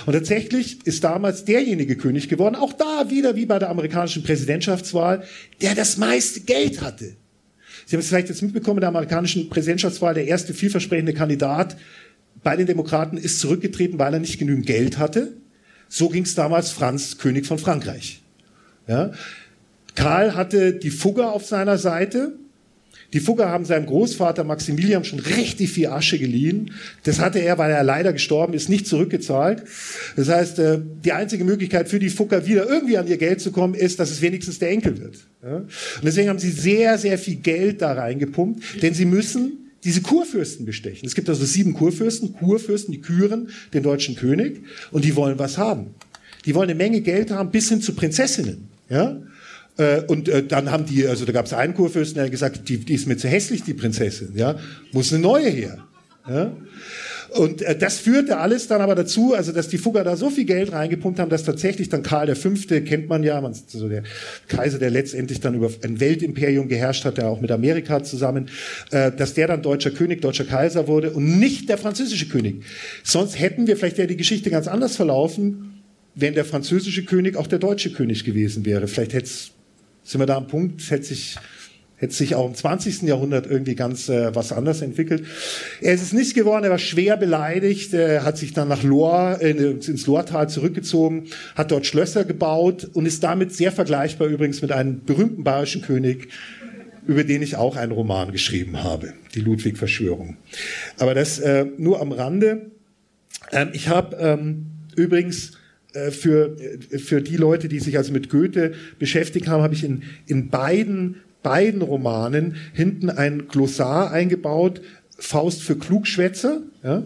Und 0.07 0.13
tatsächlich 0.15 0.87
ist 0.87 1.05
damals 1.05 1.45
derjenige 1.45 1.97
König 1.97 2.29
geworden, 2.29 2.55
auch 2.55 2.73
da 2.73 3.11
wieder 3.11 3.37
wie 3.37 3.47
bei 3.47 3.59
der 3.59 3.71
amerikanischen 3.71 4.23
Präsidentschaftswahl, 4.23 5.25
der 5.61 5.75
das 5.75 5.97
meiste 5.99 6.41
Geld 6.41 6.81
hatte. 6.81 7.17
Sie 7.85 7.95
haben 7.95 8.01
es 8.01 8.09
vielleicht 8.09 8.29
jetzt 8.29 8.43
mitbekommen, 8.43 8.81
der 8.81 8.89
amerikanischen 8.89 9.49
Präsidentschaftswahl, 9.49 10.15
der 10.15 10.27
erste 10.27 10.55
vielversprechende 10.55 11.15
Kandidat 11.15 11.77
bei 12.43 12.57
den 12.57 12.67
Demokraten 12.67 13.17
ist 13.17 13.41
zurückgetreten, 13.41 13.99
weil 13.99 14.15
er 14.15 14.21
nicht 14.21 14.39
genügend 14.39 14.67
Geld 14.67 14.99
hatte. 14.99 15.35
So 15.89 16.09
ging 16.09 16.25
es 16.25 16.35
damals 16.35 16.71
Franz, 16.71 17.19
König 17.19 17.47
von 17.47 17.59
Frankreich. 17.59 18.23
Ja? 18.87 19.13
Karl 19.95 20.35
hatte 20.35 20.73
die 20.73 20.91
Fugger 20.91 21.33
auf 21.33 21.47
seiner 21.47 21.79
Seite, 21.79 22.33
die 23.17 23.21
Fugger 23.21 23.49
haben 23.49 23.65
seinem 23.65 23.87
Großvater 23.87 24.45
Maximilian 24.45 25.03
schon 25.03 25.21
richtig 25.21 25.73
viel 25.73 25.87
Asche 25.87 26.19
geliehen. 26.19 26.73
Das 27.05 27.19
hatte 27.19 27.39
er, 27.39 27.57
weil 27.57 27.71
er 27.71 27.83
leider 27.83 28.13
gestorben 28.13 28.53
ist, 28.53 28.69
nicht 28.69 28.87
zurückgezahlt. 28.87 29.63
Das 30.17 30.29
heißt, 30.29 30.59
äh, 30.59 30.81
die 31.03 31.13
einzige 31.13 31.43
Möglichkeit 31.47 31.89
für 31.89 31.99
die 31.99 32.11
Fugger 32.11 32.45
wieder 32.45 32.69
irgendwie 32.69 32.99
an 32.99 33.07
ihr 33.07 33.17
Geld 33.17 33.41
zu 33.41 33.53
kommen, 33.53 33.73
ist, 33.73 34.01
dass 34.01 34.11
es 34.11 34.21
wenigstens 34.21 34.59
der 34.59 34.69
Enkel 34.69 35.01
wird. 35.01 35.17
Und 35.63 36.05
deswegen 36.05 36.29
haben 36.29 36.39
sie 36.39 36.51
sehr, 36.51 36.99
sehr 36.99 37.17
viel 37.17 37.37
Geld 37.37 37.81
da 37.81 37.95
reingepumpt, 37.95 38.83
denn 38.83 38.93
sie 38.93 39.07
müssen 39.07 39.71
diese 39.83 40.03
Kurfürsten 40.03 40.67
bestechen. 40.67 41.07
Es 41.07 41.15
gibt 41.15 41.31
also 41.31 41.43
sieben 41.47 41.73
Kurfürsten, 41.73 42.35
Kurfürsten, 42.35 42.93
die 42.93 43.01
küren 43.01 43.49
den 43.73 43.83
deutschen 43.83 44.15
König 44.15 44.61
und 44.91 45.07
die 45.07 45.17
wollen 45.17 45.39
was 45.39 45.57
haben. 45.57 45.95
Die 46.45 46.55
wollen 46.55 46.69
eine 46.69 46.77
Menge 46.77 47.01
Geld 47.01 47.31
haben, 47.31 47.51
bis 47.51 47.71
hin 47.71 47.81
zu 47.81 47.95
Prinzessinnen. 47.95 48.69
Ja? 48.91 49.23
Äh, 49.79 50.03
und 50.03 50.29
äh, 50.29 50.45
dann 50.45 50.71
haben 50.71 50.87
die, 50.87 51.07
also 51.07 51.25
da 51.25 51.33
gab 51.33 51.47
es 51.47 51.53
einen 51.53 51.75
Kurfürsten, 51.75 52.17
der 52.17 52.25
hat 52.25 52.31
gesagt, 52.31 52.69
die, 52.69 52.79
die 52.79 52.95
ist 52.95 53.07
mir 53.07 53.17
zu 53.17 53.29
hässlich, 53.29 53.63
die 53.63 53.75
Prinzessin, 53.75 54.33
ja, 54.35 54.57
muss 54.93 55.13
eine 55.13 55.23
neue 55.23 55.49
her. 55.49 55.79
Ja? 56.29 56.53
Und 57.31 57.63
äh, 57.63 57.77
das 57.77 57.99
führte 57.99 58.39
alles 58.39 58.69
dann 58.69 58.81
aber 58.81 58.95
dazu, 58.95 59.35
also 59.35 59.53
dass 59.53 59.69
die 59.69 59.79
Fugger 59.79 60.05
da 60.05 60.17
so 60.17 60.31
viel 60.31 60.45
Geld 60.45 60.73
reingepumpt 60.73 61.19
haben, 61.19 61.29
dass 61.29 61.45
tatsächlich 61.45 61.89
dann 61.89 62.03
Karl 62.03 62.35
V., 62.35 62.51
kennt 62.85 63.09
man 63.09 63.23
ja, 63.23 63.41
man, 63.41 63.53
also 63.53 63.89
der 63.89 64.05
Kaiser, 64.49 64.79
der 64.79 64.91
letztendlich 64.91 65.41
dann 65.41 65.55
über 65.55 65.71
ein 65.83 66.01
Weltimperium 66.01 66.69
geherrscht 66.69 67.05
hat, 67.05 67.19
der 67.19 67.29
auch 67.29 67.41
mit 67.41 67.51
Amerika 67.51 68.03
zusammen, 68.03 68.49
äh, 68.91 69.13
dass 69.13 69.35
der 69.35 69.49
dann 69.49 69.63
deutscher 69.63 69.91
König, 69.91 70.23
deutscher 70.23 70.45
Kaiser 70.45 70.89
wurde 70.89 71.11
und 71.11 71.39
nicht 71.39 71.69
der 71.69 71.79
französische 71.79 72.29
König. 72.29 72.63
Sonst 73.03 73.39
hätten 73.39 73.67
wir, 73.67 73.77
vielleicht 73.77 73.99
wäre 73.99 74.09
die 74.09 74.17
Geschichte 74.17 74.51
ganz 74.51 74.69
anders 74.69 74.97
verlaufen, 74.97 75.83
wenn 76.15 76.35
der 76.35 76.47
französische 76.47 77.05
König 77.05 77.37
auch 77.37 77.47
der 77.47 77.59
deutsche 77.59 77.93
König 77.93 78.25
gewesen 78.25 78.65
wäre. 78.65 78.89
Vielleicht 78.89 79.13
hätte 79.13 79.27
es 79.27 79.51
sind 80.07 80.21
wir 80.21 80.27
da 80.27 80.37
am 80.37 80.47
Punkt, 80.47 80.89
hätte 80.91 81.05
sich, 81.05 81.37
hätte 81.97 82.15
sich 82.15 82.37
auch 82.37 82.47
im 82.47 82.55
20. 82.55 83.03
Jahrhundert 83.03 83.47
irgendwie 83.47 83.75
ganz 83.75 84.09
äh, 84.09 84.35
was 84.35 84.53
anders 84.53 84.81
entwickelt. 84.81 85.27
Er 85.81 85.95
ist 85.95 86.03
es 86.03 86.13
nicht 86.13 86.35
geworden, 86.35 86.65
er 86.65 86.71
war 86.71 86.79
schwer 86.79 87.17
beleidigt, 87.17 87.93
er 87.93 88.23
hat 88.23 88.39
sich 88.39 88.53
dann 88.53 88.69
nach 88.69 88.85
Lohr, 88.85 89.39
äh, 89.41 89.51
ins 89.51 90.07
Lohrtal 90.07 90.49
zurückgezogen, 90.49 91.25
hat 91.57 91.73
dort 91.73 91.87
Schlösser 91.87 92.25
gebaut 92.25 92.89
und 92.93 93.05
ist 93.05 93.25
damit 93.25 93.53
sehr 93.53 93.73
vergleichbar 93.73 94.29
übrigens 94.29 94.63
mit 94.63 94.71
einem 94.71 95.05
berühmten 95.05 95.43
bayerischen 95.43 95.83
König, 95.83 96.29
über 97.05 97.25
den 97.25 97.43
ich 97.43 97.57
auch 97.57 97.75
einen 97.75 97.93
Roman 97.93 98.31
geschrieben 98.31 98.85
habe, 98.85 99.13
die 99.35 99.41
Ludwig-Verschwörung. 99.41 100.37
Aber 100.99 101.15
das 101.15 101.41
äh, 101.41 101.67
nur 101.79 102.01
am 102.01 102.13
Rande. 102.13 102.71
Ähm, 103.51 103.71
ich 103.73 103.89
habe 103.89 104.17
ähm, 104.21 104.67
übrigens 104.95 105.51
äh, 105.51 105.66
für, 106.11 106.57
äh, 106.61 106.99
für 106.99 107.21
die 107.21 107.37
Leute, 107.37 107.69
die 107.69 107.81
sich 107.81 107.97
also 107.97 108.13
mit 108.13 108.29
Goethe 108.31 108.73
beschäftigt 108.99 109.49
haben, 109.49 109.63
habe 109.63 109.75
ich 109.75 109.85
in, 109.85 110.03
in 110.27 110.49
beiden, 110.49 111.17
beiden 111.43 111.83
Romanen 111.83 112.57
hinten 112.73 113.11
ein 113.11 113.49
Glossar 113.49 114.11
eingebaut, 114.11 114.81
Faust 115.19 115.63
für 115.63 115.77
Klugschwätzer, 115.77 116.63
ja, 116.83 117.05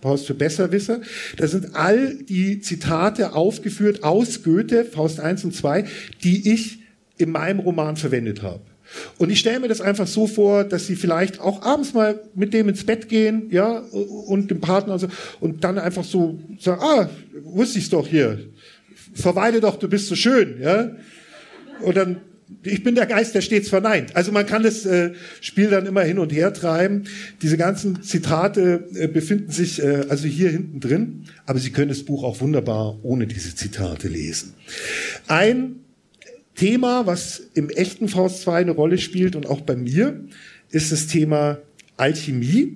Faust 0.00 0.26
für 0.26 0.34
Besserwisser. 0.34 1.00
Da 1.38 1.46
sind 1.46 1.74
all 1.74 2.14
die 2.14 2.60
Zitate 2.60 3.34
aufgeführt 3.34 4.04
aus 4.04 4.42
Goethe, 4.42 4.84
Faust 4.84 5.18
1 5.18 5.44
und 5.44 5.54
2, 5.54 5.84
die 6.22 6.52
ich 6.52 6.80
in 7.16 7.30
meinem 7.30 7.60
Roman 7.60 7.96
verwendet 7.96 8.42
habe. 8.42 8.60
Und 9.18 9.30
ich 9.30 9.40
stelle 9.40 9.60
mir 9.60 9.68
das 9.68 9.80
einfach 9.80 10.06
so 10.06 10.26
vor, 10.26 10.64
dass 10.64 10.86
sie 10.86 10.96
vielleicht 10.96 11.40
auch 11.40 11.62
abends 11.62 11.94
mal 11.94 12.20
mit 12.34 12.54
dem 12.54 12.68
ins 12.68 12.84
Bett 12.84 13.08
gehen, 13.08 13.48
ja, 13.50 13.78
und 13.78 14.50
dem 14.50 14.60
Partner 14.60 14.94
und 14.94 14.98
so, 14.98 15.08
und 15.40 15.64
dann 15.64 15.78
einfach 15.78 16.04
so 16.04 16.38
sagen, 16.58 16.80
ah, 16.82 17.10
wusste 17.42 17.78
ich's 17.78 17.90
doch 17.90 18.06
hier. 18.06 18.38
Verweile 19.14 19.60
doch, 19.60 19.76
du 19.76 19.88
bist 19.88 20.08
so 20.08 20.16
schön, 20.16 20.60
ja. 20.60 20.90
Und 21.80 21.96
dann, 21.96 22.20
ich 22.62 22.82
bin 22.82 22.94
der 22.94 23.06
Geist, 23.06 23.34
der 23.34 23.40
stets 23.40 23.68
verneint. 23.68 24.14
Also 24.16 24.32
man 24.32 24.46
kann 24.46 24.62
das 24.62 24.86
äh, 24.86 25.12
Spiel 25.40 25.70
dann 25.70 25.86
immer 25.86 26.02
hin 26.02 26.18
und 26.18 26.32
her 26.32 26.52
treiben. 26.52 27.04
Diese 27.42 27.56
ganzen 27.56 28.02
Zitate 28.02 28.88
äh, 28.94 29.08
befinden 29.08 29.50
sich 29.50 29.82
äh, 29.82 30.06
also 30.08 30.26
hier 30.26 30.50
hinten 30.50 30.80
drin, 30.80 31.24
aber 31.46 31.58
Sie 31.58 31.70
können 31.70 31.88
das 31.88 32.02
Buch 32.02 32.24
auch 32.24 32.40
wunderbar 32.40 32.98
ohne 33.02 33.26
diese 33.26 33.54
Zitate 33.54 34.08
lesen. 34.08 34.54
Ein 35.26 35.83
Thema, 36.54 37.06
was 37.06 37.42
im 37.54 37.68
echten 37.70 38.08
Faust 38.08 38.42
2 38.42 38.58
eine 38.58 38.70
Rolle 38.72 38.98
spielt 38.98 39.36
und 39.36 39.46
auch 39.46 39.60
bei 39.62 39.76
mir, 39.76 40.20
ist 40.70 40.92
das 40.92 41.06
Thema 41.06 41.58
Alchemie. 41.96 42.74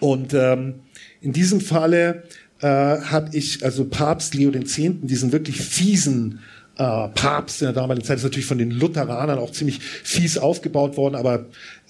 Und 0.00 0.34
ähm, 0.34 0.74
in 1.20 1.32
diesem 1.32 1.60
Falle 1.60 2.24
äh, 2.60 2.66
habe 2.66 3.30
ich 3.32 3.64
also 3.64 3.84
Papst 3.84 4.34
Leo 4.34 4.52
X., 4.52 4.80
diesen 5.02 5.32
wirklich 5.32 5.60
fiesen 5.60 6.40
äh, 6.76 7.08
Papst 7.08 7.62
in 7.62 7.66
der 7.66 7.74
damaligen 7.74 8.04
Zeit, 8.04 8.18
ist 8.18 8.24
natürlich 8.24 8.46
von 8.46 8.58
den 8.58 8.70
Lutheranern 8.70 9.38
auch 9.38 9.52
ziemlich 9.52 9.80
fies 9.80 10.38
aufgebaut 10.38 10.96
worden, 10.96 11.14
aber 11.14 11.46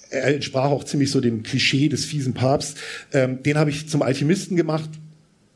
er 0.09 0.35
entsprach 0.35 0.69
auch 0.69 0.83
ziemlich 0.83 1.09
so 1.09 1.21
dem 1.21 1.43
Klischee 1.43 1.89
des 1.89 2.05
fiesen 2.05 2.33
Papst. 2.33 2.77
Ähm, 3.13 3.41
den 3.41 3.57
habe 3.57 3.71
ich 3.71 3.89
zum 3.89 4.01
Alchemisten 4.01 4.55
gemacht, 4.55 4.89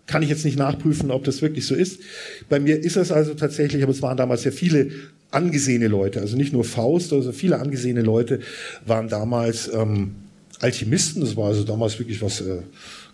kann 0.07 0.23
ich 0.23 0.29
jetzt 0.29 0.45
nicht 0.45 0.57
nachprüfen, 0.57 1.11
ob 1.11 1.23
das 1.25 1.41
wirklich 1.41 1.67
so 1.67 1.75
ist. 1.75 1.99
Bei 2.49 2.59
mir 2.59 2.79
ist 2.83 2.97
es 2.97 3.11
also 3.11 3.33
tatsächlich, 3.33 3.83
aber 3.83 3.91
es 3.91 4.01
waren 4.01 4.17
damals 4.17 4.43
sehr 4.43 4.53
viele 4.53 4.89
angesehene 5.31 5.87
Leute, 5.87 6.21
also 6.21 6.37
nicht 6.37 6.53
nur 6.53 6.63
Faust, 6.63 7.13
also 7.13 7.31
viele 7.31 7.59
angesehene 7.59 8.01
Leute 8.01 8.39
waren 8.85 9.09
damals 9.09 9.71
ähm, 9.73 10.15
Alchemisten. 10.59 11.21
Das 11.21 11.35
war 11.35 11.47
also 11.47 11.63
damals 11.63 11.99
wirklich 11.99 12.21
was 12.21 12.41
äh, 12.41 12.61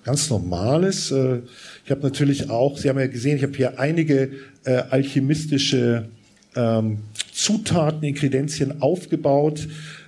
ganz 0.04 0.30
Normales. 0.30 1.12
Äh, 1.12 1.40
ich 1.86 1.92
habe 1.92 2.02
natürlich 2.02 2.50
auch, 2.50 2.78
Sie 2.78 2.90
haben 2.90 3.00
ja 3.00 3.08
gesehen, 3.08 3.38
ich 3.38 3.44
habe 3.44 3.56
hier 3.56 3.80
einige 3.80 4.32
äh, 4.66 4.76
alchemistische 4.90 6.06
ähm, 6.56 7.00
Zutaten, 7.32 8.04
Inkredenzien 8.04 8.82
aufgebaut. 8.82 9.68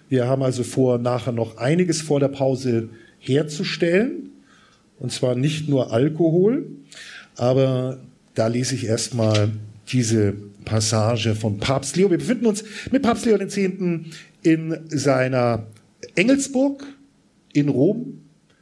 Wir 0.09 0.27
haben 0.27 0.43
also 0.43 0.63
vor, 0.63 0.99
nachher 0.99 1.31
noch 1.31 1.57
einiges 1.57 2.01
vor 2.01 2.19
der 2.19 2.27
Pause 2.27 2.89
herzustellen. 3.19 4.29
Und 4.99 5.11
zwar 5.11 5.35
nicht 5.35 5.67
nur 5.67 5.91
Alkohol, 5.91 6.67
aber 7.35 7.99
da 8.33 8.47
lese 8.47 8.75
ich 8.75 8.85
erstmal 8.85 9.49
diese 9.91 10.35
Passage 10.65 11.35
von 11.35 11.59
Papst 11.59 11.95
Leo. 11.95 12.09
Wir 12.09 12.17
befinden 12.17 12.47
uns 12.47 12.63
mit 12.91 13.03
Papst 13.03 13.25
Leo 13.25 13.39
X. 13.39 13.57
in 13.57 14.77
seiner 14.89 15.67
Engelsburg 16.15 16.83
in 17.53 17.69
Rom. 17.69 18.19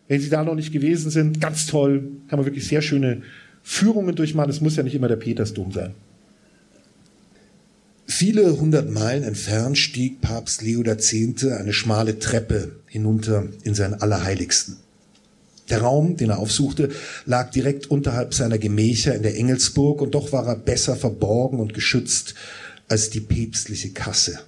Wenn 0.07 0.21
Sie 0.21 0.29
da 0.29 0.43
noch 0.43 0.55
nicht 0.55 0.71
gewesen 0.71 1.09
sind, 1.09 1.41
ganz 1.41 1.65
toll, 1.65 2.11
kann 2.27 2.37
man 2.37 2.45
wirklich 2.45 2.67
sehr 2.67 2.81
schöne 2.81 3.23
Führungen 3.63 4.15
durchmachen. 4.15 4.49
Es 4.49 4.61
muss 4.61 4.75
ja 4.75 4.83
nicht 4.83 4.95
immer 4.95 5.07
der 5.07 5.15
Petersdom 5.15 5.71
sein. 5.71 5.95
Viele 8.05 8.59
hundert 8.59 8.91
Meilen 8.91 9.23
entfernt 9.23 9.77
stieg 9.77 10.21
Papst 10.21 10.61
Leo 10.61 10.81
X. 10.81 11.45
eine 11.45 11.73
schmale 11.73 12.19
Treppe 12.19 12.75
hinunter 12.85 13.47
in 13.63 13.73
sein 13.73 13.93
Allerheiligsten. 13.93 14.77
Der 15.69 15.81
Raum, 15.81 16.17
den 16.17 16.29
er 16.29 16.39
aufsuchte, 16.39 16.89
lag 17.25 17.51
direkt 17.51 17.89
unterhalb 17.89 18.33
seiner 18.33 18.57
Gemächer 18.57 19.15
in 19.15 19.23
der 19.23 19.37
Engelsburg 19.37 20.01
und 20.01 20.13
doch 20.13 20.31
war 20.31 20.45
er 20.45 20.55
besser 20.55 20.95
verborgen 20.95 21.59
und 21.59 21.73
geschützt 21.73 22.35
als 22.89 23.09
die 23.09 23.21
päpstliche 23.21 23.91
Kasse. 23.91 24.39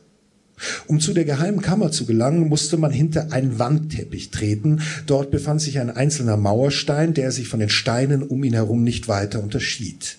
Um 0.87 0.99
zu 0.99 1.13
der 1.13 1.25
geheimen 1.25 1.61
Kammer 1.61 1.91
zu 1.91 2.05
gelangen, 2.05 2.47
musste 2.47 2.77
man 2.77 2.91
hinter 2.91 3.31
einen 3.33 3.59
Wandteppich 3.59 4.31
treten. 4.31 4.81
Dort 5.05 5.31
befand 5.31 5.61
sich 5.61 5.79
ein 5.79 5.89
einzelner 5.89 6.37
Mauerstein, 6.37 7.13
der 7.13 7.31
sich 7.31 7.47
von 7.47 7.59
den 7.59 7.69
Steinen 7.69 8.23
um 8.23 8.43
ihn 8.43 8.53
herum 8.53 8.83
nicht 8.83 9.07
weiter 9.07 9.43
unterschied. 9.43 10.17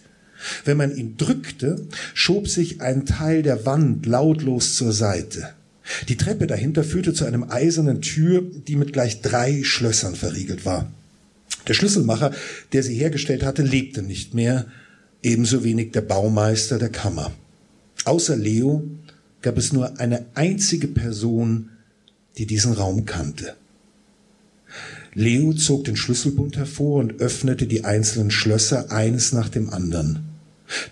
Wenn 0.65 0.77
man 0.77 0.95
ihn 0.95 1.17
drückte, 1.17 1.87
schob 2.15 2.49
sich 2.49 2.81
ein 2.83 3.07
Teil 3.07 3.43
der 3.43 3.65
Wand 3.65 4.05
lautlos 4.07 4.77
zur 4.77 4.93
Seite. 4.93 5.49
Die 6.09 6.17
Treppe 6.17 6.47
dahinter 6.47 6.85
führte 6.85 7.13
zu 7.13 7.25
einem 7.25 7.45
eisernen 7.51 8.03
Tür, 8.03 8.43
die 8.43 8.77
mit 8.77 8.93
gleich 8.93 9.23
drei 9.23 9.63
Schlössern 9.63 10.15
verriegelt 10.15 10.65
war. 10.65 10.91
Der 11.69 11.75
Schlüsselmacher, 11.75 12.33
der 12.73 12.83
sie 12.83 12.95
hergestellt 12.95 13.43
hatte, 13.43 13.63
lebte 13.63 14.03
nicht 14.03 14.35
mehr, 14.35 14.67
ebenso 15.23 15.65
wenig 15.65 15.93
der 15.93 16.03
Baumeister 16.03 16.79
der 16.79 16.91
Kammer. 16.91 17.33
Außer 18.05 18.37
Leo 18.37 18.85
gab 19.43 19.59
es 19.59 19.73
nur 19.73 19.99
eine 19.99 20.27
einzige 20.35 20.87
Person, 20.87 21.71
die 22.39 22.47
diesen 22.47 22.73
Raum 22.73 23.05
kannte. 23.05 23.55
Leo 25.15 25.55
zog 25.55 25.85
den 25.85 25.97
Schlüsselbund 25.97 26.57
hervor 26.57 27.01
und 27.01 27.21
öffnete 27.21 27.67
die 27.67 27.85
einzelnen 27.85 28.31
Schlösser 28.31 28.93
eines 28.93 29.33
nach 29.33 29.49
dem 29.49 29.71
anderen. 29.71 30.25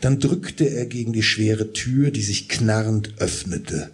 Dann 0.01 0.19
drückte 0.19 0.65
er 0.65 0.87
gegen 0.87 1.13
die 1.13 1.23
schwere 1.23 1.73
Tür, 1.73 2.11
die 2.11 2.23
sich 2.23 2.49
knarrend 2.49 3.15
öffnete. 3.19 3.91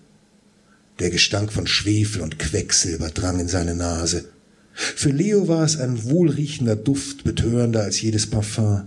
Der 1.01 1.09
Gestank 1.09 1.51
von 1.51 1.66
Schwefel 1.66 2.20
und 2.20 2.38
Quecksilber 2.38 3.09
drang 3.09 3.40
in 3.40 3.48
seine 3.48 3.74
Nase. 3.74 4.26
Für 4.74 5.09
Leo 5.09 5.48
war 5.48 5.64
es 5.64 5.80
ein 5.80 6.05
wohlriechender 6.05 6.76
Duft, 6.76 7.24
betörender 7.24 7.82
als 7.82 8.03
jedes 8.03 8.28
Parfum. 8.28 8.82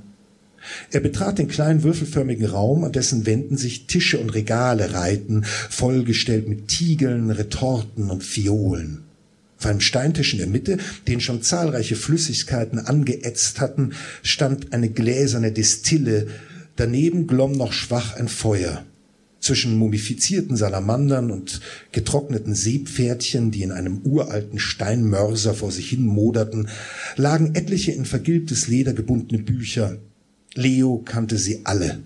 Er 0.92 1.00
betrat 1.00 1.40
den 1.40 1.48
kleinen 1.48 1.82
würfelförmigen 1.82 2.46
Raum, 2.46 2.84
an 2.84 2.92
dessen 2.92 3.26
Wänden 3.26 3.58
sich 3.58 3.88
Tische 3.88 4.20
und 4.20 4.30
Regale 4.30 4.94
reihten, 4.94 5.44
vollgestellt 5.44 6.48
mit 6.48 6.68
Tiegeln, 6.68 7.32
Retorten 7.32 8.12
und 8.12 8.24
Fiolen. 8.24 9.04
Auf 9.58 9.66
einem 9.66 9.82
Steintisch 9.82 10.34
in 10.34 10.40
der 10.40 10.48
Mitte, 10.48 10.78
den 11.08 11.20
schon 11.20 11.42
zahlreiche 11.42 11.96
Flüssigkeiten 11.96 12.78
angeätzt 12.78 13.60
hatten, 13.60 13.94
stand 14.22 14.72
eine 14.72 14.90
gläserne 14.90 15.52
Destille, 15.52 16.28
daneben 16.76 17.26
glomm 17.26 17.54
noch 17.54 17.74
schwach 17.74 18.16
ein 18.16 18.28
Feuer 18.28 18.86
zwischen 19.44 19.78
mumifizierten 19.78 20.56
Salamandern 20.56 21.30
und 21.30 21.60
getrockneten 21.92 22.56
Seepferdchen, 22.56 23.52
die 23.52 23.64
in 23.64 23.72
einem 23.72 24.00
uralten 24.04 24.58
Steinmörser 24.58 25.54
vor 25.54 25.72
sich 25.72 25.90
hin 25.90 26.06
moderten, 26.06 26.70
lagen 27.18 27.54
etliche 27.54 27.92
in 27.92 28.06
vergilbtes 28.06 28.68
Leder 28.68 28.94
gebundene 28.94 29.44
Bücher. 29.44 29.98
Leo 30.56 31.02
kannte 31.04 31.38
sie 31.38 31.62
alle. 31.66 32.00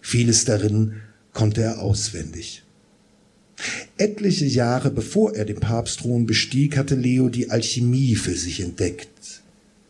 Vieles 0.00 0.44
darin 0.44 0.94
konnte 1.32 1.62
er 1.62 1.82
auswendig. 1.82 2.62
Etliche 3.98 4.46
Jahre 4.46 4.90
bevor 4.90 5.34
er 5.34 5.44
den 5.44 5.60
Papstthron 5.60 6.24
bestieg, 6.24 6.76
hatte 6.76 6.94
Leo 6.94 7.28
die 7.28 7.50
Alchemie 7.50 8.14
für 8.14 8.34
sich 8.34 8.60
entdeckt. 8.60 9.42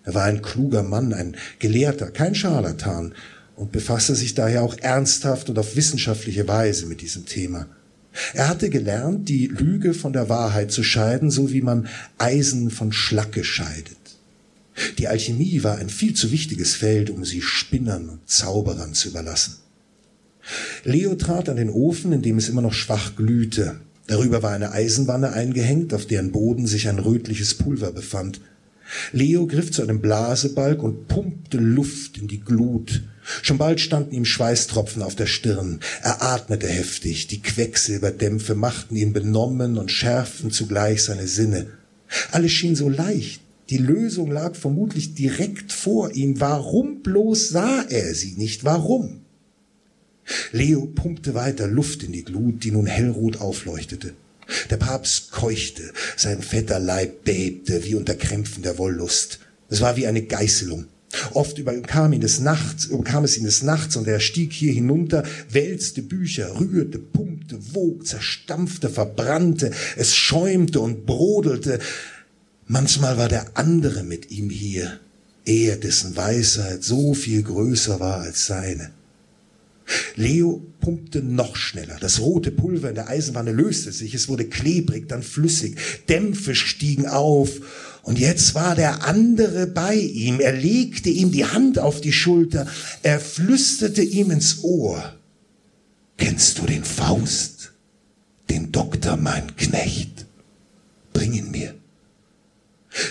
Er 0.02 0.14
war 0.14 0.24
ein 0.24 0.40
kluger 0.40 0.82
Mann, 0.82 1.12
ein 1.12 1.36
Gelehrter, 1.58 2.10
kein 2.10 2.34
Scharlatan 2.34 3.14
und 3.60 3.72
befasste 3.72 4.14
sich 4.14 4.32
daher 4.32 4.62
auch 4.62 4.78
ernsthaft 4.78 5.50
und 5.50 5.58
auf 5.58 5.76
wissenschaftliche 5.76 6.48
Weise 6.48 6.86
mit 6.86 7.02
diesem 7.02 7.26
Thema. 7.26 7.66
Er 8.32 8.48
hatte 8.48 8.70
gelernt, 8.70 9.28
die 9.28 9.48
Lüge 9.48 9.92
von 9.92 10.14
der 10.14 10.30
Wahrheit 10.30 10.72
zu 10.72 10.82
scheiden, 10.82 11.30
so 11.30 11.52
wie 11.52 11.60
man 11.60 11.86
Eisen 12.16 12.70
von 12.70 12.90
Schlacke 12.90 13.44
scheidet. 13.44 13.98
Die 14.96 15.08
Alchemie 15.08 15.62
war 15.62 15.76
ein 15.76 15.90
viel 15.90 16.14
zu 16.14 16.32
wichtiges 16.32 16.74
Feld, 16.74 17.10
um 17.10 17.26
sie 17.26 17.42
Spinnern 17.42 18.08
und 18.08 18.26
Zauberern 18.26 18.94
zu 18.94 19.08
überlassen. 19.08 19.56
Leo 20.84 21.14
trat 21.14 21.50
an 21.50 21.56
den 21.56 21.68
Ofen, 21.68 22.12
in 22.12 22.22
dem 22.22 22.38
es 22.38 22.48
immer 22.48 22.62
noch 22.62 22.72
schwach 22.72 23.14
glühte. 23.14 23.76
Darüber 24.06 24.42
war 24.42 24.52
eine 24.52 24.72
Eisenwanne 24.72 25.34
eingehängt, 25.34 25.92
auf 25.92 26.06
deren 26.06 26.32
Boden 26.32 26.66
sich 26.66 26.88
ein 26.88 26.98
rötliches 26.98 27.52
Pulver 27.54 27.92
befand. 27.92 28.40
Leo 29.12 29.46
griff 29.46 29.70
zu 29.70 29.82
einem 29.82 30.00
Blasebalg 30.00 30.82
und 30.82 31.08
pumpte 31.08 31.58
Luft 31.58 32.18
in 32.18 32.28
die 32.28 32.40
Glut. 32.40 33.02
Schon 33.42 33.58
bald 33.58 33.80
standen 33.80 34.14
ihm 34.14 34.24
Schweißtropfen 34.24 35.02
auf 35.02 35.14
der 35.14 35.26
Stirn. 35.26 35.80
Er 36.02 36.22
atmete 36.22 36.66
heftig. 36.66 37.26
Die 37.28 37.42
Quecksilberdämpfe 37.42 38.54
machten 38.54 38.96
ihn 38.96 39.12
benommen 39.12 39.78
und 39.78 39.90
schärften 39.90 40.50
zugleich 40.50 41.04
seine 41.04 41.26
Sinne. 41.26 41.66
Alles 42.32 42.52
schien 42.52 42.74
so 42.74 42.88
leicht. 42.88 43.42
Die 43.70 43.78
Lösung 43.78 44.32
lag 44.32 44.56
vermutlich 44.56 45.14
direkt 45.14 45.72
vor 45.72 46.12
ihm. 46.12 46.40
Warum 46.40 47.02
bloß 47.02 47.50
sah 47.50 47.82
er 47.82 48.14
sie 48.14 48.32
nicht? 48.32 48.64
Warum? 48.64 49.20
Leo 50.52 50.86
pumpte 50.86 51.34
weiter 51.34 51.68
Luft 51.68 52.02
in 52.02 52.12
die 52.12 52.24
Glut, 52.24 52.64
die 52.64 52.72
nun 52.72 52.86
hellrot 52.86 53.40
aufleuchtete. 53.40 54.14
Der 54.70 54.76
Papst 54.76 55.30
keuchte, 55.30 55.92
sein 56.16 56.42
fetter 56.42 56.78
Leib 56.78 57.24
bebte 57.24 57.84
wie 57.84 57.94
unter 57.94 58.14
Krämpfen 58.14 58.62
der 58.62 58.78
Wollust. 58.78 59.38
Es 59.68 59.80
war 59.80 59.96
wie 59.96 60.06
eine 60.06 60.22
Geißelung. 60.22 60.86
Oft 61.34 61.58
überkam, 61.58 62.12
ihn 62.12 62.20
des 62.20 62.40
Nachts, 62.40 62.84
überkam 62.84 63.24
es 63.24 63.36
ihn 63.36 63.44
des 63.44 63.62
Nachts 63.62 63.96
und 63.96 64.06
er 64.06 64.20
stieg 64.20 64.52
hier 64.52 64.72
hinunter, 64.72 65.24
wälzte 65.50 66.02
Bücher, 66.02 66.60
rührte, 66.60 66.98
pumpte, 66.98 67.58
wog, 67.74 68.06
zerstampfte, 68.06 68.88
verbrannte, 68.88 69.72
es 69.96 70.14
schäumte 70.14 70.80
und 70.80 71.06
brodelte. 71.06 71.80
Manchmal 72.66 73.16
war 73.16 73.28
der 73.28 73.46
andere 73.54 74.04
mit 74.04 74.30
ihm 74.30 74.50
hier, 74.50 75.00
er, 75.44 75.76
dessen 75.76 76.16
Weisheit 76.16 76.84
so 76.84 77.14
viel 77.14 77.42
größer 77.42 77.98
war 77.98 78.20
als 78.20 78.46
seine. 78.46 78.90
Leo 80.16 80.66
pumpte 80.80 81.22
noch 81.22 81.56
schneller. 81.56 81.96
Das 82.00 82.20
rote 82.20 82.50
Pulver 82.50 82.88
in 82.88 82.94
der 82.94 83.08
Eisenwanne 83.08 83.52
löste 83.52 83.92
sich, 83.92 84.14
es 84.14 84.28
wurde 84.28 84.46
klebrig, 84.46 85.08
dann 85.08 85.22
flüssig. 85.22 85.76
Dämpfe 86.08 86.54
stiegen 86.54 87.06
auf 87.06 87.60
und 88.02 88.18
jetzt 88.18 88.54
war 88.54 88.74
der 88.74 89.04
andere 89.04 89.66
bei 89.66 89.94
ihm. 89.94 90.40
Er 90.40 90.52
legte 90.52 91.10
ihm 91.10 91.32
die 91.32 91.44
Hand 91.44 91.78
auf 91.78 92.00
die 92.00 92.12
Schulter. 92.12 92.66
Er 93.02 93.20
flüsterte 93.20 94.02
ihm 94.02 94.30
ins 94.30 94.62
Ohr. 94.62 95.14
Kennst 96.16 96.58
du 96.58 96.66
den 96.66 96.84
Faust? 96.84 97.72
Den 98.48 98.72
Doktor, 98.72 99.16
mein 99.16 99.56
Knecht. 99.56 100.26
Bring 101.12 101.32
ihn 101.32 101.50
mir. 101.50 101.74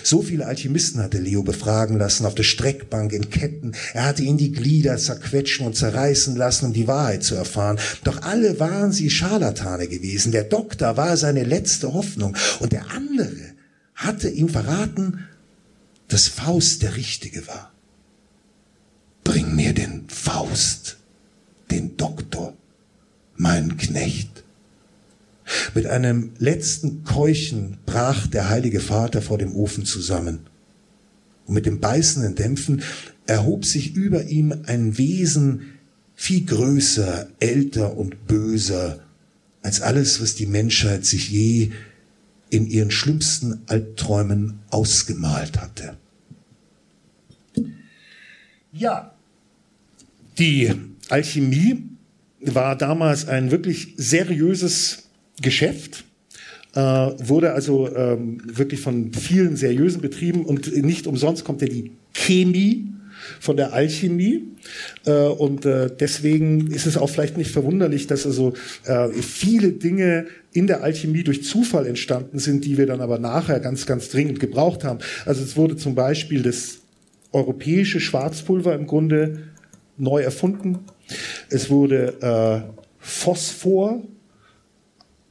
So 0.03 0.21
viele 0.21 0.45
Alchemisten 0.45 1.01
hatte 1.01 1.19
Leo 1.19 1.43
befragen 1.43 1.97
lassen, 1.97 2.25
auf 2.25 2.35
der 2.35 2.43
Streckbank, 2.43 3.13
in 3.13 3.29
Ketten. 3.29 3.73
Er 3.93 4.05
hatte 4.05 4.23
ihn 4.23 4.37
die 4.37 4.51
Glieder 4.51 4.97
zerquetschen 4.97 5.65
und 5.65 5.75
zerreißen 5.75 6.35
lassen, 6.35 6.67
um 6.67 6.73
die 6.73 6.87
Wahrheit 6.87 7.23
zu 7.23 7.35
erfahren. 7.35 7.79
Doch 8.03 8.21
alle 8.21 8.59
waren 8.59 8.91
sie 8.91 9.09
Scharlatane 9.09 9.87
gewesen. 9.87 10.31
Der 10.31 10.43
Doktor 10.43 10.97
war 10.97 11.17
seine 11.17 11.43
letzte 11.43 11.93
Hoffnung. 11.93 12.35
Und 12.59 12.71
der 12.71 12.91
andere 12.91 13.53
hatte 13.95 14.29
ihm 14.29 14.49
verraten, 14.49 15.27
dass 16.07 16.27
Faust 16.27 16.81
der 16.83 16.95
Richtige 16.95 17.47
war. 17.47 17.71
Bring 19.23 19.55
mir 19.55 19.73
den 19.73 20.09
Faust, 20.09 20.97
den 21.69 21.97
Doktor, 21.97 22.53
mein 23.35 23.77
Knecht. 23.77 24.43
Mit 25.73 25.87
einem 25.87 26.31
letzten 26.37 27.03
Keuchen 27.03 27.77
brach 27.85 28.27
der 28.27 28.49
heilige 28.49 28.79
Vater 28.79 29.21
vor 29.21 29.37
dem 29.37 29.55
Ofen 29.55 29.85
zusammen. 29.85 30.41
Und 31.45 31.55
mit 31.55 31.65
dem 31.65 31.79
beißenden 31.79 32.35
Dämpfen 32.35 32.83
erhob 33.25 33.65
sich 33.65 33.95
über 33.95 34.25
ihm 34.25 34.53
ein 34.65 34.97
Wesen 34.97 35.79
viel 36.15 36.45
größer, 36.45 37.29
älter 37.39 37.97
und 37.97 38.27
böser 38.27 38.99
als 39.61 39.81
alles, 39.81 40.21
was 40.21 40.35
die 40.35 40.45
Menschheit 40.45 41.05
sich 41.05 41.29
je 41.29 41.71
in 42.49 42.67
ihren 42.67 42.91
schlimmsten 42.91 43.61
Albträumen 43.67 44.59
ausgemalt 44.69 45.61
hatte. 45.61 45.97
Ja, 48.71 49.13
die 50.37 50.73
Alchemie 51.09 51.83
war 52.41 52.77
damals 52.77 53.27
ein 53.27 53.51
wirklich 53.51 53.93
seriöses 53.97 55.08
Geschäft, 55.41 56.03
äh, 56.75 56.79
wurde 56.79 57.53
also 57.53 57.93
ähm, 57.95 58.41
wirklich 58.45 58.79
von 58.79 59.13
vielen 59.13 59.55
seriösen 59.55 60.01
betrieben 60.01 60.45
und 60.45 60.75
nicht 60.83 61.07
umsonst 61.07 61.43
kommt 61.43 61.61
ja 61.61 61.67
die 61.67 61.91
Chemie 62.13 62.89
von 63.39 63.57
der 63.57 63.73
Alchemie. 63.73 64.43
Äh, 65.05 65.11
und 65.11 65.65
äh, 65.65 65.89
deswegen 65.99 66.67
ist 66.71 66.85
es 66.85 66.97
auch 66.97 67.09
vielleicht 67.09 67.37
nicht 67.37 67.51
verwunderlich, 67.51 68.07
dass 68.07 68.25
also 68.25 68.53
äh, 68.85 69.09
viele 69.09 69.71
Dinge 69.71 70.27
in 70.53 70.67
der 70.67 70.83
Alchemie 70.83 71.23
durch 71.23 71.43
Zufall 71.43 71.85
entstanden 71.85 72.39
sind, 72.39 72.65
die 72.65 72.77
wir 72.77 72.85
dann 72.85 73.01
aber 73.01 73.19
nachher 73.19 73.59
ganz, 73.59 73.85
ganz 73.85 74.09
dringend 74.09 74.39
gebraucht 74.39 74.83
haben. 74.83 74.99
Also 75.25 75.43
es 75.43 75.55
wurde 75.55 75.75
zum 75.75 75.95
Beispiel 75.95 76.41
das 76.41 76.79
europäische 77.31 77.99
Schwarzpulver 77.99 78.73
im 78.73 78.87
Grunde 78.87 79.43
neu 79.97 80.21
erfunden. 80.21 80.79
Es 81.49 81.69
wurde 81.69 82.15
äh, 82.21 82.81
Phosphor 82.99 84.03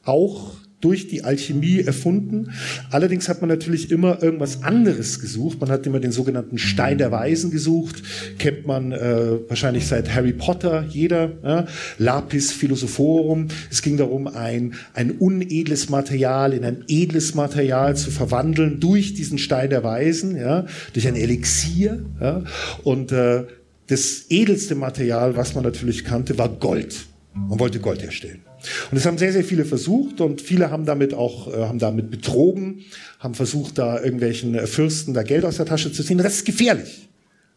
auch 0.09 0.59
durch 0.81 1.07
die 1.07 1.23
Alchemie 1.23 1.81
erfunden. 1.81 2.51
Allerdings 2.89 3.27
hat 3.27 3.41
man 3.41 3.49
natürlich 3.49 3.91
immer 3.91 4.23
irgendwas 4.23 4.63
anderes 4.63 5.19
gesucht. 5.19 5.59
Man 5.59 5.69
hat 5.69 5.85
immer 5.85 5.99
den 5.99 6.11
sogenannten 6.11 6.57
Stein 6.57 6.97
der 6.97 7.11
Weisen 7.11 7.51
gesucht. 7.51 8.01
Kennt 8.37 8.65
man 8.65 8.91
äh, 8.93 9.49
wahrscheinlich 9.49 9.87
seit 9.87 10.13
Harry 10.13 10.31
Potter 10.31 10.85
jeder. 10.87 11.31
Ja? 11.43 11.67
Lapis 11.97 12.53
Philosophorum. 12.53 13.47
Es 13.69 13.81
ging 13.81 13.97
darum, 13.97 14.27
ein, 14.27 14.75
ein 14.93 15.11
unedles 15.11 15.89
Material 15.89 16.53
in 16.53 16.63
ein 16.63 16.85
edles 16.87 17.35
Material 17.35 17.97
zu 17.97 18.09
verwandeln 18.09 18.79
durch 18.79 19.13
diesen 19.13 19.37
Stein 19.37 19.69
der 19.69 19.83
Weisen, 19.83 20.37
ja? 20.37 20.65
durch 20.93 21.07
ein 21.07 21.15
Elixier. 21.17 22.05
Ja? 22.21 22.43
Und 22.83 23.11
äh, 23.11 23.43
das 23.87 24.25
edelste 24.29 24.75
Material, 24.75 25.35
was 25.35 25.55
man 25.55 25.63
natürlich 25.63 26.05
kannte, 26.05 26.37
war 26.37 26.47
Gold. 26.47 27.07
Man 27.33 27.59
wollte 27.59 27.79
Gold 27.79 28.01
herstellen. 28.01 28.48
Und 28.91 28.95
das 28.95 29.05
haben 29.05 29.17
sehr, 29.17 29.31
sehr 29.31 29.43
viele 29.43 29.65
versucht 29.65 30.21
und 30.21 30.41
viele 30.41 30.71
haben 30.71 30.85
damit 30.85 31.13
auch, 31.13 31.53
äh, 31.53 31.57
haben 31.65 31.79
damit 31.79 32.11
betrogen, 32.11 32.85
haben 33.19 33.35
versucht, 33.35 33.77
da 33.77 34.01
irgendwelchen 34.01 34.55
äh, 34.55 34.67
Fürsten 34.67 35.13
da 35.13 35.23
Geld 35.23 35.45
aus 35.45 35.57
der 35.57 35.65
Tasche 35.65 35.91
zu 35.91 36.03
ziehen. 36.03 36.17
Das 36.17 36.33
ist 36.33 36.45
gefährlich. 36.45 37.07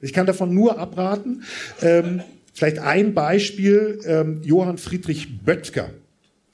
Ich 0.01 0.13
kann 0.13 0.27
davon 0.27 0.53
nur 0.55 0.79
abraten. 0.79 1.45
Ähm, 1.81 2.23
vielleicht 2.53 2.79
ein 2.79 3.15
Beispiel, 3.15 4.01
ähm, 4.05 4.41
Johann 4.43 4.79
Friedrich 4.79 5.45
Böttger. 5.45 5.91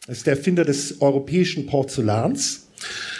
Das 0.06 0.18
ist 0.18 0.26
der 0.26 0.36
Erfinder 0.36 0.64
des 0.64 1.00
europäischen 1.00 1.66
Porzellans. 1.66 2.68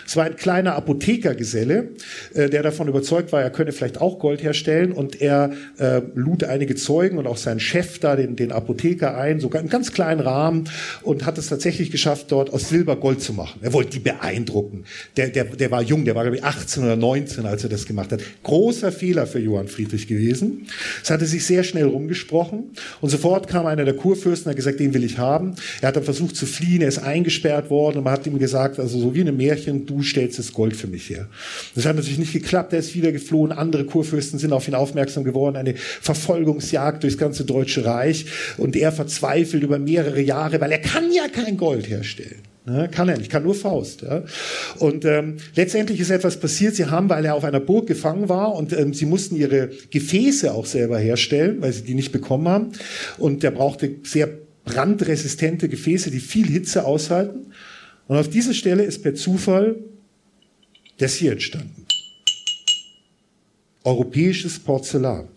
Es 0.08 0.16
war 0.16 0.24
ein 0.24 0.36
kleiner 0.36 0.74
Apothekergeselle, 0.74 1.90
äh, 2.32 2.48
der 2.48 2.62
davon 2.62 2.88
überzeugt 2.88 3.30
war, 3.30 3.42
er 3.42 3.50
könne 3.50 3.72
vielleicht 3.72 4.00
auch 4.00 4.18
Gold 4.18 4.42
herstellen 4.42 4.92
und 4.92 5.20
er 5.20 5.52
äh, 5.76 6.00
lud 6.14 6.44
einige 6.44 6.76
Zeugen 6.76 7.18
und 7.18 7.26
auch 7.26 7.36
seinen 7.36 7.60
Chef 7.60 7.98
da, 7.98 8.16
den, 8.16 8.34
den 8.34 8.50
Apotheker 8.50 9.18
ein, 9.18 9.38
sogar 9.38 9.60
im 9.60 9.68
ganz 9.68 9.92
kleinen 9.92 10.20
Rahmen 10.20 10.64
und 11.02 11.26
hat 11.26 11.36
es 11.36 11.48
tatsächlich 11.48 11.90
geschafft, 11.90 12.32
dort 12.32 12.54
aus 12.54 12.70
Silber 12.70 12.96
Gold 12.96 13.20
zu 13.20 13.34
machen. 13.34 13.60
Er 13.60 13.74
wollte 13.74 13.90
die 13.90 13.98
beeindrucken. 13.98 14.84
Der, 15.18 15.28
der, 15.28 15.44
der 15.44 15.70
war 15.70 15.82
jung, 15.82 16.06
der 16.06 16.14
war 16.14 16.22
glaube 16.22 16.38
ich 16.38 16.44
18 16.44 16.84
oder 16.84 16.96
19, 16.96 17.44
als 17.44 17.64
er 17.64 17.68
das 17.68 17.84
gemacht 17.84 18.10
hat. 18.10 18.22
Großer 18.44 18.90
Fehler 18.92 19.26
für 19.26 19.40
Johann 19.40 19.68
Friedrich 19.68 20.06
gewesen. 20.06 20.68
Es 21.02 21.10
hatte 21.10 21.26
sich 21.26 21.44
sehr 21.44 21.64
schnell 21.64 21.84
rumgesprochen 21.84 22.70
und 23.02 23.10
sofort 23.10 23.46
kam 23.46 23.66
einer 23.66 23.84
der 23.84 23.94
Kurfürsten, 23.94 24.48
hat 24.48 24.56
gesagt, 24.56 24.80
den 24.80 24.94
will 24.94 25.04
ich 25.04 25.18
haben. 25.18 25.54
Er 25.82 25.88
hat 25.88 25.96
dann 25.96 26.04
versucht 26.04 26.34
zu 26.34 26.46
fliehen, 26.46 26.80
er 26.80 26.88
ist 26.88 26.98
eingesperrt 26.98 27.68
worden 27.68 27.98
und 27.98 28.04
man 28.04 28.14
hat 28.14 28.26
ihm 28.26 28.38
gesagt, 28.38 28.78
also 28.78 28.98
so 28.98 29.14
wie 29.14 29.20
in 29.20 29.36
Märchen, 29.36 29.84
du 29.84 29.97
stellst 30.02 30.38
das 30.38 30.52
Gold 30.52 30.76
für 30.76 30.86
mich 30.86 31.08
her. 31.10 31.28
Das 31.74 31.86
hat 31.86 31.96
natürlich 31.96 32.18
nicht 32.18 32.32
geklappt, 32.32 32.72
er 32.72 32.78
ist 32.78 32.94
wieder 32.94 33.12
geflohen, 33.12 33.52
andere 33.52 33.84
Kurfürsten 33.84 34.38
sind 34.38 34.52
auf 34.52 34.68
ihn 34.68 34.74
aufmerksam 34.74 35.24
geworden, 35.24 35.56
eine 35.56 35.74
Verfolgungsjagd 35.76 37.02
durchs 37.02 37.18
ganze 37.18 37.44
Deutsche 37.44 37.84
Reich 37.84 38.26
und 38.56 38.76
er 38.76 38.92
verzweifelt 38.92 39.62
über 39.62 39.78
mehrere 39.78 40.20
Jahre, 40.20 40.60
weil 40.60 40.72
er 40.72 40.80
kann 40.80 41.12
ja 41.12 41.28
kein 41.28 41.56
Gold 41.56 41.88
herstellen. 41.88 42.42
Ja, 42.68 42.86
kann 42.86 43.08
er 43.08 43.16
nicht, 43.16 43.30
kann 43.30 43.44
nur 43.44 43.54
Faust. 43.54 44.02
Ja. 44.02 44.24
Und 44.78 45.04
ähm, 45.06 45.36
letztendlich 45.54 46.00
ist 46.00 46.10
etwas 46.10 46.38
passiert. 46.38 46.74
Sie 46.74 46.84
haben, 46.84 47.08
weil 47.08 47.24
er 47.24 47.34
auf 47.34 47.44
einer 47.44 47.60
Burg 47.60 47.86
gefangen 47.86 48.28
war 48.28 48.54
und 48.54 48.72
ähm, 48.74 48.92
sie 48.92 49.06
mussten 49.06 49.36
ihre 49.36 49.70
Gefäße 49.90 50.52
auch 50.52 50.66
selber 50.66 50.98
herstellen, 50.98 51.62
weil 51.62 51.72
sie 51.72 51.82
die 51.82 51.94
nicht 51.94 52.12
bekommen 52.12 52.46
haben. 52.46 52.72
Und 53.16 53.42
der 53.42 53.52
brauchte 53.52 53.90
sehr 54.02 54.28
brandresistente 54.66 55.68
Gefäße, 55.68 56.10
die 56.10 56.20
viel 56.20 56.46
Hitze 56.46 56.84
aushalten. 56.84 57.52
Und 58.06 58.16
auf 58.16 58.28
dieser 58.28 58.54
Stelle 58.54 58.82
ist 58.82 59.02
per 59.02 59.14
Zufall 59.14 59.76
das 60.98 61.14
hier 61.14 61.32
entstanden. 61.32 61.86
Europäisches 63.84 64.58
Porzellan. 64.58 65.28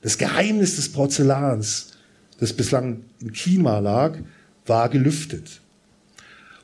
Das 0.00 0.18
Geheimnis 0.18 0.76
des 0.76 0.90
Porzellans, 0.90 1.92
das 2.40 2.52
bislang 2.52 3.04
in 3.20 3.32
China 3.32 3.78
lag, 3.78 4.18
war 4.66 4.88
gelüftet. 4.88 5.60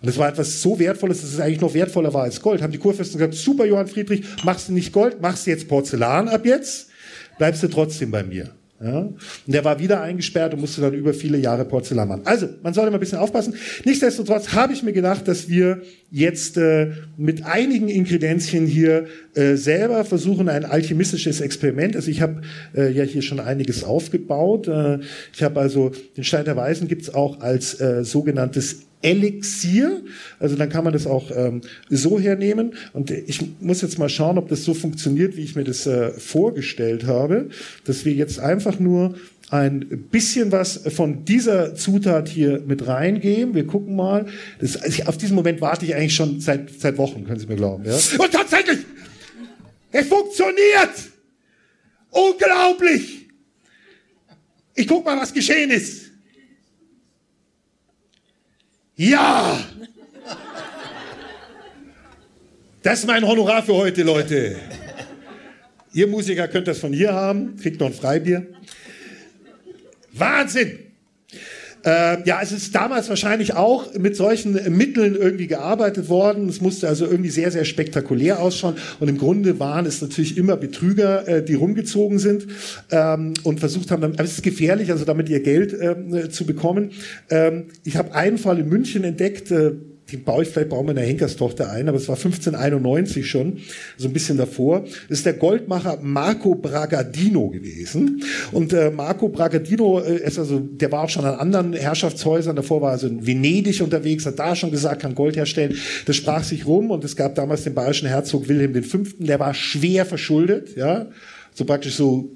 Und 0.01 0.09
es 0.09 0.19
war 0.19 0.29
etwas 0.29 0.63
so 0.63 0.79
Wertvolles, 0.79 1.21
dass 1.21 1.33
es 1.33 1.41
eigentlich 1.41 1.61
noch 1.61 1.75
wertvoller 1.75 2.13
war 2.15 2.23
als 2.23 2.41
Gold. 2.41 2.63
Haben 2.63 2.73
die 2.73 2.79
Kurfürsten 2.79 3.19
gesagt, 3.19 3.35
super 3.35 3.65
Johann 3.65 3.89
Friedrich, 3.89 4.25
machst 4.45 4.69
du 4.69 4.73
nicht 4.73 4.93
Gold, 4.93 5.21
machst 5.21 5.47
du 5.47 5.51
jetzt 5.51 5.69
Porzellan 5.69 6.29
ab 6.29 6.45
jetzt, 6.47 6.89
bleibst 7.37 7.63
du 7.63 7.69
trotzdem 7.69 8.11
bei 8.11 8.23
mir. 8.23 8.55
Ja? 8.81 9.01
Und 9.01 9.19
der 9.47 9.65
war 9.65 9.81
wieder 9.81 10.03
eingesperrt 10.03 10.55
und 10.55 10.61
musste 10.61 10.81
dann 10.81 10.95
über 10.95 11.13
viele 11.13 11.39
Jahre 11.39 11.65
Porzellan 11.65 12.07
machen. 12.07 12.23
Also, 12.25 12.49
man 12.63 12.75
sollte 12.75 12.91
mal 12.91 12.99
ein 12.99 13.01
bisschen 13.01 13.19
aufpassen. 13.19 13.55
Nichtsdestotrotz 13.85 14.53
habe 14.53 14.73
ich 14.73 14.83
mir 14.83 14.93
gedacht, 14.93 15.27
dass 15.27 15.49
wir 15.49 15.83
jetzt 16.11 16.57
äh, 16.57 16.93
mit 17.17 17.45
einigen 17.45 17.89
Inkredenzien 17.89 18.67
hier 18.67 19.07
äh, 19.35 19.57
selber 19.57 20.05
versuchen, 20.05 20.49
ein 20.49 20.65
alchemistisches 20.65 21.41
Experiment. 21.41 21.97
Also 21.97 22.11
ich 22.11 22.23
habe 22.23 22.43
äh, 22.75 22.91
ja 22.91 23.05
hier 23.05 23.23
schon 23.23 23.41
einiges 23.41 23.85
aufgebaut. 23.85 24.69
Äh, 24.69 25.01
ich 25.35 25.43
habe 25.43 25.61
also 25.61 25.91
den 26.17 26.25
Stein 26.25 26.45
der 26.45 26.57
Weisen 26.57 26.89
gibt's 26.89 27.13
auch 27.13 27.41
als 27.41 27.81
äh, 27.81 28.05
sogenanntes 28.05 28.88
Elixier. 29.03 30.03
Also 30.39 30.57
dann 30.57 30.69
kann 30.69 30.85
man 30.85 30.93
das 30.93 31.07
auch 31.07 31.31
ähm, 31.35 31.61
so 31.89 32.19
hernehmen. 32.19 32.75
Und 32.93 33.11
ich 33.11 33.41
muss 33.61 33.83
jetzt 33.83 33.99
mal 33.99 34.09
schauen, 34.09 34.39
ob 34.39 34.49
das 34.49 34.65
so 34.65 34.75
funktioniert, 34.75 35.37
wie 35.37 35.43
ich 35.43 35.57
mir 35.57 35.65
das 35.65 35.87
äh, 35.87 36.11
vorgestellt 36.11 37.07
habe, 37.07 37.49
dass 37.85 38.05
wir 38.05 38.13
jetzt 38.13 38.41
einfach 38.41 38.79
nur 38.79 39.15
ein 39.51 40.09
bisschen 40.11 40.53
was 40.53 40.81
von 40.95 41.25
dieser 41.25 41.75
Zutat 41.75 42.29
hier 42.29 42.63
mit 42.67 42.87
reingeben. 42.87 43.55
Wir 43.55 43.67
gucken 43.67 43.97
mal. 43.97 44.27
Das, 44.61 44.77
also 44.77 45.05
auf 45.05 45.17
diesen 45.17 45.35
Moment 45.35 45.61
warte 45.61 45.87
ich 45.87 45.95
eigentlich 45.95 46.15
schon 46.15 46.41
seit, 46.41 46.71
seit 46.79 46.99
Wochen, 46.99 47.25
können 47.25 47.41
Sie 47.41 47.47
mir 47.47 47.57
glauben. 47.57 47.85
Ja? 47.85 47.95
Und 47.95 48.33
tatsächlich, 48.33 48.81
es 49.91 50.07
funktioniert! 50.07 50.91
Unglaublich! 52.11 53.27
Ich 54.75 54.87
guck 54.87 55.05
mal, 55.05 55.19
was 55.19 55.33
geschehen 55.33 55.71
ist. 55.71 56.08
Ja! 58.99 59.65
Das 62.83 62.99
ist 62.99 63.07
mein 63.07 63.25
Honorar 63.25 63.63
für 63.63 63.75
heute, 63.75 64.03
Leute. 64.03 64.57
Ihr 65.93 66.09
Musiker 66.09 66.49
könnt 66.49 66.67
das 66.67 66.81
von 66.81 66.93
hier 66.93 67.13
haben, 67.13 67.57
kriegt 67.57 67.79
noch 67.79 67.87
ein 67.87 67.95
Freibier. 67.95 68.45
Wahnsinn! 70.13 70.88
Äh, 71.85 72.27
ja, 72.27 72.41
es 72.43 72.53
ist 72.53 72.75
damals 72.75 73.09
wahrscheinlich 73.09 73.55
auch 73.55 73.95
mit 73.95 74.17
solchen 74.17 74.53
Mitteln 74.77 75.15
irgendwie 75.15 75.47
gearbeitet 75.47 76.09
worden. 76.09 76.49
Es 76.49 76.61
musste 76.61 76.89
also 76.89 77.07
irgendwie 77.07 77.31
sehr, 77.31 77.51
sehr 77.51 77.65
spektakulär 77.65 78.41
ausschauen. 78.41 78.77
Und 79.01 79.09
im 79.09 79.19
Grunde 79.19 79.61
waren 79.61 79.87
es 79.87 80.03
natürlich 80.03 80.37
immer 80.37 80.57
Betrüger, 80.57 81.27
äh, 81.29 81.45
die 81.45 81.55
rumgezogen 81.55 82.19
sind 82.19 82.47
ähm, 82.91 83.35
und 83.45 83.61
versucht 83.61 83.91
haben, 83.91 84.03
aber 84.03 84.25
es 84.25 84.33
ist 84.33 84.43
gefährlich, 84.43 84.91
also 84.91 85.05
damit 85.05 85.29
ihr 85.29 85.41
Geld 85.41 85.73
äh, 85.73 86.29
zu 86.31 86.47
bekommen. 86.47 86.91
Ähm, 87.31 87.67
ich 87.85 87.97
habe 87.97 88.15
einen 88.15 88.39
Fall 88.39 88.59
in 88.59 88.69
München 88.69 89.05
entdeckt, 89.05 89.51
äh, 89.51 89.73
den 90.11 90.25
baue 90.25 90.43
ich 90.43 90.49
vielleicht 90.49 90.71
bauen 90.71 90.87
wir 90.87 90.93
eine 90.93 91.03
Henkerstochter 91.03 91.71
ein, 91.71 91.89
aber 91.89 91.99
es 91.99 92.09
war 92.09 92.17
1591 92.17 93.29
schon, 93.29 93.59
so 93.97 94.09
ein 94.09 94.13
bisschen 94.13 94.39
davor. 94.39 94.85
Ist 95.09 95.27
der 95.27 95.35
Goldmacher 95.35 95.99
Marco 96.01 96.55
Bragadino 96.55 97.49
gewesen. 97.51 98.23
Und 98.53 98.73
äh, 98.73 98.91
Marco 98.91 99.29
Bragadino 99.29 100.01
äh, 100.01 100.23
ist 100.23 100.39
also, 100.39 100.61
der 100.61 100.91
war 100.93 101.05
auch 101.05 101.09
schon 101.09 101.25
an 101.25 101.35
anderen 101.35 101.75
Herrschaftshäusern, 101.75 102.57
davor 102.57 102.81
war 102.81 102.91
er 102.91 102.93
also 102.93 103.07
in 103.09 103.27
Venedig 103.27 103.81
unterwegs, 103.83 104.25
hat 104.25 104.39
da 104.39 104.57
schon 104.57 104.71
gesagt, 104.71 105.03
kann 105.03 105.15
Gold 105.15 105.37
herstellen. 105.37 105.77
Das 106.07 106.17
sprach 106.17 106.43
sich 106.43 106.67
rum 106.67 106.91
und 106.91 107.05
es 107.05 107.15
gab 107.15 107.35
damals 107.35 107.65
den 107.65 107.75
bayerischen 107.75 108.09
Herzog 108.09 108.49
Wilhelm 108.49 108.83
V., 108.83 108.99
der 109.19 109.39
war 109.39 109.53
schwer 109.53 110.07
verschuldet, 110.07 110.77
ja, 110.77 111.09
so 111.55 111.65
praktisch 111.65 111.97
so 111.97 112.31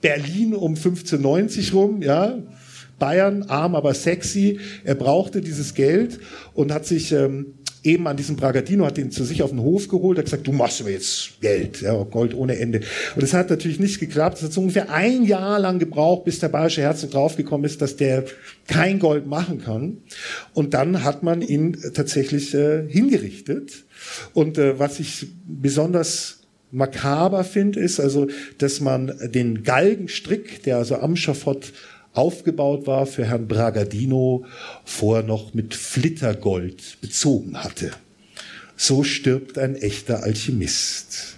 Berlin 0.00 0.54
um 0.54 0.74
1590 0.74 1.74
rum, 1.74 2.02
ja, 2.02 2.38
Bayern, 2.98 3.44
arm, 3.44 3.74
aber 3.74 3.94
sexy. 3.94 4.60
Er 4.84 4.94
brauchte 4.94 5.40
dieses 5.40 5.74
Geld 5.74 6.18
und 6.54 6.72
hat 6.72 6.86
sich 6.86 7.12
ähm, 7.12 7.54
eben 7.84 8.06
an 8.06 8.16
diesem 8.16 8.36
Bragadino, 8.36 8.84
hat 8.84 8.98
ihn 8.98 9.10
zu 9.10 9.24
sich 9.24 9.42
auf 9.42 9.50
den 9.50 9.60
Hof 9.60 9.88
geholt, 9.88 10.18
hat 10.18 10.26
gesagt, 10.26 10.46
du 10.46 10.52
machst 10.52 10.84
mir 10.84 10.92
jetzt 10.92 11.40
Geld, 11.40 11.80
ja, 11.80 11.94
Gold 12.04 12.34
ohne 12.34 12.58
Ende. 12.58 12.80
Und 13.14 13.22
es 13.22 13.32
hat 13.32 13.50
natürlich 13.50 13.80
nicht 13.80 14.00
geklappt. 14.00 14.38
Es 14.38 14.44
hat 14.44 14.52
so 14.52 14.60
ungefähr 14.60 14.90
ein 14.90 15.24
Jahr 15.24 15.58
lang 15.58 15.78
gebraucht, 15.78 16.24
bis 16.24 16.38
der 16.38 16.48
bayerische 16.48 16.82
Herzog 16.82 17.12
draufgekommen 17.12 17.64
ist, 17.64 17.80
dass 17.80 17.96
der 17.96 18.24
kein 18.66 18.98
Gold 18.98 19.26
machen 19.26 19.60
kann. 19.62 19.98
Und 20.54 20.74
dann 20.74 21.04
hat 21.04 21.22
man 21.22 21.42
ihn 21.42 21.76
tatsächlich 21.94 22.54
äh, 22.54 22.86
hingerichtet. 22.88 23.84
Und 24.34 24.58
äh, 24.58 24.78
was 24.78 25.00
ich 25.00 25.26
besonders 25.46 26.38
makaber 26.70 27.44
finde, 27.44 27.80
ist 27.80 27.98
also, 27.98 28.26
dass 28.58 28.80
man 28.80 29.12
den 29.32 29.62
Galgenstrick, 29.62 30.62
der 30.64 30.76
also 30.76 30.96
am 30.96 31.16
Schafott 31.16 31.72
aufgebaut 32.12 32.86
war 32.86 33.06
für 33.06 33.24
Herrn 33.24 33.48
Bragadino, 33.48 34.44
vorher 34.84 35.24
noch 35.24 35.54
mit 35.54 35.74
Flittergold 35.74 36.98
bezogen 37.00 37.62
hatte. 37.62 37.90
So 38.76 39.02
stirbt 39.02 39.58
ein 39.58 39.74
echter 39.76 40.22
Alchemist. 40.22 41.36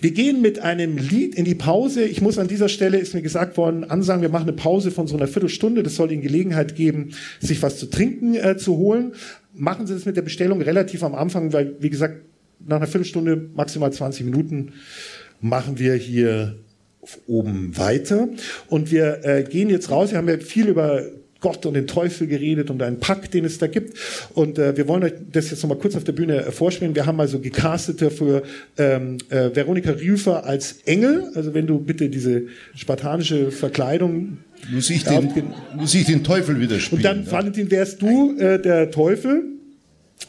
Wir 0.00 0.10
gehen 0.10 0.42
mit 0.42 0.58
einem 0.58 0.98
Lied 0.98 1.34
in 1.34 1.44
die 1.44 1.54
Pause. 1.54 2.04
Ich 2.04 2.20
muss 2.20 2.36
an 2.36 2.48
dieser 2.48 2.68
Stelle, 2.68 2.98
ist 2.98 3.14
mir 3.14 3.22
gesagt 3.22 3.56
worden, 3.56 3.84
ansagen, 3.84 4.20
wir 4.20 4.28
machen 4.28 4.48
eine 4.48 4.52
Pause 4.52 4.90
von 4.90 5.06
so 5.06 5.16
einer 5.16 5.28
Viertelstunde. 5.28 5.82
Das 5.82 5.94
soll 5.94 6.10
Ihnen 6.10 6.22
Gelegenheit 6.22 6.74
geben, 6.74 7.10
sich 7.40 7.62
was 7.62 7.78
zu 7.78 7.86
trinken 7.86 8.34
äh, 8.34 8.56
zu 8.56 8.76
holen. 8.76 9.12
Machen 9.54 9.86
Sie 9.86 9.94
das 9.94 10.04
mit 10.04 10.16
der 10.16 10.22
Bestellung 10.22 10.60
relativ 10.60 11.04
am 11.04 11.14
Anfang, 11.14 11.52
weil, 11.52 11.76
wie 11.80 11.90
gesagt, 11.90 12.16
nach 12.66 12.76
einer 12.76 12.86
Viertelstunde, 12.86 13.50
maximal 13.54 13.92
20 13.92 14.24
Minuten, 14.24 14.72
machen 15.40 15.78
wir 15.78 15.94
hier 15.94 16.56
oben 17.26 17.76
weiter. 17.76 18.28
Und 18.68 18.90
wir 18.90 19.24
äh, 19.24 19.42
gehen 19.44 19.70
jetzt 19.70 19.90
raus. 19.90 20.10
Wir 20.10 20.18
haben 20.18 20.28
ja 20.28 20.38
viel 20.38 20.68
über 20.68 21.02
Gott 21.42 21.66
und 21.66 21.74
den 21.74 21.86
Teufel 21.86 22.28
geredet 22.28 22.70
und 22.70 22.80
einen 22.82 23.00
Pakt, 23.00 23.34
den 23.34 23.44
es 23.44 23.58
da 23.58 23.66
gibt. 23.66 23.98
Und 24.32 24.58
äh, 24.58 24.76
wir 24.76 24.88
wollen 24.88 25.02
euch 25.02 25.12
das 25.30 25.50
jetzt 25.50 25.62
nochmal 25.62 25.78
kurz 25.78 25.96
auf 25.96 26.04
der 26.04 26.12
Bühne 26.12 26.46
äh, 26.46 26.52
vorspielen. 26.52 26.94
Wir 26.94 27.04
haben 27.04 27.20
also 27.20 27.40
gecastet 27.40 28.00
dafür 28.00 28.44
ähm, 28.78 29.18
äh, 29.28 29.50
Veronika 29.52 29.90
Rüfer 29.90 30.46
als 30.46 30.78
Engel. 30.86 31.30
Also 31.34 31.52
wenn 31.52 31.66
du 31.66 31.80
bitte 31.80 32.08
diese 32.08 32.44
spartanische 32.74 33.50
Verkleidung 33.50 34.38
muss 34.70 34.90
ich 34.90 35.02
den, 35.02 35.52
muss 35.74 35.92
ich 35.92 36.06
den 36.06 36.22
Teufel 36.22 36.60
wieder 36.60 36.78
spielen. 36.78 37.00
Und 37.00 37.04
dann, 37.04 37.24
ja? 37.24 37.32
Valentin, 37.32 37.68
wärst 37.70 38.00
du 38.00 38.38
äh, 38.38 38.62
der 38.62 38.92
Teufel, 38.92 39.42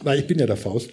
weil 0.01 0.19
ich 0.19 0.25
bin 0.25 0.39
ja 0.39 0.47
der 0.47 0.57
Faust. 0.57 0.89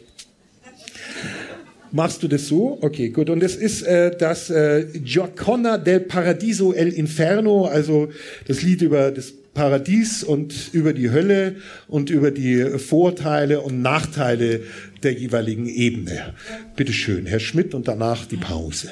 Machst 1.92 2.22
du 2.22 2.28
das 2.28 2.46
so? 2.46 2.78
Okay, 2.80 3.08
gut. 3.08 3.30
Und 3.30 3.42
es 3.42 3.56
ist 3.56 3.82
äh, 3.82 4.16
das 4.16 4.50
äh, 4.50 4.86
Giaconna 5.02 5.76
del 5.76 6.00
Paradiso 6.00 6.72
el 6.72 6.88
Inferno, 6.88 7.64
also 7.64 8.10
das 8.46 8.62
Lied 8.62 8.82
über 8.82 9.10
das 9.10 9.32
Paradies 9.54 10.22
und 10.22 10.70
über 10.72 10.92
die 10.92 11.10
Hölle 11.10 11.56
und 11.88 12.08
über 12.08 12.30
die 12.30 12.78
Vorteile 12.78 13.60
und 13.60 13.82
Nachteile 13.82 14.62
der 15.02 15.14
jeweiligen 15.14 15.68
Ebene. 15.68 16.34
Bitte 16.76 16.92
schön, 16.92 17.26
Herr 17.26 17.40
Schmidt, 17.40 17.74
und 17.74 17.88
danach 17.88 18.26
die 18.26 18.36
Pause. 18.36 18.90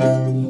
starciu 0.00 0.49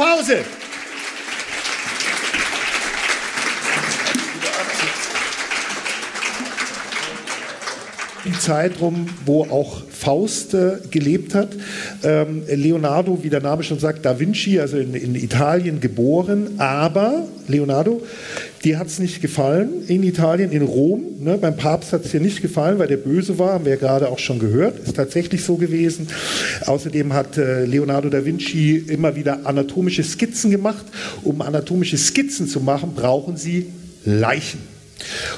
Pause. 0.00 0.38
Die 8.24 8.32
Zeit 8.38 8.80
wo 9.26 9.42
auch 9.44 9.82
Faust 9.90 10.54
äh, 10.54 10.78
gelebt 10.90 11.34
hat. 11.34 11.50
Ähm, 12.02 12.44
Leonardo, 12.48 13.22
wie 13.22 13.28
der 13.28 13.42
Name 13.42 13.62
schon 13.62 13.78
sagt, 13.78 14.06
Da 14.06 14.18
Vinci, 14.18 14.58
also 14.58 14.78
in, 14.78 14.94
in 14.94 15.14
Italien 15.14 15.80
geboren. 15.80 16.54
Aber 16.56 17.26
Leonardo, 17.46 18.00
dir 18.64 18.78
hat 18.78 18.88
es 18.88 18.98
nicht 18.98 19.22
gefallen 19.22 19.86
in 19.88 20.02
Italien, 20.02 20.52
in 20.52 20.62
Rom. 20.62 21.02
Ne? 21.20 21.38
Beim 21.38 21.56
Papst 21.56 21.92
hat 21.92 22.04
es 22.04 22.10
dir 22.10 22.20
nicht 22.20 22.42
gefallen, 22.42 22.78
weil 22.78 22.88
der 22.88 22.98
böse 22.98 23.38
war, 23.38 23.54
haben 23.54 23.64
wir 23.64 23.72
ja 23.72 23.78
gerade 23.78 24.08
auch 24.08 24.18
schon 24.18 24.38
gehört. 24.38 24.78
Ist 24.80 24.96
tatsächlich 24.96 25.44
so 25.44 25.56
gewesen. 25.56 26.08
Außerdem 26.66 27.12
hat 27.12 27.38
äh, 27.38 27.64
Leonardo 27.64 28.10
da 28.10 28.24
Vinci 28.24 28.76
immer 28.76 29.16
wieder 29.16 29.46
anatomische 29.46 30.04
Skizzen 30.04 30.50
gemacht. 30.50 30.84
Um 31.22 31.40
anatomische 31.40 31.96
Skizzen 31.96 32.48
zu 32.48 32.60
machen, 32.60 32.92
brauchen 32.94 33.36
sie 33.36 33.66
Leichen. 34.04 34.60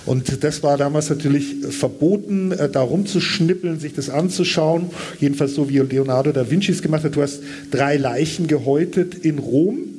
Und 0.06 0.42
das 0.42 0.64
war 0.64 0.76
damals 0.76 1.08
natürlich 1.08 1.54
verboten, 1.70 2.50
äh, 2.50 2.68
da 2.68 2.80
rumzuschnippeln, 2.80 3.78
sich 3.78 3.94
das 3.94 4.10
anzuschauen. 4.10 4.90
Jedenfalls 5.20 5.54
so 5.54 5.68
wie 5.68 5.78
Leonardo 5.78 6.32
da 6.32 6.50
Vinci 6.50 6.72
es 6.72 6.82
gemacht 6.82 7.04
hat. 7.04 7.14
Du 7.14 7.22
hast 7.22 7.40
drei 7.70 7.96
Leichen 7.96 8.48
gehäutet 8.48 9.14
in 9.14 9.38
Rom 9.38 9.91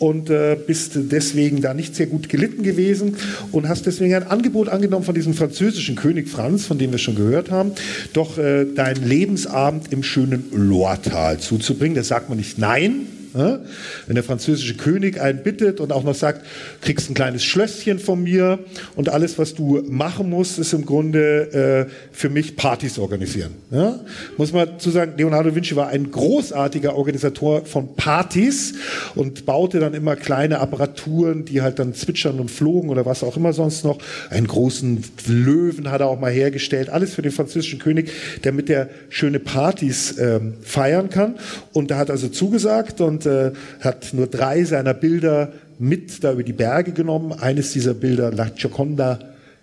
und 0.00 0.30
äh, 0.30 0.56
bist 0.66 0.92
deswegen 0.96 1.60
da 1.60 1.74
nicht 1.74 1.94
sehr 1.94 2.06
gut 2.06 2.28
gelitten 2.28 2.64
gewesen 2.64 3.16
und 3.52 3.68
hast 3.68 3.86
deswegen 3.86 4.14
ein 4.14 4.26
Angebot 4.26 4.68
angenommen 4.68 5.04
von 5.04 5.14
diesem 5.14 5.34
französischen 5.34 5.94
König 5.94 6.28
Franz, 6.28 6.64
von 6.64 6.78
dem 6.78 6.90
wir 6.90 6.98
schon 6.98 7.14
gehört 7.14 7.50
haben, 7.50 7.72
doch 8.14 8.38
äh, 8.38 8.64
deinen 8.64 9.06
Lebensabend 9.06 9.92
im 9.92 10.02
schönen 10.02 10.46
Lohrtal 10.52 11.38
zuzubringen. 11.38 11.94
Das 11.94 12.08
sagt 12.08 12.28
man 12.28 12.38
nicht 12.38 12.58
nein? 12.58 13.19
Wenn 13.32 14.14
der 14.14 14.24
französische 14.24 14.74
König 14.74 15.20
einen 15.20 15.42
bittet 15.42 15.80
und 15.80 15.92
auch 15.92 16.04
noch 16.04 16.14
sagt, 16.14 16.44
kriegst 16.80 17.10
ein 17.10 17.14
kleines 17.14 17.44
Schlösschen 17.44 17.98
von 17.98 18.22
mir 18.22 18.58
und 18.96 19.08
alles, 19.08 19.38
was 19.38 19.54
du 19.54 19.82
machen 19.88 20.30
musst, 20.30 20.58
ist 20.58 20.72
im 20.72 20.84
Grunde 20.84 21.86
äh, 21.88 21.92
für 22.12 22.28
mich 22.28 22.56
Partys 22.56 22.98
organisieren. 22.98 23.52
Ja? 23.70 24.00
Muss 24.36 24.52
man 24.52 24.78
zu 24.78 24.90
sagen, 24.90 25.12
Leonardo 25.16 25.54
Vinci 25.54 25.76
war 25.76 25.88
ein 25.88 26.10
großartiger 26.10 26.96
Organisator 26.96 27.64
von 27.66 27.94
Partys 27.94 28.74
und 29.14 29.46
baute 29.46 29.80
dann 29.80 29.94
immer 29.94 30.16
kleine 30.16 30.58
Apparaturen, 30.58 31.44
die 31.44 31.62
halt 31.62 31.78
dann 31.78 31.94
zwitschern 31.94 32.40
und 32.40 32.50
flogen 32.50 32.90
oder 32.90 33.06
was 33.06 33.22
auch 33.22 33.36
immer 33.36 33.52
sonst 33.52 33.84
noch. 33.84 33.98
Einen 34.30 34.46
großen 34.46 35.04
Löwen 35.26 35.90
hat 35.90 36.00
er 36.00 36.08
auch 36.08 36.20
mal 36.20 36.32
hergestellt. 36.32 36.88
Alles 36.90 37.14
für 37.14 37.22
den 37.22 37.32
französischen 37.32 37.78
König, 37.78 38.10
damit 38.42 38.70
er 38.70 38.88
schöne 39.08 39.38
Partys 39.38 40.18
ähm, 40.18 40.54
feiern 40.62 41.10
kann. 41.10 41.36
Und 41.72 41.90
da 41.90 41.98
hat 41.98 42.10
also 42.10 42.28
zugesagt 42.28 43.00
und 43.00 43.19
äh, 43.26 43.52
hat 43.80 44.12
nur 44.12 44.26
drei 44.26 44.64
seiner 44.64 44.94
Bilder 44.94 45.52
mit 45.78 46.22
da 46.22 46.32
über 46.32 46.42
die 46.42 46.52
Berge 46.52 46.92
genommen. 46.92 47.32
Eines 47.32 47.72
dieser 47.72 47.94
Bilder, 47.94 48.32
La 48.32 48.48
Gioconda, 48.48 49.18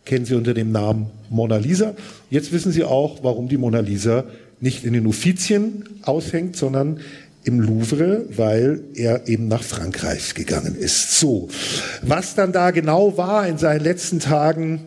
kennen 0.06 0.26
Sie 0.26 0.36
unter 0.36 0.54
dem 0.54 0.72
Namen 0.72 1.08
Mona 1.30 1.58
Lisa. 1.58 1.94
Jetzt 2.30 2.52
wissen 2.52 2.72
Sie 2.72 2.84
auch, 2.84 3.24
warum 3.24 3.50
die 3.50 3.58
Mona 3.58 3.80
Lisa 3.80 4.24
nicht 4.60 4.84
in 4.84 4.94
den 4.94 5.06
Uffizien 5.06 5.84
aushängt, 6.02 6.56
sondern 6.56 7.00
im 7.44 7.62
Louvre, 7.62 8.26
weil 8.36 8.82
er 8.96 9.28
eben 9.28 9.48
nach 9.48 9.64
Frankreich 9.64 10.34
gegangen 10.34 10.76
ist. 10.76 11.20
So, 11.20 11.48
was 12.02 12.36
dann 12.36 12.52
da 12.52 12.72
genau 12.72 13.18
war 13.18 13.48
in 13.48 13.58
seinen 13.58 13.84
letzten 13.84 14.20
Tagen, 14.20 14.82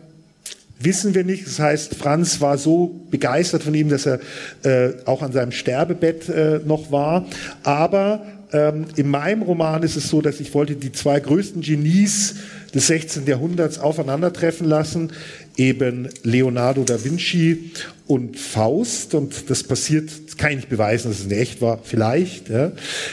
wissen 0.79 1.15
wir 1.15 1.23
nicht. 1.23 1.47
Das 1.47 1.59
heißt, 1.59 1.95
Franz 1.95 2.41
war 2.41 2.57
so 2.57 3.01
begeistert 3.09 3.63
von 3.63 3.73
ihm, 3.73 3.89
dass 3.89 4.05
er 4.05 4.19
äh, 4.63 4.93
auch 5.05 5.21
an 5.21 5.31
seinem 5.31 5.51
Sterbebett 5.51 6.29
äh, 6.29 6.59
noch 6.65 6.91
war. 6.91 7.25
Aber 7.63 8.25
ähm, 8.53 8.85
in 8.95 9.09
meinem 9.09 9.41
Roman 9.41 9.83
ist 9.83 9.95
es 9.95 10.09
so, 10.09 10.21
dass 10.21 10.39
ich 10.39 10.53
wollte 10.53 10.75
die 10.75 10.91
zwei 10.91 11.19
größten 11.19 11.61
Genies 11.61 12.35
des 12.73 12.87
16. 12.87 13.25
Jahrhunderts 13.25 13.79
aufeinandertreffen 13.79 14.67
lassen, 14.67 15.11
eben 15.57 16.09
Leonardo 16.23 16.83
da 16.83 17.03
Vinci 17.03 17.71
und 18.07 18.37
Faust. 18.37 19.13
Und 19.13 19.49
das 19.49 19.63
passiert, 19.63 20.09
das 20.27 20.37
kann 20.37 20.51
ich 20.51 20.57
nicht 20.57 20.69
beweisen, 20.69 21.09
dass 21.09 21.19
es 21.19 21.25
in 21.25 21.31
echt 21.31 21.61
war, 21.61 21.79
vielleicht. 21.83 22.49
Ja. 22.49 22.71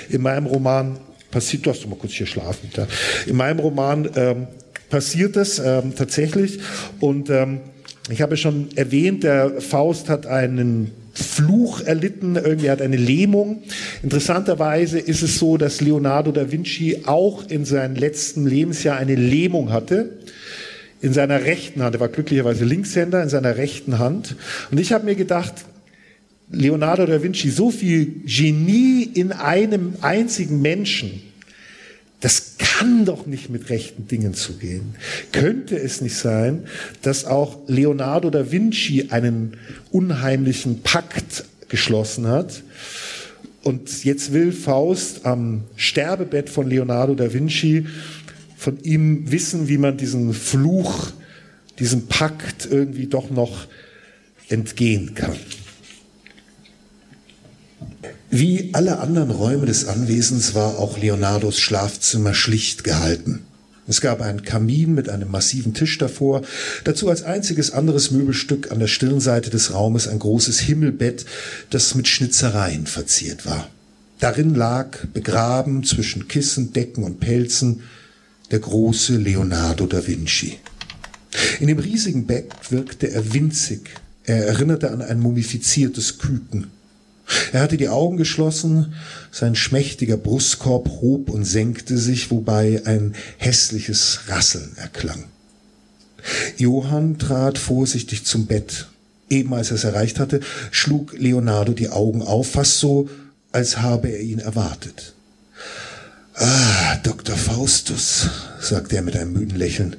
In 0.09 0.23
meinem 0.23 0.47
Roman 0.47 0.99
passiert, 1.31 1.67
du 1.67 1.71
hast 1.71 1.83
doch 1.83 1.89
mal 1.89 1.97
kurz 1.97 2.13
hier 2.13 2.27
schlafen. 2.27 2.71
Ja. 2.77 2.87
In 3.27 3.37
meinem 3.37 3.59
Roman 3.59 4.09
ähm, 4.17 4.47
passiert 4.91 5.37
das 5.37 5.59
ähm, 5.59 5.95
tatsächlich. 5.95 6.61
Und 7.01 7.31
ähm, 7.31 7.61
ich 8.11 8.23
habe 8.23 8.37
schon 8.37 8.69
erwähnt, 8.75 9.25
der 9.25 9.61
Faust 9.61 10.09
hat 10.09 10.27
einen 10.27 10.91
Fluch 11.13 11.81
erlitten, 11.81 12.37
irgendwie 12.37 12.71
hat 12.71 12.81
eine 12.81 12.97
Lähmung. 12.97 13.63
Interessanterweise 14.03 14.99
ist 14.99 15.23
es 15.23 15.39
so, 15.39 15.57
dass 15.57 15.81
Leonardo 15.81 16.33
da 16.33 16.51
Vinci 16.51 17.03
auch 17.05 17.49
in 17.49 17.65
seinem 17.65 17.97
letzten 17.97 18.47
Lebensjahr 18.47 18.97
eine 18.97 19.15
Lähmung 19.15 19.73
hatte. 19.73 20.19
In 21.01 21.13
seiner 21.13 21.45
rechten 21.45 21.83
Hand, 21.83 21.97
er 21.97 22.01
war 22.01 22.09
glücklicherweise 22.09 22.65
Linkshänder, 22.65 23.23
in 23.23 23.29
seiner 23.29 23.57
rechten 23.57 23.99
Hand. 23.99 24.37
Und 24.71 24.79
ich 24.79 24.93
habe 24.93 25.05
mir 25.05 25.15
gedacht, 25.15 25.55
Leonardo 26.51 27.05
da 27.05 27.23
Vinci, 27.23 27.51
so 27.51 27.71
viel 27.71 28.23
Genie 28.25 29.03
in 29.03 29.33
einem 29.33 29.95
einzigen 30.01 30.63
Menschen, 30.63 31.21
das 32.21 32.57
kann 32.59 33.05
doch 33.05 33.27
nicht 33.27 33.49
mit 33.49 33.71
rechten 33.71 34.09
Dingen 34.09 34.35
zugehen. 34.35 34.97
Könnte 35.33 35.79
es 35.79 36.01
nicht 36.01 36.17
sein, 36.17 36.65
dass 37.03 37.25
auch 37.25 37.59
Leonardo 37.69 38.31
da 38.31 38.51
Vinci 38.51 39.09
einen 39.11 39.57
unheimlichen 39.93 40.83
Pakt 40.83 41.45
geschlossen 41.69 42.27
hat? 42.27 42.63
Und 43.63 44.05
jetzt 44.05 44.33
will 44.33 44.53
Faust 44.53 45.27
am 45.27 45.65
Sterbebett 45.77 46.51
von 46.51 46.69
Leonardo 46.69 47.15
da 47.15 47.33
Vinci 47.33 47.87
von 48.57 48.83
ihm 48.83 49.31
wissen, 49.31 49.69
wie 49.69 49.79
man 49.79 49.97
diesen 49.97 50.35
Fluch, 50.35 51.13
diesem 51.79 52.07
Pakt 52.07 52.67
irgendwie 52.71 53.07
doch 53.07 53.31
noch 53.31 53.67
entgehen 54.49 55.15
kann. 55.15 55.37
Wie 58.31 58.71
alle 58.75 58.99
anderen 58.99 59.31
Räume 59.31 59.65
des 59.65 59.87
Anwesens 59.87 60.55
war 60.55 60.79
auch 60.79 60.99
Leonardos 60.99 61.61
Schlafzimmer 61.61 62.35
schlicht 62.35 62.85
gehalten. 62.85 63.41
Es 63.87 64.03
gab 64.03 64.21
einen 64.21 64.43
Kamin 64.43 64.95
mit 64.95 65.09
einem 65.09 65.31
massiven 65.31 65.73
Tisch 65.73 65.97
davor, 65.97 66.43
dazu 66.85 67.09
als 67.09 67.23
einziges 67.23 67.71
anderes 67.71 68.11
Möbelstück 68.11 68.71
an 68.71 68.81
der 68.81 68.87
stillen 68.87 69.21
Seite 69.21 69.49
des 69.49 69.73
Raumes 69.73 70.09
ein 70.09 70.19
großes 70.19 70.61
Himmelbett, 70.61 71.25
das 71.71 71.95
mit 71.95 72.07
Schnitzereien 72.07 72.87
verziert 72.87 73.47
war. 73.47 73.71
Darin 74.21 74.55
lag, 74.55 75.07
begraben 75.15 75.85
zwischen 75.85 76.29
Kissen, 76.29 76.75
Decken 76.75 77.05
und 77.05 77.21
Pelzen, 77.21 77.81
der 78.51 78.59
große 78.59 79.17
Leonardo 79.17 79.87
da 79.87 80.07
Vinci. 80.07 80.59
In 81.61 81.69
dem 81.69 81.79
riesigen 81.79 82.27
Bett 82.27 82.53
wirkte 82.69 83.11
er 83.11 83.33
winzig. 83.33 83.89
Er 84.25 84.49
erinnerte 84.49 84.91
an 84.91 85.01
ein 85.01 85.21
mumifiziertes 85.21 86.19
Küken. 86.19 86.67
Er 87.53 87.61
hatte 87.61 87.77
die 87.77 87.89
Augen 87.89 88.17
geschlossen, 88.17 88.95
sein 89.31 89.55
schmächtiger 89.55 90.17
Brustkorb 90.17 90.89
hob 91.01 91.31
und 91.31 91.45
senkte 91.45 91.99
sich, 91.99 92.31
wobei 92.31 92.83
ein 92.85 93.15
hässliches 93.37 94.21
Rasseln 94.29 94.73
erklang. 94.77 95.25
Johann 96.57 97.19
trat 97.19 97.59
vorsichtig 97.59 98.25
zum 98.25 98.47
Bett. 98.47 98.89
Eben 99.31 99.53
als 99.53 99.71
er 99.71 99.77
es 99.77 99.85
erreicht 99.85 100.19
hatte, 100.19 100.41
schlug 100.71 101.13
Leonardo 101.19 101.73
die 101.73 101.91
Augen 101.91 102.23
auf, 102.23 102.53
fast 102.53 102.79
so, 102.79 103.09
als 103.53 103.79
habe 103.79 104.09
er 104.09 104.21
ihn 104.21 104.39
erwartet. 104.39 105.15
Ah, 106.35 106.97
Dr. 107.03 107.37
Faustus, 107.37 108.29
sagte 108.61 108.97
er 108.97 109.03
mit 109.03 109.17
einem 109.17 109.33
müden 109.33 109.59
Lächeln. 109.59 109.97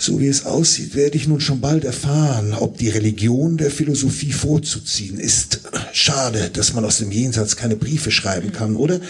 So 0.00 0.20
wie 0.20 0.28
es 0.28 0.46
aussieht, 0.46 0.94
werde 0.94 1.16
ich 1.16 1.26
nun 1.26 1.40
schon 1.40 1.60
bald 1.60 1.84
erfahren, 1.84 2.54
ob 2.54 2.78
die 2.78 2.88
Religion 2.88 3.56
der 3.56 3.72
Philosophie 3.72 4.32
vorzuziehen 4.32 5.18
ist. 5.18 5.60
Schade, 5.92 6.50
dass 6.52 6.72
man 6.72 6.84
aus 6.84 6.98
dem 6.98 7.10
Jenseits 7.10 7.56
keine 7.56 7.74
Briefe 7.74 8.12
schreiben 8.12 8.52
kann, 8.52 8.76
oder? 8.76 9.00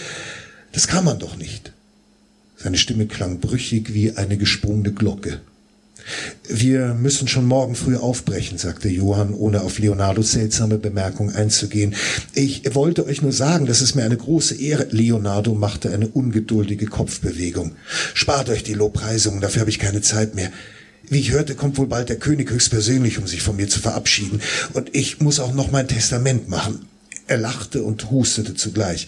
Das 0.71 0.87
kann 0.87 1.05
man 1.05 1.19
doch 1.19 1.37
nicht. 1.37 1.73
Seine 2.57 2.77
Stimme 2.77 3.05
klang 3.05 3.39
brüchig 3.39 3.93
wie 3.93 4.13
eine 4.17 4.35
gesprungene 4.37 4.91
Glocke. 4.91 5.39
Wir 6.47 6.95
müssen 6.95 7.27
schon 7.27 7.45
morgen 7.45 7.75
früh 7.75 7.95
aufbrechen, 7.95 8.57
sagte 8.57 8.89
Johann, 8.89 9.31
ohne 9.35 9.61
auf 9.61 9.77
Leonardos 9.77 10.31
seltsame 10.31 10.79
Bemerkung 10.79 11.29
einzugehen. 11.29 11.93
Ich 12.33 12.63
wollte 12.73 13.05
euch 13.05 13.21
nur 13.21 13.31
sagen, 13.31 13.67
dass 13.67 13.81
es 13.81 13.93
mir 13.93 14.03
eine 14.03 14.17
große 14.17 14.55
Ehre. 14.55 14.87
Leonardo 14.89 15.53
machte 15.53 15.91
eine 15.91 16.07
ungeduldige 16.07 16.87
Kopfbewegung. 16.87 17.73
Spart 18.15 18.49
euch 18.49 18.63
die 18.63 18.73
Lobpreisungen, 18.73 19.39
dafür 19.39 19.61
habe 19.61 19.69
ich 19.69 19.77
keine 19.77 20.01
Zeit 20.01 20.33
mehr. 20.33 20.51
Wie 21.07 21.19
ich 21.19 21.31
hörte, 21.31 21.55
kommt 21.55 21.77
wohl 21.77 21.87
bald 21.87 22.09
der 22.09 22.19
König 22.19 22.51
höchstpersönlich, 22.51 23.17
um 23.17 23.27
sich 23.27 23.41
von 23.41 23.55
mir 23.55 23.67
zu 23.67 23.79
verabschieden. 23.79 24.41
Und 24.73 24.95
ich 24.95 25.19
muss 25.21 25.39
auch 25.39 25.53
noch 25.53 25.71
mein 25.71 25.87
Testament 25.87 26.49
machen. 26.49 26.85
Er 27.27 27.37
lachte 27.37 27.83
und 27.83 28.09
hustete 28.09 28.55
zugleich. 28.55 29.07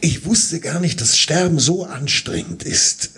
Ich 0.00 0.24
wusste 0.24 0.60
gar 0.60 0.80
nicht, 0.80 1.00
dass 1.00 1.18
Sterben 1.18 1.58
so 1.58 1.84
anstrengend 1.84 2.62
ist. 2.62 3.10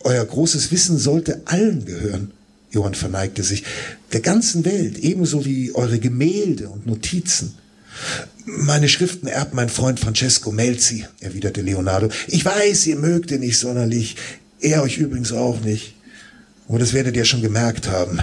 Euer 0.00 0.24
großes 0.24 0.70
Wissen 0.70 0.98
sollte 0.98 1.42
allen 1.46 1.84
gehören. 1.84 2.32
Johann 2.70 2.94
verneigte 2.94 3.42
sich. 3.42 3.64
Der 4.12 4.20
ganzen 4.20 4.64
Welt, 4.64 4.98
ebenso 4.98 5.44
wie 5.44 5.74
eure 5.74 5.98
Gemälde 5.98 6.68
und 6.68 6.86
Notizen. 6.86 7.54
Meine 8.44 8.88
Schriften 8.88 9.26
erbt 9.26 9.54
mein 9.54 9.68
Freund 9.68 10.00
Francesco 10.00 10.50
Melzi, 10.50 11.06
erwiderte 11.20 11.62
Leonardo. 11.62 12.08
Ich 12.26 12.44
weiß, 12.44 12.86
ihr 12.86 12.96
mögt 12.96 13.30
ihn 13.30 13.40
nicht 13.40 13.58
sonderlich. 13.58 14.16
Er 14.60 14.82
euch 14.82 14.98
übrigens 14.98 15.32
auch 15.32 15.60
nicht. 15.60 15.94
Aber 16.72 16.78
das 16.78 16.94
werdet 16.94 17.16
ihr 17.16 17.26
schon 17.26 17.42
gemerkt 17.42 17.86
haben. 17.86 18.22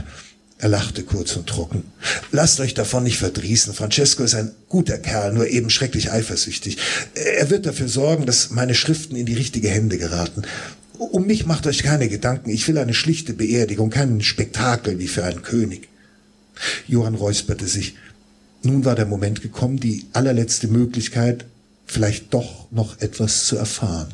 Er 0.57 0.69
lachte 0.69 1.03
kurz 1.03 1.35
und 1.35 1.45
trocken. 1.45 1.83
Lasst 2.31 2.59
euch 2.59 2.73
davon 2.73 3.03
nicht 3.03 3.19
verdrießen. 3.19 3.75
Francesco 3.75 4.23
ist 4.23 4.33
ein 4.33 4.53
guter 4.69 4.97
Kerl, 4.97 5.33
nur 5.33 5.47
eben 5.47 5.69
schrecklich 5.69 6.11
eifersüchtig. 6.11 6.79
Er 7.13 7.51
wird 7.51 7.67
dafür 7.67 7.87
sorgen, 7.87 8.25
dass 8.25 8.49
meine 8.49 8.73
Schriften 8.73 9.15
in 9.15 9.27
die 9.27 9.35
richtige 9.35 9.69
Hände 9.69 9.99
geraten. 9.99 10.41
Um 10.97 11.27
mich 11.27 11.45
macht 11.45 11.67
euch 11.67 11.83
keine 11.83 12.09
Gedanken. 12.09 12.49
Ich 12.49 12.67
will 12.67 12.79
eine 12.79 12.95
schlichte 12.95 13.33
Beerdigung, 13.33 13.91
kein 13.91 14.19
Spektakel 14.21 14.97
wie 14.97 15.07
für 15.07 15.23
einen 15.25 15.43
König. 15.43 15.87
Johann 16.87 17.13
räusperte 17.13 17.67
sich. 17.67 17.97
Nun 18.63 18.83
war 18.83 18.95
der 18.95 19.05
Moment 19.05 19.43
gekommen, 19.43 19.79
die 19.79 20.07
allerletzte 20.13 20.69
Möglichkeit, 20.69 21.45
vielleicht 21.85 22.33
doch 22.33 22.65
noch 22.71 22.99
etwas 22.99 23.45
zu 23.45 23.57
erfahren. 23.57 24.11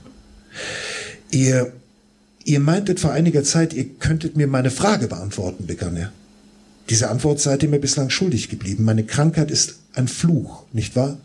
Ihr, 1.31 1.71
ihr 2.45 2.59
meintet 2.59 2.99
vor 2.99 3.11
einiger 3.11 3.43
Zeit, 3.43 3.73
ihr 3.73 3.85
könntet 3.99 4.37
mir 4.37 4.47
meine 4.47 4.71
Frage 4.71 5.07
beantworten, 5.07 5.65
begann 5.65 5.97
er. 5.97 6.13
Diese 6.89 7.09
Antwort 7.09 7.39
seid 7.39 7.63
ihr 7.63 7.69
mir 7.69 7.79
bislang 7.79 8.09
schuldig 8.09 8.49
geblieben. 8.49 8.85
Meine 8.85 9.03
Krankheit 9.03 9.51
ist 9.51 9.75
ein 9.95 10.07
Fluch, 10.07 10.63
nicht 10.71 10.95
wahr? 10.95 11.17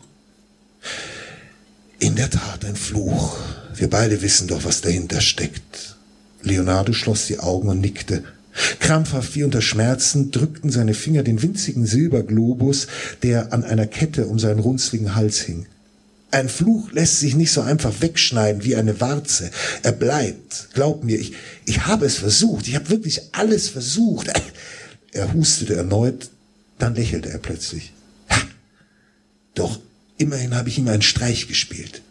In 1.99 2.15
der 2.15 2.31
Tat 2.31 2.65
ein 2.65 2.75
Fluch. 2.75 3.37
Wir 3.75 3.89
beide 3.89 4.21
wissen 4.23 4.47
doch, 4.47 4.65
was 4.65 4.81
dahinter 4.81 5.21
steckt. 5.21 5.95
Leonardo 6.41 6.93
schloss 6.93 7.27
die 7.27 7.39
Augen 7.39 7.69
und 7.69 7.79
nickte. 7.79 8.23
Krampfhaft 8.79 9.35
wie 9.35 9.43
unter 9.43 9.61
Schmerzen 9.61 10.31
drückten 10.31 10.71
seine 10.71 10.95
Finger 10.95 11.21
den 11.21 11.41
winzigen 11.41 11.85
Silberglobus, 11.85 12.87
der 13.21 13.53
an 13.53 13.63
einer 13.63 13.85
Kette 13.85 14.25
um 14.25 14.39
seinen 14.39 14.59
runzligen 14.59 15.15
Hals 15.15 15.39
hing. 15.39 15.67
Ein 16.31 16.47
Fluch 16.47 16.91
lässt 16.93 17.19
sich 17.19 17.35
nicht 17.35 17.51
so 17.51 17.61
einfach 17.61 17.93
wegschneiden 17.99 18.63
wie 18.63 18.77
eine 18.77 19.01
Warze. 19.01 19.51
Er 19.83 19.91
bleibt. 19.91 20.69
Glaub 20.73 21.03
mir, 21.03 21.19
ich, 21.19 21.33
ich 21.65 21.85
habe 21.85 22.05
es 22.05 22.15
versucht. 22.15 22.67
Ich 22.69 22.75
habe 22.75 22.89
wirklich 22.89 23.21
alles 23.33 23.69
versucht. 23.69 24.31
Er 25.13 25.33
hustete 25.33 25.75
erneut, 25.75 26.29
dann 26.79 26.95
lächelte 26.95 27.29
er 27.29 27.37
plötzlich. 27.37 27.91
Doch 29.55 29.77
immerhin 30.17 30.55
habe 30.55 30.69
ich 30.69 30.77
ihm 30.77 30.87
einen 30.87 31.01
Streich 31.01 31.49
gespielt. 31.49 32.01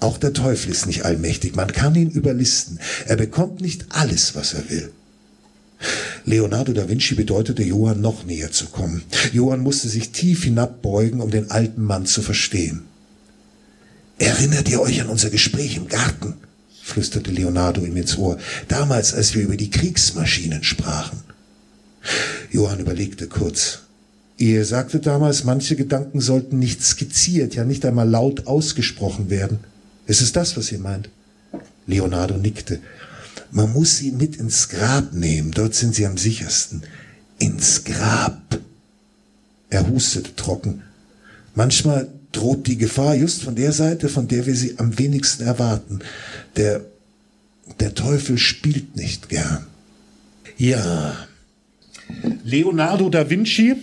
Auch 0.00 0.18
der 0.18 0.32
Teufel 0.32 0.72
ist 0.72 0.86
nicht 0.86 1.04
allmächtig. 1.04 1.54
Man 1.54 1.72
kann 1.72 1.94
ihn 1.94 2.10
überlisten. 2.10 2.80
Er 3.06 3.14
bekommt 3.14 3.60
nicht 3.60 3.86
alles, 3.90 4.34
was 4.34 4.54
er 4.54 4.68
will. 4.68 4.90
Leonardo 6.24 6.72
da 6.72 6.88
Vinci 6.88 7.14
bedeutete 7.14 7.62
Johann 7.62 8.00
noch 8.00 8.24
näher 8.24 8.50
zu 8.50 8.66
kommen. 8.66 9.02
Johann 9.32 9.60
musste 9.60 9.88
sich 9.88 10.10
tief 10.10 10.42
hinabbeugen, 10.42 11.20
um 11.20 11.30
den 11.30 11.52
alten 11.52 11.82
Mann 11.82 12.06
zu 12.06 12.22
verstehen. 12.22 12.82
Erinnert 14.22 14.68
ihr 14.68 14.80
euch 14.80 15.00
an 15.00 15.08
unser 15.08 15.30
Gespräch 15.30 15.76
im 15.76 15.88
Garten? 15.88 16.34
flüsterte 16.80 17.32
Leonardo 17.32 17.84
ihm 17.84 17.96
ins 17.96 18.16
Ohr. 18.18 18.38
Damals, 18.68 19.14
als 19.14 19.34
wir 19.34 19.42
über 19.42 19.56
die 19.56 19.70
Kriegsmaschinen 19.70 20.62
sprachen. 20.62 21.18
Johann 22.52 22.78
überlegte 22.78 23.26
kurz. 23.26 23.80
Ihr 24.36 24.64
sagte 24.64 25.00
damals, 25.00 25.42
manche 25.42 25.74
Gedanken 25.74 26.20
sollten 26.20 26.60
nicht 26.60 26.84
skizziert, 26.84 27.56
ja 27.56 27.64
nicht 27.64 27.84
einmal 27.84 28.08
laut 28.08 28.46
ausgesprochen 28.46 29.28
werden. 29.28 29.58
Ist 30.06 30.22
es 30.22 30.30
das, 30.30 30.56
was 30.56 30.70
ihr 30.70 30.78
meint? 30.78 31.08
Leonardo 31.88 32.36
nickte. 32.36 32.78
Man 33.50 33.72
muss 33.72 33.96
sie 33.96 34.12
mit 34.12 34.36
ins 34.36 34.68
Grab 34.68 35.12
nehmen, 35.12 35.50
dort 35.50 35.74
sind 35.74 35.96
sie 35.96 36.06
am 36.06 36.16
sichersten. 36.16 36.84
Ins 37.40 37.82
Grab. 37.82 38.60
Er 39.68 39.88
hustete 39.88 40.36
trocken. 40.36 40.82
Manchmal 41.56 42.08
droht 42.32 42.66
die 42.66 42.78
Gefahr 42.78 43.14
just 43.14 43.42
von 43.42 43.54
der 43.54 43.72
Seite, 43.72 44.08
von 44.08 44.28
der 44.28 44.46
wir 44.46 44.54
sie 44.54 44.78
am 44.78 44.98
wenigsten 44.98 45.44
erwarten. 45.44 46.00
Der, 46.56 46.84
der 47.80 47.94
Teufel 47.94 48.38
spielt 48.38 48.96
nicht 48.96 49.28
gern. 49.28 49.66
Ja. 50.56 51.16
Leonardo 52.44 53.08
da 53.08 53.28
Vinci, 53.30 53.76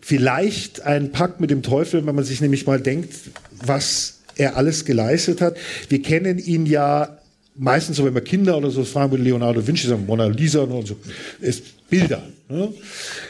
vielleicht 0.00 0.82
ein 0.82 1.12
Pakt 1.12 1.40
mit 1.40 1.50
dem 1.50 1.62
Teufel, 1.62 2.06
wenn 2.06 2.14
man 2.14 2.24
sich 2.24 2.40
nämlich 2.40 2.66
mal 2.66 2.80
denkt, 2.80 3.14
was 3.52 4.18
er 4.36 4.56
alles 4.56 4.84
geleistet 4.84 5.40
hat. 5.40 5.56
Wir 5.88 6.02
kennen 6.02 6.38
ihn 6.38 6.66
ja 6.66 7.18
meistens 7.54 7.96
so, 7.96 8.04
wenn 8.04 8.14
wir 8.14 8.20
Kinder 8.20 8.56
oder 8.56 8.70
so 8.70 8.84
fragen, 8.84 9.12
würde 9.12 9.24
Leonardo 9.24 9.60
da 9.60 9.66
Vinci 9.66 9.86
sagen, 9.86 10.06
Mona 10.06 10.26
Lisa 10.26 10.60
und 10.60 10.86
so, 10.86 10.96
ist 11.40 11.88
Bilder. 11.88 12.22
Ne? 12.48 12.72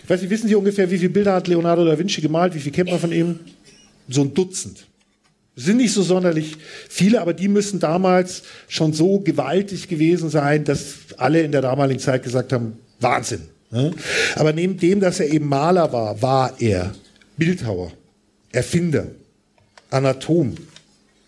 Ich 0.02 0.10
weiß 0.10 0.20
nicht, 0.22 0.30
wissen 0.30 0.48
Sie 0.48 0.54
ungefähr, 0.54 0.90
wie 0.90 0.98
viele 0.98 1.10
Bilder 1.10 1.34
hat 1.34 1.48
Leonardo 1.48 1.84
da 1.84 1.98
Vinci 1.98 2.20
gemalt? 2.20 2.54
Wie 2.54 2.60
viel 2.60 2.72
kennt 2.72 2.90
man 2.90 2.98
von 2.98 3.12
ihm? 3.12 3.40
So 4.08 4.22
ein 4.22 4.34
Dutzend. 4.34 4.86
Sind 5.56 5.76
nicht 5.76 5.92
so 5.92 6.02
sonderlich 6.02 6.56
viele, 6.88 7.20
aber 7.20 7.32
die 7.32 7.46
müssen 7.46 7.78
damals 7.78 8.42
schon 8.66 8.92
so 8.92 9.20
gewaltig 9.20 9.86
gewesen 9.88 10.28
sein, 10.28 10.64
dass 10.64 10.96
alle 11.16 11.42
in 11.42 11.52
der 11.52 11.62
damaligen 11.62 12.00
Zeit 12.00 12.24
gesagt 12.24 12.52
haben, 12.52 12.78
Wahnsinn. 12.98 13.42
Ne? 13.70 13.92
Aber 14.34 14.52
neben 14.52 14.78
dem, 14.78 15.00
dass 15.00 15.20
er 15.20 15.32
eben 15.32 15.48
Maler 15.48 15.92
war, 15.92 16.20
war 16.20 16.60
er 16.60 16.94
Bildhauer, 17.36 17.92
Erfinder, 18.52 19.06
Anatom, 19.90 20.54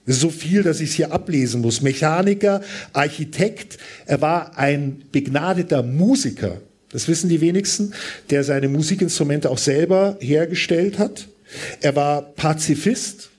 so 0.06 0.30
viel, 0.30 0.62
dass 0.62 0.80
ich 0.80 0.90
es 0.90 0.94
hier 0.94 1.12
ablesen 1.12 1.60
muss. 1.60 1.82
Mechaniker, 1.82 2.62
Architekt, 2.92 3.78
er 4.06 4.20
war 4.20 4.56
ein 4.56 5.02
begnadeter 5.10 5.82
Musiker. 5.82 6.60
Das 6.90 7.08
wissen 7.08 7.28
die 7.28 7.40
wenigsten, 7.40 7.92
der 8.30 8.44
seine 8.44 8.68
Musikinstrumente 8.68 9.50
auch 9.50 9.58
selber 9.58 10.16
hergestellt 10.20 10.98
hat. 10.98 11.26
Er 11.80 11.96
war 11.96 12.22
Pazifist 12.22 13.30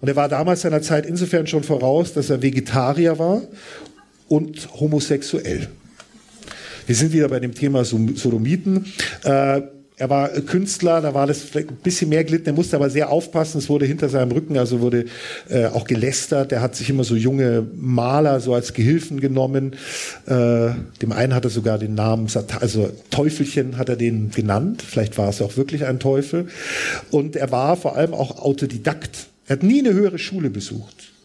und 0.00 0.08
er 0.08 0.16
war 0.16 0.28
damals 0.28 0.62
seiner 0.62 0.82
Zeit 0.82 1.06
insofern 1.06 1.46
schon 1.46 1.62
voraus, 1.62 2.12
dass 2.12 2.30
er 2.30 2.42
Vegetarier 2.42 3.18
war 3.18 3.42
und 4.28 4.68
homosexuell. 4.80 5.68
Wir 6.86 6.94
sind 6.94 7.12
wieder 7.12 7.28
bei 7.28 7.40
dem 7.40 7.54
Thema 7.54 7.84
Sodomiten. 7.84 8.92
Äh, 9.24 9.62
er 9.98 10.10
war 10.10 10.28
Künstler, 10.28 11.00
da 11.00 11.14
war 11.14 11.26
das 11.26 11.40
vielleicht 11.40 11.70
ein 11.70 11.76
bisschen 11.76 12.10
mehr 12.10 12.22
glitten, 12.22 12.46
er 12.46 12.52
musste 12.52 12.76
aber 12.76 12.90
sehr 12.90 13.08
aufpassen, 13.10 13.58
es 13.58 13.70
wurde 13.70 13.86
hinter 13.86 14.10
seinem 14.10 14.30
Rücken, 14.30 14.58
also 14.58 14.80
wurde 14.80 15.06
äh, 15.48 15.66
auch 15.66 15.86
gelästert, 15.86 16.52
er 16.52 16.60
hat 16.60 16.76
sich 16.76 16.90
immer 16.90 17.02
so 17.02 17.16
junge 17.16 17.66
Maler 17.74 18.40
so 18.40 18.52
als 18.52 18.74
Gehilfen 18.74 19.20
genommen, 19.20 19.74
äh, 20.26 20.68
dem 21.00 21.12
einen 21.12 21.34
hat 21.34 21.44
er 21.44 21.50
sogar 21.50 21.78
den 21.78 21.94
Namen, 21.94 22.28
also 22.60 22.90
Teufelchen 23.10 23.78
hat 23.78 23.88
er 23.88 23.96
den 23.96 24.30
genannt, 24.30 24.82
vielleicht 24.86 25.16
war 25.16 25.30
es 25.30 25.40
auch 25.40 25.56
wirklich 25.56 25.86
ein 25.86 25.98
Teufel 25.98 26.48
und 27.10 27.34
er 27.34 27.50
war 27.50 27.76
vor 27.76 27.96
allem 27.96 28.12
auch 28.12 28.38
Autodidakt, 28.38 29.28
Er 29.48 29.56
hat 29.56 29.62
nie 29.62 29.78
eine 29.78 29.94
höhere 29.94 30.18
Schule 30.18 30.50
besucht. 30.50 31.15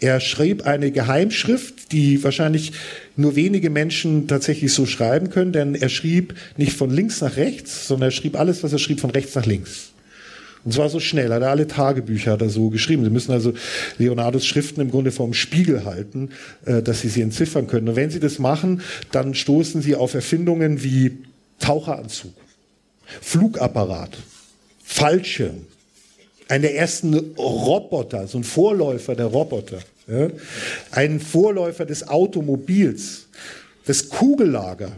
Er 0.00 0.20
schrieb 0.20 0.64
eine 0.64 0.92
Geheimschrift, 0.92 1.90
die 1.92 2.22
wahrscheinlich 2.22 2.72
nur 3.16 3.34
wenige 3.34 3.68
Menschen 3.68 4.28
tatsächlich 4.28 4.72
so 4.72 4.86
schreiben 4.86 5.30
können, 5.30 5.52
denn 5.52 5.74
er 5.74 5.88
schrieb 5.88 6.34
nicht 6.56 6.72
von 6.72 6.90
links 6.90 7.20
nach 7.20 7.36
rechts, 7.36 7.88
sondern 7.88 8.08
er 8.08 8.12
schrieb 8.12 8.38
alles, 8.38 8.62
was 8.62 8.72
er 8.72 8.78
schrieb, 8.78 9.00
von 9.00 9.10
rechts 9.10 9.34
nach 9.34 9.46
links. 9.46 9.90
Und 10.64 10.72
zwar 10.72 10.88
so 10.88 11.00
schnell, 11.00 11.32
hat 11.32 11.42
er 11.42 11.50
alle 11.50 11.66
Tagebücher 11.66 12.40
er 12.40 12.50
so 12.50 12.68
geschrieben. 12.70 13.04
Sie 13.04 13.10
müssen 13.10 13.32
also 13.32 13.54
Leonardos 13.96 14.44
Schriften 14.46 14.80
im 14.80 14.90
Grunde 14.90 15.12
vom 15.12 15.32
Spiegel 15.32 15.84
halten, 15.84 16.30
äh, 16.64 16.82
dass 16.82 17.00
Sie 17.00 17.08
sie 17.08 17.22
entziffern 17.22 17.66
können. 17.66 17.88
Und 17.88 17.96
wenn 17.96 18.10
Sie 18.10 18.20
das 18.20 18.38
machen, 18.38 18.82
dann 19.10 19.34
stoßen 19.34 19.82
Sie 19.82 19.94
auf 19.94 20.14
Erfindungen 20.14 20.82
wie 20.82 21.18
Taucheranzug, 21.58 22.34
Flugapparat, 23.20 24.18
Fallschirm, 24.84 25.66
einer 26.48 26.62
der 26.62 26.76
ersten 26.76 27.14
Roboter, 27.36 28.26
so 28.26 28.38
ein 28.38 28.44
Vorläufer 28.44 29.14
der 29.14 29.26
Roboter, 29.26 29.78
ja, 30.06 30.28
ein 30.90 31.20
Vorläufer 31.20 31.84
des 31.84 32.08
Automobils, 32.08 33.28
das 33.86 34.08
Kugellager. 34.08 34.92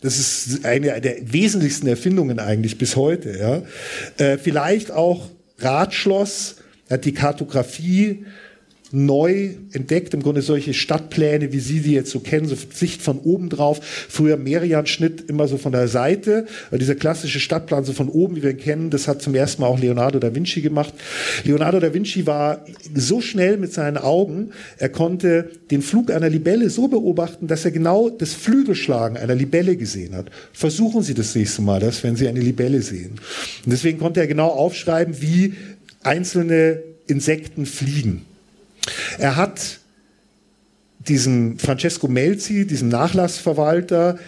Das 0.00 0.18
ist 0.18 0.64
eine 0.64 1.00
der 1.00 1.32
wesentlichsten 1.32 1.86
Erfindungen 1.86 2.38
eigentlich 2.38 2.78
bis 2.78 2.96
heute. 2.96 3.38
Ja. 3.38 4.24
Äh, 4.24 4.38
vielleicht 4.38 4.90
auch 4.90 5.30
Radschloss, 5.58 6.56
hat 6.88 7.04
die 7.04 7.12
Kartografie 7.12 8.24
neu 8.92 9.50
entdeckt, 9.72 10.14
im 10.14 10.22
Grunde 10.22 10.42
solche 10.42 10.72
Stadtpläne, 10.72 11.52
wie 11.52 11.58
Sie 11.58 11.80
die 11.80 11.92
jetzt 11.92 12.10
so 12.10 12.20
kennen, 12.20 12.46
so 12.46 12.56
Sicht 12.72 13.02
von 13.02 13.18
oben 13.18 13.48
drauf. 13.48 13.80
Früher 13.82 14.36
Merian-Schnitt 14.36 15.28
immer 15.28 15.48
so 15.48 15.56
von 15.58 15.72
der 15.72 15.88
Seite. 15.88 16.46
Dieser 16.70 16.94
klassische 16.94 17.40
Stadtplan 17.40 17.84
so 17.84 17.92
von 17.92 18.08
oben, 18.08 18.36
wie 18.36 18.42
wir 18.42 18.50
ihn 18.50 18.58
kennen, 18.58 18.90
das 18.90 19.08
hat 19.08 19.22
zum 19.22 19.34
ersten 19.34 19.62
Mal 19.62 19.68
auch 19.68 19.78
Leonardo 19.78 20.18
da 20.18 20.34
Vinci 20.34 20.60
gemacht. 20.60 20.94
Leonardo 21.44 21.80
da 21.80 21.92
Vinci 21.92 22.26
war 22.26 22.64
so 22.94 23.20
schnell 23.20 23.56
mit 23.56 23.72
seinen 23.72 23.96
Augen, 23.96 24.50
er 24.78 24.88
konnte 24.88 25.50
den 25.70 25.82
Flug 25.82 26.10
einer 26.10 26.28
Libelle 26.28 26.70
so 26.70 26.88
beobachten, 26.88 27.48
dass 27.48 27.64
er 27.64 27.72
genau 27.72 28.08
das 28.08 28.34
Flügelschlagen 28.34 29.16
einer 29.16 29.34
Libelle 29.34 29.76
gesehen 29.76 30.14
hat. 30.14 30.30
Versuchen 30.52 31.02
Sie 31.02 31.14
das 31.14 31.34
nächste 31.34 31.62
Mal, 31.62 31.80
das, 31.80 32.04
wenn 32.04 32.16
Sie 32.16 32.28
eine 32.28 32.40
Libelle 32.40 32.82
sehen. 32.82 33.12
Und 33.64 33.72
deswegen 33.72 33.98
konnte 33.98 34.20
er 34.20 34.26
genau 34.26 34.48
aufschreiben, 34.48 35.20
wie 35.20 35.54
einzelne 36.02 36.82
Insekten 37.06 37.66
fliegen. 37.66 38.22
Er 39.18 39.36
hat 39.36 39.80
diesem 40.98 41.58
Francesco 41.58 42.08
Melzi, 42.08 42.66
diesem 42.66 42.88
Nachlassverwalter, 42.88 44.18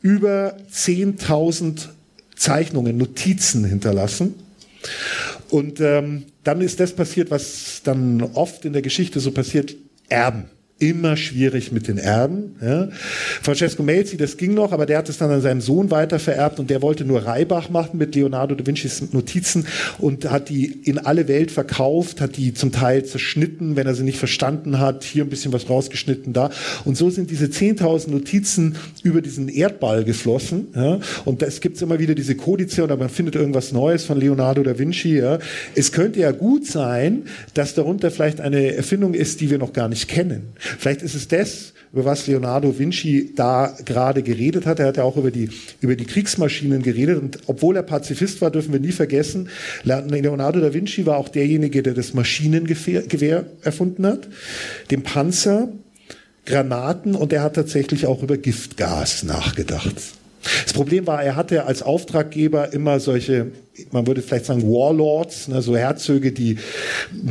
über 0.00 0.56
10.000 0.72 1.88
Zeichnungen, 2.36 2.96
Notizen 2.96 3.64
hinterlassen. 3.64 4.34
Und 5.48 5.80
ähm, 5.80 6.24
dann 6.42 6.60
ist 6.60 6.80
das 6.80 6.92
passiert, 6.92 7.30
was 7.30 7.80
dann 7.84 8.22
oft 8.22 8.64
in 8.64 8.72
der 8.72 8.82
Geschichte 8.82 9.20
so 9.20 9.30
passiert, 9.30 9.76
Erben 10.08 10.50
immer 10.80 11.16
schwierig 11.16 11.70
mit 11.70 11.86
den 11.86 11.98
Erben. 11.98 12.56
Ja. 12.60 12.88
Francesco 13.42 13.82
Melzi, 13.82 14.16
das 14.16 14.36
ging 14.36 14.54
noch, 14.54 14.72
aber 14.72 14.86
der 14.86 14.98
hat 14.98 15.08
es 15.08 15.18
dann 15.18 15.30
an 15.30 15.40
seinen 15.40 15.60
Sohn 15.60 15.90
weitervererbt 15.92 16.58
und 16.58 16.68
der 16.68 16.82
wollte 16.82 17.04
nur 17.04 17.24
Reibach 17.24 17.70
machen 17.70 17.96
mit 17.96 18.14
Leonardo 18.14 18.56
da 18.56 18.66
Vincis 18.66 19.12
Notizen 19.12 19.66
und 19.98 20.30
hat 20.30 20.48
die 20.48 20.66
in 20.66 20.98
alle 20.98 21.28
Welt 21.28 21.52
verkauft, 21.52 22.20
hat 22.20 22.36
die 22.36 22.54
zum 22.54 22.72
Teil 22.72 23.04
zerschnitten, 23.04 23.76
wenn 23.76 23.86
er 23.86 23.94
sie 23.94 24.02
nicht 24.02 24.18
verstanden 24.18 24.80
hat, 24.80 25.04
hier 25.04 25.22
ein 25.22 25.30
bisschen 25.30 25.52
was 25.52 25.70
rausgeschnitten, 25.70 26.32
da. 26.32 26.50
Und 26.84 26.96
so 26.96 27.08
sind 27.08 27.30
diese 27.30 27.46
10.000 27.46 28.10
Notizen 28.10 28.74
über 29.04 29.22
diesen 29.22 29.48
Erdball 29.48 30.02
geflossen. 30.04 30.68
Ja. 30.74 30.98
Und 31.24 31.42
es 31.42 31.60
gibt 31.60 31.80
immer 31.82 32.00
wieder 32.00 32.16
diese 32.16 32.34
Kodition, 32.34 32.90
aber 32.90 33.04
man 33.04 33.10
findet 33.10 33.36
irgendwas 33.36 33.70
Neues 33.72 34.04
von 34.04 34.18
Leonardo 34.18 34.62
da 34.64 34.76
Vinci. 34.76 35.18
Ja. 35.18 35.38
Es 35.76 35.92
könnte 35.92 36.18
ja 36.20 36.32
gut 36.32 36.66
sein, 36.66 37.26
dass 37.54 37.74
darunter 37.74 38.10
vielleicht 38.10 38.40
eine 38.40 38.74
Erfindung 38.74 39.14
ist, 39.14 39.40
die 39.40 39.50
wir 39.50 39.58
noch 39.58 39.72
gar 39.72 39.88
nicht 39.88 40.08
kennen. 40.08 40.54
Vielleicht 40.78 41.02
ist 41.02 41.14
es 41.14 41.28
das, 41.28 41.72
über 41.92 42.04
was 42.04 42.26
Leonardo 42.26 42.76
Vinci 42.78 43.32
da 43.36 43.76
gerade 43.84 44.22
geredet 44.22 44.66
hat. 44.66 44.80
Er 44.80 44.86
hat 44.86 44.96
ja 44.96 45.04
auch 45.04 45.16
über 45.16 45.30
die, 45.30 45.50
über 45.80 45.94
die 45.94 46.06
Kriegsmaschinen 46.06 46.82
geredet. 46.82 47.18
Und 47.18 47.38
obwohl 47.46 47.76
er 47.76 47.82
Pazifist 47.82 48.40
war, 48.40 48.50
dürfen 48.50 48.72
wir 48.72 48.80
nie 48.80 48.92
vergessen, 48.92 49.48
Leonardo 49.84 50.60
da 50.60 50.74
Vinci 50.74 51.06
war 51.06 51.18
auch 51.18 51.28
derjenige, 51.28 51.82
der 51.82 51.94
das 51.94 52.14
Maschinengewehr 52.14 53.46
erfunden 53.62 54.06
hat, 54.06 54.28
den 54.90 55.02
Panzer, 55.02 55.68
Granaten 56.46 57.14
und 57.14 57.32
er 57.32 57.42
hat 57.42 57.54
tatsächlich 57.54 58.06
auch 58.06 58.22
über 58.22 58.36
Giftgas 58.36 59.22
nachgedacht. 59.22 59.94
Das 60.64 60.72
Problem 60.72 61.06
war, 61.06 61.22
er 61.22 61.36
hatte 61.36 61.64
als 61.66 61.82
Auftraggeber 61.82 62.72
immer 62.72 63.00
solche, 63.00 63.52
man 63.90 64.06
würde 64.06 64.22
vielleicht 64.22 64.46
sagen 64.46 64.62
Warlords, 64.62 65.48
ne, 65.48 65.62
so 65.62 65.76
Herzöge, 65.76 66.32
die 66.32 66.58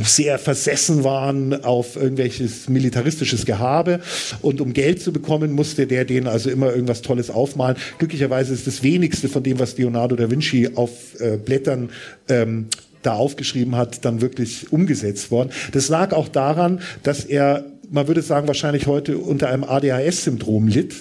sehr 0.02 0.38
versessen 0.38 1.04
waren 1.04 1.64
auf 1.64 1.96
irgendwelches 1.96 2.68
militaristisches 2.68 3.46
Gehabe. 3.46 4.00
Und 4.42 4.60
um 4.60 4.72
Geld 4.72 5.02
zu 5.02 5.12
bekommen, 5.12 5.52
musste 5.52 5.86
der 5.86 6.04
denen 6.04 6.26
also 6.26 6.50
immer 6.50 6.70
irgendwas 6.72 7.02
Tolles 7.02 7.30
aufmalen. 7.30 7.76
Glücklicherweise 7.98 8.52
ist 8.52 8.66
das 8.66 8.82
wenigste 8.82 9.28
von 9.28 9.42
dem, 9.42 9.58
was 9.58 9.76
Leonardo 9.76 10.16
da 10.16 10.30
Vinci 10.30 10.70
auf 10.74 10.90
äh, 11.20 11.36
Blättern 11.36 11.90
ähm, 12.28 12.68
da 13.04 13.14
aufgeschrieben 13.14 13.76
hat, 13.76 14.04
dann 14.04 14.20
wirklich 14.20 14.72
umgesetzt 14.72 15.30
worden. 15.30 15.50
Das 15.72 15.88
lag 15.88 16.12
auch 16.12 16.28
daran, 16.28 16.80
dass 17.02 17.24
er, 17.24 17.64
man 17.90 18.08
würde 18.08 18.22
sagen, 18.22 18.46
wahrscheinlich 18.46 18.86
heute 18.86 19.18
unter 19.18 19.48
einem 19.48 19.64
ADHS-Syndrom 19.64 20.68
litt. 20.68 20.94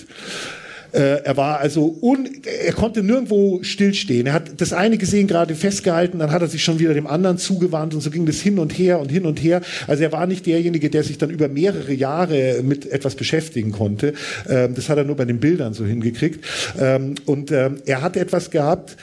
Äh, 0.94 1.24
er 1.24 1.38
war 1.38 1.60
also, 1.60 1.98
un, 2.02 2.30
er 2.66 2.74
konnte 2.74 3.02
nirgendwo 3.02 3.64
stillstehen. 3.64 4.28
Er 4.28 4.34
hat 4.34 4.62
das 4.62 4.74
eine 4.74 4.98
gesehen, 4.98 5.28
gerade 5.28 5.56
festgehalten, 5.56 6.20
dann 6.20 6.32
hat 6.32 6.42
er 6.42 6.48
sich 6.48 6.64
schon 6.64 6.80
wieder 6.80 6.94
dem 6.94 7.08
anderen 7.08 7.38
zugewandt 7.38 7.96
und 7.96 8.02
so 8.02 8.12
ging 8.12 8.26
das 8.26 8.40
hin 8.42 8.60
und 8.60 8.78
her 8.78 9.00
und 9.00 9.10
hin 9.10 9.26
und 9.26 9.42
her. 9.42 9.62
Also 9.88 10.04
er 10.04 10.12
war 10.12 10.28
nicht 10.28 10.46
derjenige, 10.46 10.90
der 10.90 11.04
sich 11.04 11.18
dann 11.18 11.32
über 11.32 11.48
mehrere 11.48 11.94
Jahre 11.94 12.62
mit 12.64 12.92
etwas 12.92 13.16
beschäftigen 13.16 13.72
konnte. 13.72 14.14
Ähm, 14.48 14.76
das 14.76 14.88
hat 14.90 14.98
er 15.00 15.04
nur 15.04 15.16
bei 15.16 15.26
den 15.26 15.40
Bildern 15.40 15.74
so 15.74 15.84
hingekriegt. 15.84 16.46
Ähm, 16.80 17.16
und 17.26 17.52
ähm, 17.52 17.78
er 17.86 18.02
hat 18.02 18.16
etwas 18.16 18.52
gehabt, 18.52 18.96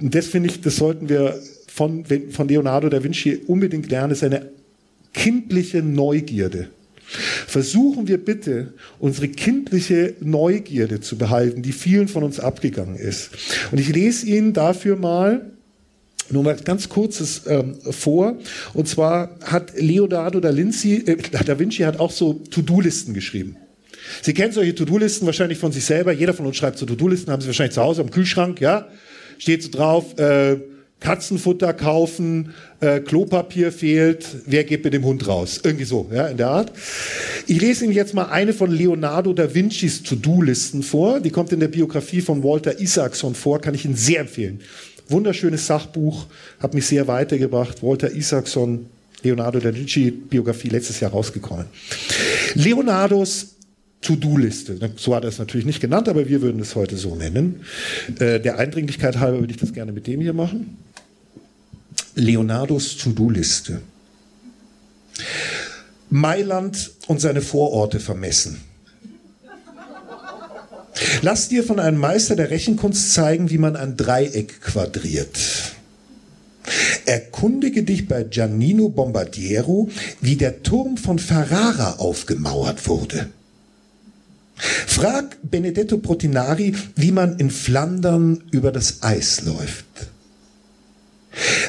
das 0.00 0.26
finde 0.26 0.50
ich, 0.50 0.60
das 0.60 0.76
sollten 0.76 1.08
wir 1.08 1.34
von, 1.66 2.04
von 2.30 2.48
Leonardo 2.48 2.88
da 2.88 3.02
Vinci 3.02 3.40
unbedingt 3.46 3.90
lernen, 3.90 4.12
ist 4.12 4.22
eine 4.22 4.46
kindliche 5.12 5.82
Neugierde. 5.82 6.68
Versuchen 7.08 8.06
wir 8.06 8.22
bitte, 8.22 8.74
unsere 8.98 9.28
kindliche 9.28 10.14
Neugierde 10.20 11.00
zu 11.00 11.16
behalten, 11.16 11.62
die 11.62 11.72
vielen 11.72 12.08
von 12.08 12.22
uns 12.22 12.38
abgegangen 12.38 12.96
ist. 12.96 13.30
Und 13.72 13.78
ich 13.78 13.88
lese 13.88 14.26
Ihnen 14.26 14.52
dafür 14.52 14.96
mal 14.96 15.52
nur 16.30 16.42
mal 16.42 16.56
ganz 16.56 16.90
kurzes 16.90 17.42
ähm, 17.46 17.78
vor. 17.90 18.36
Und 18.74 18.86
zwar 18.86 19.38
hat 19.42 19.72
Leonardo 19.78 20.40
da, 20.40 20.54
Vinci, 20.54 20.96
äh, 20.96 21.16
da 21.44 21.58
Vinci 21.58 21.84
hat 21.84 21.98
auch 22.00 22.10
so 22.10 22.34
To-Do-Listen 22.34 23.14
geschrieben. 23.14 23.56
Sie 24.22 24.34
kennen 24.34 24.52
solche 24.52 24.74
To-Do-Listen 24.74 25.26
wahrscheinlich 25.26 25.58
von 25.58 25.72
sich 25.72 25.84
selber. 25.84 26.12
Jeder 26.12 26.34
von 26.34 26.44
uns 26.44 26.56
schreibt 26.56 26.78
so 26.78 26.86
To-Do-Listen, 26.86 27.30
haben 27.30 27.40
Sie 27.40 27.46
wahrscheinlich 27.46 27.74
zu 27.74 27.82
Hause 27.82 28.02
am 28.02 28.10
Kühlschrank, 28.10 28.60
ja? 28.60 28.88
Steht 29.38 29.62
so 29.62 29.70
drauf, 29.70 30.18
äh, 30.18 30.58
Katzenfutter 31.00 31.72
kaufen, 31.72 32.54
äh, 32.80 33.00
Klopapier 33.00 33.70
fehlt, 33.70 34.26
wer 34.46 34.64
geht 34.64 34.82
mit 34.82 34.92
dem 34.92 35.04
Hund 35.04 35.28
raus? 35.28 35.60
Irgendwie 35.62 35.84
so, 35.84 36.10
ja, 36.12 36.26
in 36.26 36.36
der 36.36 36.48
Art. 36.48 36.72
Ich 37.46 37.60
lese 37.60 37.84
Ihnen 37.84 37.94
jetzt 37.94 38.14
mal 38.14 38.24
eine 38.24 38.52
von 38.52 38.70
Leonardo 38.70 39.32
da 39.32 39.54
Vincis 39.54 40.02
To-Do-Listen 40.02 40.82
vor. 40.82 41.20
Die 41.20 41.30
kommt 41.30 41.52
in 41.52 41.60
der 41.60 41.68
Biografie 41.68 42.20
von 42.20 42.42
Walter 42.42 42.80
Isaacson 42.80 43.34
vor, 43.34 43.60
kann 43.60 43.74
ich 43.74 43.84
Ihnen 43.84 43.94
sehr 43.94 44.20
empfehlen. 44.20 44.60
Wunderschönes 45.08 45.66
Sachbuch, 45.66 46.26
hat 46.58 46.74
mich 46.74 46.86
sehr 46.86 47.06
weitergebracht. 47.06 47.82
Walter 47.82 48.12
Isaacson, 48.12 48.86
Leonardo 49.22 49.60
da 49.60 49.74
Vinci 49.74 50.10
Biografie 50.10 50.68
letztes 50.68 51.00
Jahr 51.00 51.12
rausgekommen. 51.12 51.66
Leonardos 52.54 53.54
To-Do-Liste. 54.00 54.78
So 54.96 55.14
hat 55.14 55.24
er 55.24 55.28
es 55.28 55.38
natürlich 55.38 55.66
nicht 55.66 55.80
genannt, 55.80 56.08
aber 56.08 56.28
wir 56.28 56.40
würden 56.40 56.60
es 56.60 56.76
heute 56.76 56.96
so 56.96 57.14
nennen. 57.14 57.62
Äh, 58.18 58.38
der 58.40 58.58
Eindringlichkeit 58.58 59.18
halber 59.18 59.40
würde 59.40 59.52
ich 59.52 59.58
das 59.58 59.72
gerne 59.72 59.92
mit 59.92 60.06
dem 60.06 60.20
hier 60.20 60.32
machen. 60.32 60.76
Leonardos 62.18 62.96
To-Do-Liste. 62.96 63.80
Mailand 66.10 66.90
und 67.06 67.20
seine 67.20 67.42
Vororte 67.42 68.00
vermessen. 68.00 68.60
Lass 71.22 71.48
dir 71.48 71.62
von 71.62 71.78
einem 71.78 71.98
Meister 71.98 72.34
der 72.34 72.50
Rechenkunst 72.50 73.14
zeigen, 73.14 73.50
wie 73.50 73.58
man 73.58 73.76
ein 73.76 73.96
Dreieck 73.96 74.60
quadriert. 74.60 75.38
Erkundige 77.06 77.84
dich 77.84 78.08
bei 78.08 78.24
Giannino 78.24 78.88
Bombardiero, 78.88 79.88
wie 80.20 80.36
der 80.36 80.62
Turm 80.64 80.96
von 80.96 81.20
Ferrara 81.20 81.94
aufgemauert 81.98 82.88
wurde. 82.88 83.28
Frag 84.56 85.38
Benedetto 85.42 85.98
Protinari, 85.98 86.74
wie 86.96 87.12
man 87.12 87.38
in 87.38 87.50
Flandern 87.50 88.42
über 88.50 88.72
das 88.72 89.02
Eis 89.04 89.42
läuft. 89.42 89.86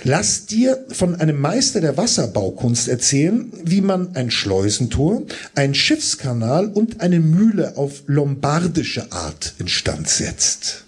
Lass 0.03 0.45
dir 0.45 0.85
von 0.89 1.15
einem 1.15 1.39
Meister 1.39 1.81
der 1.81 1.97
Wasserbaukunst 1.97 2.87
erzählen, 2.87 3.51
wie 3.63 3.81
man 3.81 4.15
ein 4.15 4.31
Schleusentor, 4.31 5.23
ein 5.55 5.75
Schiffskanal 5.75 6.67
und 6.67 7.01
eine 7.01 7.19
Mühle 7.19 7.77
auf 7.77 8.03
lombardische 8.07 9.11
Art 9.11 9.53
instand 9.59 10.09
setzt. 10.09 10.85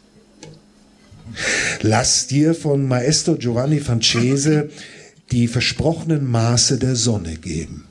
Lass 1.82 2.28
dir 2.28 2.53
von 2.56 2.88
Maestro 2.88 3.36
Giovanni 3.36 3.80
Francese 3.80 4.70
die 5.32 5.48
versprochenen 5.48 6.30
Maße 6.30 6.78
der 6.78 6.95
Sonne 6.95 7.36
geben. 7.36 7.86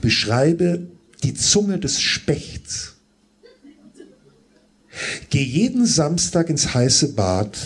Beschreibe 0.00 0.86
die 1.24 1.34
Zunge 1.34 1.78
des 1.78 2.00
Spechts. 2.00 2.94
Geh 5.30 5.42
jeden 5.42 5.86
Samstag 5.86 6.50
ins 6.50 6.74
heiße 6.74 7.14
Bad, 7.14 7.56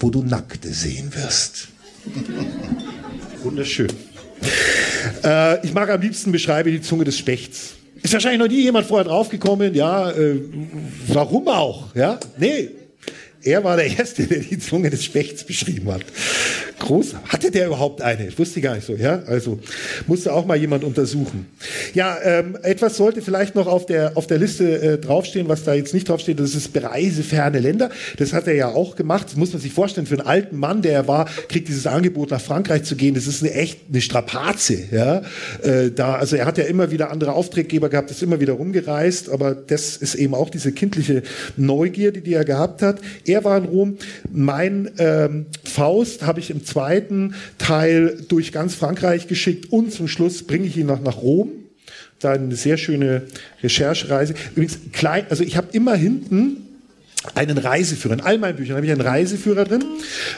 wo 0.00 0.10
du 0.10 0.22
Nackte 0.22 0.68
sehen 0.72 1.14
wirst. 1.14 1.68
Wunderschön. 3.42 3.88
Äh, 5.22 5.64
ich 5.64 5.72
mag 5.72 5.90
am 5.90 6.00
liebsten 6.00 6.32
beschreibe 6.32 6.70
die 6.70 6.80
Zunge 6.80 7.04
des 7.04 7.18
Spechts. 7.18 7.74
Ist 8.02 8.14
wahrscheinlich 8.14 8.40
noch 8.40 8.48
nie 8.48 8.62
jemand 8.62 8.86
vorher 8.86 9.04
draufgekommen, 9.04 9.74
ja, 9.74 10.10
äh, 10.10 10.40
warum 11.08 11.48
auch, 11.48 11.94
ja? 11.94 12.18
Nee, 12.38 12.70
er 13.42 13.64
war 13.64 13.76
der 13.76 13.86
Erste, 13.98 14.26
der 14.26 14.40
die 14.40 14.58
Zunge 14.58 14.90
des 14.90 15.04
Spechts 15.04 15.44
beschrieben 15.44 15.90
hat. 15.92 16.02
Groß. 16.78 17.14
Hatte 17.28 17.50
der 17.50 17.68
überhaupt 17.68 18.02
eine? 18.02 18.28
Ich 18.28 18.38
wusste 18.38 18.60
gar 18.60 18.74
nicht 18.74 18.86
so, 18.86 18.94
ja? 18.94 19.22
Also, 19.26 19.60
musste 20.06 20.32
auch 20.32 20.44
mal 20.46 20.56
jemand 20.56 20.84
untersuchen. 20.84 21.46
Ja, 21.94 22.18
ähm, 22.22 22.58
etwas 22.62 22.96
sollte 22.96 23.22
vielleicht 23.22 23.54
noch 23.54 23.66
auf 23.66 23.86
der, 23.86 24.16
auf 24.16 24.26
der 24.26 24.38
Liste 24.38 24.80
äh, 24.80 24.98
draufstehen, 24.98 25.48
was 25.48 25.64
da 25.64 25.74
jetzt 25.74 25.94
nicht 25.94 26.08
draufsteht. 26.08 26.38
Das 26.38 26.54
ist 26.54 26.72
bereise 26.72 27.22
ferne 27.22 27.60
Länder. 27.60 27.90
Das 28.18 28.32
hat 28.32 28.46
er 28.46 28.54
ja 28.54 28.68
auch 28.68 28.96
gemacht. 28.96 29.28
Das 29.28 29.36
muss 29.36 29.52
man 29.52 29.62
sich 29.62 29.72
vorstellen. 29.72 30.06
Für 30.06 30.18
einen 30.18 30.26
alten 30.26 30.56
Mann, 30.56 30.82
der 30.82 30.92
er 30.92 31.08
war, 31.08 31.26
kriegt 31.48 31.68
dieses 31.68 31.86
Angebot, 31.86 32.30
nach 32.30 32.40
Frankreich 32.40 32.82
zu 32.84 32.96
gehen. 32.96 33.14
Das 33.14 33.26
ist 33.26 33.42
eine 33.42 33.52
echt 33.54 33.80
eine 33.90 34.00
Strapaze, 34.00 34.84
ja? 34.90 35.22
Äh, 35.62 35.90
da, 35.94 36.16
also 36.16 36.36
er 36.36 36.46
hat 36.46 36.58
ja 36.58 36.64
immer 36.64 36.90
wieder 36.90 37.10
andere 37.10 37.32
Auftraggeber 37.32 37.88
gehabt, 37.88 38.10
ist 38.10 38.22
immer 38.22 38.40
wieder 38.40 38.54
rumgereist. 38.54 39.30
Aber 39.30 39.54
das 39.54 39.96
ist 39.96 40.14
eben 40.14 40.34
auch 40.34 40.50
diese 40.50 40.72
kindliche 40.72 41.22
Neugierde, 41.56 42.20
die 42.20 42.34
er 42.34 42.44
gehabt 42.44 42.82
hat 42.82 43.00
er 43.30 43.44
war 43.44 43.58
in 43.58 43.64
Rom. 43.64 43.98
Mein 44.32 44.90
ähm, 44.98 45.46
Faust 45.64 46.26
habe 46.26 46.40
ich 46.40 46.50
im 46.50 46.64
zweiten 46.64 47.34
Teil 47.58 48.18
durch 48.28 48.52
ganz 48.52 48.74
Frankreich 48.74 49.26
geschickt 49.26 49.72
und 49.72 49.92
zum 49.92 50.08
Schluss 50.08 50.42
bringe 50.42 50.66
ich 50.66 50.76
ihn 50.76 50.86
noch 50.86 51.00
nach 51.00 51.22
Rom. 51.22 51.50
Da 52.18 52.32
eine 52.32 52.54
sehr 52.54 52.76
schöne 52.76 53.22
Recherchereise. 53.62 54.34
Übrigens, 54.52 54.78
klein, 54.92 55.24
also 55.30 55.42
ich 55.42 55.56
habe 55.56 55.68
immer 55.72 55.94
hinten 55.94 56.69
einen 57.34 57.58
Reiseführer. 57.58 58.14
In 58.14 58.20
all 58.20 58.38
meinen 58.38 58.56
Büchern 58.56 58.76
habe 58.76 58.86
ich 58.86 58.92
einen 58.92 59.02
Reiseführer 59.02 59.64
drin. 59.64 59.84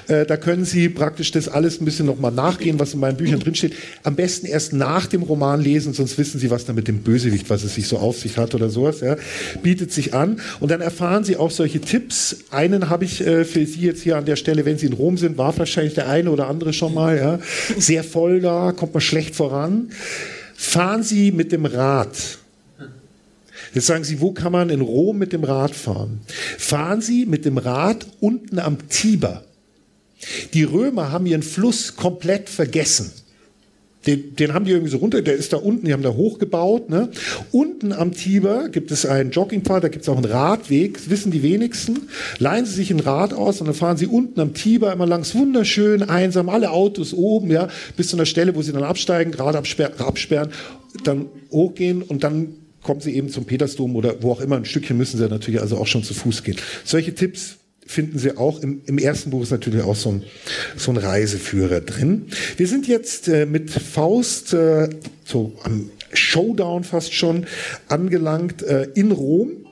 Äh, 0.09 0.27
da 0.27 0.37
können 0.37 0.65
Sie 0.65 0.89
praktisch 0.89 1.31
das 1.31 1.49
alles 1.49 1.81
ein 1.81 1.85
bisschen 1.85 2.07
nochmal 2.07 2.33
nachgehen, 2.33 2.81
was 2.81 2.93
in 2.93 3.01
meinen 3.01 3.17
Büchern 3.17 3.39
drinsteht. 3.39 3.75
Am 4.03 4.17
besten 4.17 4.47
erst 4.47 4.73
nach 4.73 5.07
dem 5.07 5.23
Roman 5.23 5.61
lesen, 5.61 5.93
sonst 5.93 6.19
wissen 6.19 6.41
Sie, 6.41 6.51
was 6.51 6.65
da 6.65 6.73
mit 6.73 6.89
dem 6.89 7.03
Bösewicht, 7.03 7.51
was 7.51 7.63
es 7.63 7.77
sich 7.77 7.87
so 7.87 7.99
auf 7.99 8.19
sich 8.19 8.37
hat 8.37 8.55
oder 8.57 8.69
sowas. 8.69 9.01
Ja. 9.01 9.17
Bietet 9.63 9.93
sich 9.93 10.13
an. 10.13 10.41
Und 10.59 10.73
dann 10.73 10.81
erfahren 10.81 11.23
Sie 11.23 11.37
auch 11.37 11.53
solche 11.53 11.81
Tipps. 11.81 12.39
Einen 12.51 12.91
habe 12.91 13.05
ich 13.05 13.25
äh, 13.25 13.45
für 13.45 13.65
Sie 13.65 13.83
jetzt 13.83 14.03
hier 14.03 14.17
an 14.17 14.25
der 14.25 14.37
Stelle, 14.37 14.65
wenn 14.65 14.77
Sie 14.77 14.87
in 14.87 14.93
Rom 14.93 15.19
sind, 15.19 15.39
war 15.39 15.57
wahrscheinlich 15.57 15.95
der 15.95 16.09
eine 16.09 16.31
oder 16.33 16.49
andere 16.49 16.73
schon 16.73 16.95
mal. 16.95 17.17
Ja. 17.17 17.39
Sehr 17.79 18.03
voll 18.03 18.41
da, 18.41 18.73
kommt 18.73 18.93
man 18.93 19.01
schlecht 19.01 19.37
voran. 19.37 19.91
Fahren 20.57 21.05
Sie 21.05 21.31
mit 21.31 21.53
dem 21.53 21.65
Rad 21.65 22.41
Jetzt 23.74 23.86
sagen 23.86 24.05
Sie, 24.05 24.20
wo 24.20 24.32
kann 24.32 24.53
man 24.53 24.70
in 24.70 24.81
Rom 24.81 25.19
mit 25.19 25.32
dem 25.32 25.44
Rad 25.44 25.74
fahren? 25.74 26.20
Fahren 26.59 27.01
Sie 27.01 27.27
mit 27.27 27.44
dem 27.44 27.59
Rad 27.59 28.07
unten 28.20 28.59
am 28.59 28.89
Tiber. 28.89 29.44
Die 30.55 30.62
Römer 30.62 31.11
haben 31.11 31.27
ihren 31.27 31.43
Fluss 31.43 31.97
komplett 31.97 32.49
vergessen. 32.49 33.11
Den, 34.07 34.35
den 34.35 34.53
haben 34.53 34.65
die 34.65 34.73
irgendwie 34.73 34.90
so 34.90 34.99
runter, 34.99 35.23
der 35.23 35.35
ist 35.35 35.53
da 35.53 35.59
unten, 35.59 35.86
die 35.86 35.93
haben 35.93 36.03
da 36.03 36.12
hochgebaut. 36.15 36.90
Ne? 36.90 37.11
Unten 37.53 37.93
am 37.93 38.12
Tiber 38.12 38.69
gibt 38.69 38.90
es 38.90 39.07
einen 39.07 39.31
Joggingpfad, 39.31 39.85
da 39.85 39.89
gibt 39.89 40.03
es 40.03 40.09
auch 40.09 40.16
einen 40.16 40.24
Radweg, 40.24 40.94
das 40.94 41.09
wissen 41.09 41.31
die 41.31 41.44
wenigsten. 41.44 42.09
Leihen 42.39 42.66
Sie 42.66 42.74
sich 42.74 42.90
ein 42.90 42.99
Rad 42.99 43.32
aus 43.32 43.61
und 43.61 43.69
dann 43.69 43.77
fahren 43.77 43.97
Sie 43.97 44.09
unten 44.09 44.40
am 44.40 44.55
Tiber 44.55 44.93
immer 44.93 45.07
langs, 45.07 45.36
wunderschön, 45.36 46.03
einsam, 46.03 46.49
alle 46.49 46.73
Autos 46.73 47.15
oben, 47.15 47.51
ja, 47.53 47.69
bis 47.97 48.09
zu 48.09 48.16
einer 48.16 48.27
Stelle, 48.27 48.57
wo 48.57 48.62
Sie 48.62 48.73
dann 48.73 48.82
absteigen, 48.82 49.31
gerade 49.31 49.59
absperren, 49.59 50.01
absperren 50.01 50.51
dann 51.05 51.27
hochgehen 51.51 52.03
und 52.03 52.24
dann 52.24 52.55
kommen 52.83 53.01
Sie 53.01 53.15
eben 53.15 53.29
zum 53.29 53.45
Petersdom 53.45 53.97
oder 53.97 54.23
wo 54.23 54.33
auch 54.33 54.41
immer. 54.41 54.57
Ein 54.57 54.65
Stückchen 54.65 54.97
müssen 54.97 55.19
Sie 55.19 55.29
natürlich 55.29 55.61
also 55.61 55.77
auch 55.79 55.87
schon 55.87 56.03
zu 56.03 56.15
Fuß 56.15 56.43
gehen. 56.43 56.57
Solche 56.85 57.15
Tipps 57.15 57.57
finden 57.87 58.19
Sie 58.19 58.37
auch. 58.37 58.61
Im, 58.61 58.83
im 58.87 58.99
ersten 58.99 59.31
Buch 59.31 59.43
ist 59.43 59.51
natürlich 59.51 59.83
auch 59.83 59.97
so 59.97 60.11
ein, 60.11 60.23
so 60.77 60.91
ein 60.93 60.97
Reiseführer 60.97 61.81
drin. 61.81 62.27
Wir 62.57 62.67
sind 62.67 62.89
jetzt 62.89 63.29
äh, 63.29 63.47
mit 63.47 63.71
Faust 63.71 64.53
äh, 64.55 64.89
so 65.25 65.53
am 65.63 65.91
Showdown 66.13 66.85
fast 66.85 67.15
schon 67.15 67.47
angelangt 67.89 68.63
äh, 68.63 68.89
in 68.95 69.13
Rom 69.13 69.67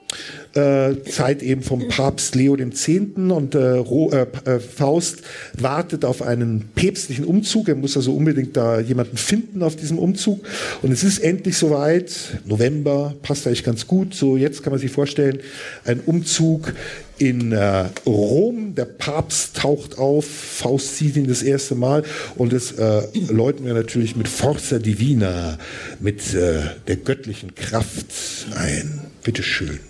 Zeit 0.53 1.43
eben 1.43 1.63
vom 1.63 1.87
Papst 1.89 2.35
Leo 2.35 2.57
X. 2.57 2.89
und 2.89 3.55
äh, 3.55 3.79
äh, 3.79 4.27
äh, 4.45 4.59
Faust 4.59 5.23
wartet 5.57 6.05
auf 6.05 6.23
einen 6.23 6.71
päpstlichen 6.75 7.25
Umzug. 7.25 7.69
Er 7.69 7.77
muss 7.77 7.97
also 7.97 8.17
unbedingt 8.17 8.57
da 8.57 8.81
jemanden 8.81 9.17
finden 9.17 9.63
auf 9.63 9.77
diesem 9.77 9.99
Umzug. 9.99 10.45
Und 10.83 10.91
es 10.91 11.05
ist 11.05 11.21
endlich 11.21 11.57
soweit. 11.57 12.41
November 12.47 13.15
passt 13.23 13.47
eigentlich 13.47 13.63
ganz 13.63 13.87
gut. 13.87 14.15
So 14.15 14.37
jetzt 14.37 14.65
kann 14.65 14.73
man 14.73 14.81
sich 14.81 14.91
vorstellen, 14.91 15.39
ein 15.85 16.01
Umzug 16.01 16.73
in 17.19 17.53
äh, 17.53 17.85
Rom. 18.07 18.75
Der 18.75 18.87
Papst 18.87 19.57
taucht 19.57 19.99
auf, 19.99 20.25
Faust 20.27 20.97
sieht 20.97 21.17
ihn 21.17 21.29
das 21.29 21.43
erste 21.43 21.75
Mal 21.75 22.03
und 22.37 22.53
das 22.53 22.73
äh, 22.73 23.03
läuten 23.29 23.67
wir 23.67 23.75
natürlich 23.75 24.17
mit 24.17 24.27
Forza 24.27 24.79
Divina, 24.79 25.59
mit 26.01 26.35
äh, 26.35 26.63
der 26.89 26.97
göttlichen 26.97 27.55
Kraft 27.55 28.07
ein. 28.57 29.01
Bitteschön. 29.23 29.90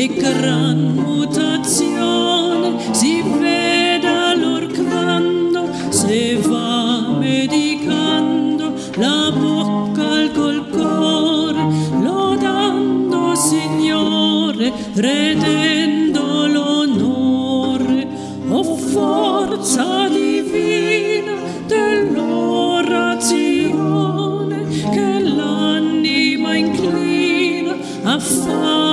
e 0.00 0.06
gran 0.06 0.94
mutazione 0.94 2.78
si 2.92 3.20
vede 3.20 4.06
allor 4.06 4.72
quando 4.72 5.68
se 5.88 6.36
va 6.36 7.16
medicando 7.18 8.74
la 8.94 9.32
bocca 9.36 10.08
al 10.20 10.30
col 10.30 10.68
cuore 10.70 11.66
lodando 12.00 13.34
Signore 13.34 14.72
redendo 14.94 16.46
l'onore. 16.46 18.06
O 18.50 18.76
forza 18.76 20.08
divina 20.08 21.34
dell'orazione 21.66 24.64
che 24.92 25.18
l'anima 25.18 26.56
inclina 26.56 27.74
a 28.04 28.18
far 28.20 28.87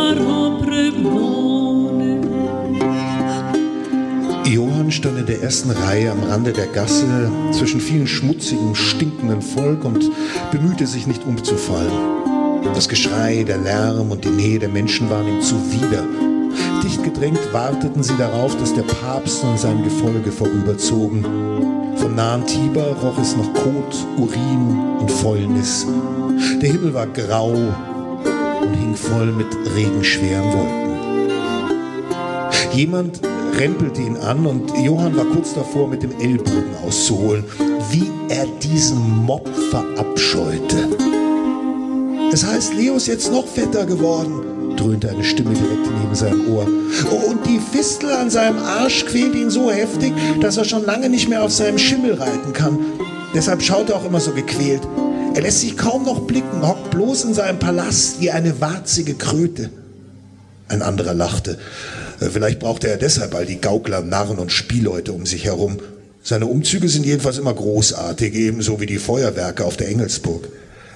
stand 5.06 5.20
in 5.20 5.26
der 5.28 5.44
ersten 5.44 5.70
Reihe 5.70 6.12
am 6.12 6.24
Rande 6.24 6.52
der 6.52 6.66
Gasse 6.66 7.30
zwischen 7.52 7.80
vielen 7.80 8.08
schmutzigem, 8.08 8.74
stinkenden 8.74 9.40
Volk 9.40 9.86
und 9.86 10.10
bemühte 10.52 10.88
sich 10.88 11.06
nicht 11.06 11.24
umzufallen. 11.28 11.92
Das 12.74 12.90
Geschrei, 12.90 13.44
der 13.44 13.60
Lärm 13.60 14.10
und 14.10 14.26
die 14.26 14.30
Nähe 14.30 14.58
der 14.58 14.70
Menschen 14.70 15.08
waren 15.12 15.28
ihm 15.28 15.42
zuwider. 15.42 16.04
Dicht 16.84 17.04
gedrängt 17.04 17.54
warteten 17.54 18.02
sie 18.02 18.18
darauf, 18.18 18.58
dass 18.58 18.74
der 18.74 18.82
Papst 18.82 19.44
und 19.44 19.60
sein 19.60 19.84
Gefolge 19.84 20.32
vorüberzogen. 20.32 21.24
Vom 21.98 22.16
nahen 22.16 22.48
Tiber 22.48 22.88
roch 23.04 23.20
es 23.20 23.38
nach 23.38 23.54
Kot, 23.54 23.96
Urin 24.18 24.98
und 25.00 25.12
Fäulnis. 25.12 25.86
Der 26.64 26.72
Himmel 26.72 26.96
war 26.96 27.06
grau 27.06 27.52
und 27.52 28.74
hing 28.74 28.96
voll 28.96 29.28
mit 29.28 29.56
regenschweren 29.76 30.52
Wolken. 30.52 30.86
Jemand 32.74 33.22
rempelte 33.58 34.02
ihn 34.02 34.18
an 34.18 34.46
und 34.46 34.72
Johann 34.78 35.16
war 35.16 35.26
kurz 35.26 35.54
davor, 35.54 35.88
mit 35.88 36.04
dem 36.04 36.12
Ellbogen 36.20 36.76
auszuholen, 36.86 37.44
wie 37.92 38.10
er 38.30 38.46
diesen 38.62 39.26
Mob 39.26 39.48
verabscheute. 39.70 40.90
Es 42.32 42.46
heißt, 42.46 42.74
Leo 42.74 42.96
ist 42.96 43.08
jetzt 43.08 43.32
noch 43.32 43.48
fetter 43.48 43.86
geworden, 43.86 44.76
dröhnte 44.76 45.10
eine 45.10 45.24
Stimme 45.24 45.54
direkt 45.54 45.90
neben 46.02 46.16
seinem 46.16 46.54
Ohr. 46.54 46.68
Oh, 47.12 47.30
und 47.32 47.46
die 47.46 47.60
Fistel 47.60 48.12
an 48.12 48.30
seinem 48.30 48.60
Arsch 48.60 49.06
quält 49.06 49.36
ihn 49.36 49.50
so 49.50 49.72
heftig, 49.72 50.14
dass 50.42 50.58
er 50.58 50.66
schon 50.66 50.86
lange 50.86 51.10
nicht 51.10 51.30
mehr 51.30 51.44
auf 51.44 51.52
seinem 51.52 51.78
Schimmel 51.78 52.16
reiten 52.16 52.52
kann. 52.54 52.80
Deshalb 53.34 53.62
schaut 53.62 53.90
er 53.90 53.98
auch 53.98 54.06
immer 54.06 54.20
so 54.20 54.32
gequält. 54.32 54.82
Er 55.34 55.42
lässt 55.42 55.62
sich 55.62 55.78
kaum 55.78 56.04
noch 56.04 56.22
blicken, 56.22 56.66
hockt 56.66 56.92
bloß 56.92 57.26
in 57.26 57.34
seinem 57.34 57.60
Palast 57.60 58.22
wie 58.22 58.32
eine 58.32 58.60
warzige 58.62 59.16
Kröte. 59.16 59.70
Ein 60.68 60.82
anderer 60.82 61.14
lachte. 61.14 61.58
Äh, 62.20 62.30
vielleicht 62.32 62.60
brauchte 62.60 62.88
er 62.88 62.98
deshalb 62.98 63.36
all 63.36 63.46
die 63.46 63.62
Gaukler, 63.62 64.02
Narren 64.02 64.40
und 64.40 64.52
Spielleute 64.52 65.14
um 65.14 65.26
sich 65.26 65.46
herum. 65.46 65.78
Seine 66.24 66.48
Umzüge 66.48 66.90
sind 66.90 67.06
jedenfalls 67.06 67.38
immer 67.38 67.54
großartig, 67.54 68.34
ebenso 68.34 68.80
wie 68.80 68.88
die 68.88 68.98
Feuerwerke 68.98 69.64
auf 69.64 69.78
der 69.78 69.90
Engelsburg. 69.90 70.48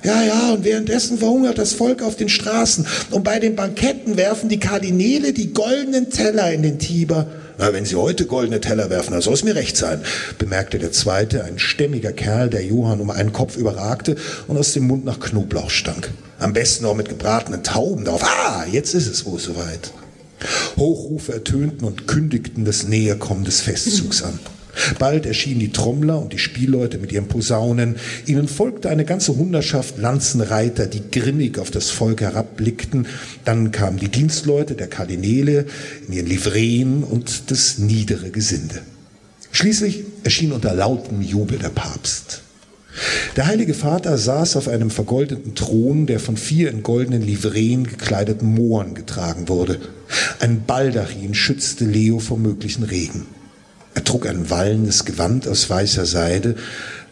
Ja, 0.04 0.24
ja, 0.24 0.54
und 0.54 0.64
währenddessen 0.64 1.18
verhungert 1.18 1.58
das 1.58 1.74
Volk 1.74 2.02
auf 2.02 2.16
den 2.16 2.30
Straßen. 2.30 2.88
Und 3.12 3.24
bei 3.24 3.40
den 3.40 3.56
Banketten 3.56 4.16
werfen 4.16 4.48
die 4.48 4.60
Kardinäle 4.60 5.34
die 5.34 5.54
goldenen 5.54 6.10
Teller 6.10 6.52
in 6.54 6.64
den 6.64 6.80
Tiber. 6.80 7.28
Na, 7.58 7.74
wenn 7.74 7.84
Sie 7.84 7.98
heute 7.98 8.26
goldene 8.26 8.62
Teller 8.62 8.90
werfen, 8.90 9.12
dann 9.12 9.22
soll 9.22 9.34
es 9.34 9.44
mir 9.44 9.56
recht 9.56 9.76
sein, 9.76 10.02
bemerkte 10.38 10.80
der 10.80 10.94
Zweite, 10.94 11.44
ein 11.44 11.60
stämmiger 11.60 12.14
Kerl, 12.14 12.50
der 12.50 12.64
Johann 12.64 13.02
um 13.02 13.10
einen 13.10 13.34
Kopf 13.34 13.58
überragte 13.58 14.16
und 14.48 14.58
aus 14.58 14.72
dem 14.72 14.88
Mund 14.88 15.04
nach 15.04 15.20
Knoblauch 15.20 15.70
stank. 15.70 16.10
Am 16.40 16.54
besten 16.54 16.86
noch 16.86 16.96
mit 16.96 17.10
gebratenen 17.10 17.64
Tauben 17.64 18.06
drauf. 18.06 18.24
Ah, 18.24 18.64
jetzt 18.72 18.96
ist 18.96 19.08
es 19.08 19.26
wohl 19.26 19.40
soweit. 19.40 19.92
Hochrufe 20.78 21.34
ertönten 21.34 21.86
und 21.86 22.08
kündigten 22.08 22.66
das 22.66 22.88
Näherkommen 22.88 23.44
des 23.46 23.62
Festzugs 23.62 24.24
an. 24.24 24.40
Bald 24.98 25.26
erschienen 25.26 25.60
die 25.60 25.72
Trommler 25.72 26.20
und 26.20 26.32
die 26.32 26.38
Spielleute 26.38 27.00
mit 27.00 27.12
ihren 27.12 27.28
Posaunen. 27.28 27.96
Ihnen 28.26 28.48
folgte 28.48 28.90
eine 28.90 29.06
ganze 29.06 29.36
Hundertschaft 29.36 29.98
Lanzenreiter, 29.98 30.88
die 30.88 31.10
grimmig 31.12 31.60
auf 31.60 31.72
das 31.72 31.90
Volk 31.90 32.22
herabblickten. 32.22 33.08
Dann 33.46 33.72
kamen 33.72 33.98
die 33.98 34.10
Dienstleute 34.10 34.76
der 34.76 34.88
Kardinäle 34.88 35.66
in 36.08 36.14
ihren 36.14 36.28
Livreen 36.28 37.04
und 37.04 37.52
das 37.52 37.78
niedere 37.78 38.30
Gesinde. 38.30 38.82
Schließlich 39.52 40.04
erschien 40.24 40.52
unter 40.52 40.74
lautem 40.74 41.22
Jubel 41.22 41.58
der 41.58 41.70
Papst. 41.70 42.44
Der 43.36 43.48
heilige 43.48 43.74
Vater 43.74 44.18
saß 44.18 44.56
auf 44.56 44.68
einem 44.68 44.90
vergoldeten 44.90 45.56
Thron, 45.56 46.06
der 46.06 46.20
von 46.20 46.38
vier 46.38 46.70
in 46.70 46.84
goldenen 46.84 47.22
Livreen 47.22 47.86
gekleideten 47.86 48.54
Mohren 48.54 48.96
getragen 48.96 49.48
wurde. 49.48 49.80
Ein 50.40 50.64
Baldachin 50.66 51.34
schützte 51.34 51.86
Leo 51.86 52.20
vor 52.20 52.38
möglichen 52.38 52.84
Regen. 52.84 53.28
Er 53.96 54.04
trug 54.04 54.28
ein 54.28 54.50
wallendes 54.50 55.06
Gewand 55.06 55.48
aus 55.48 55.70
weißer 55.70 56.06
Seide, 56.06 56.56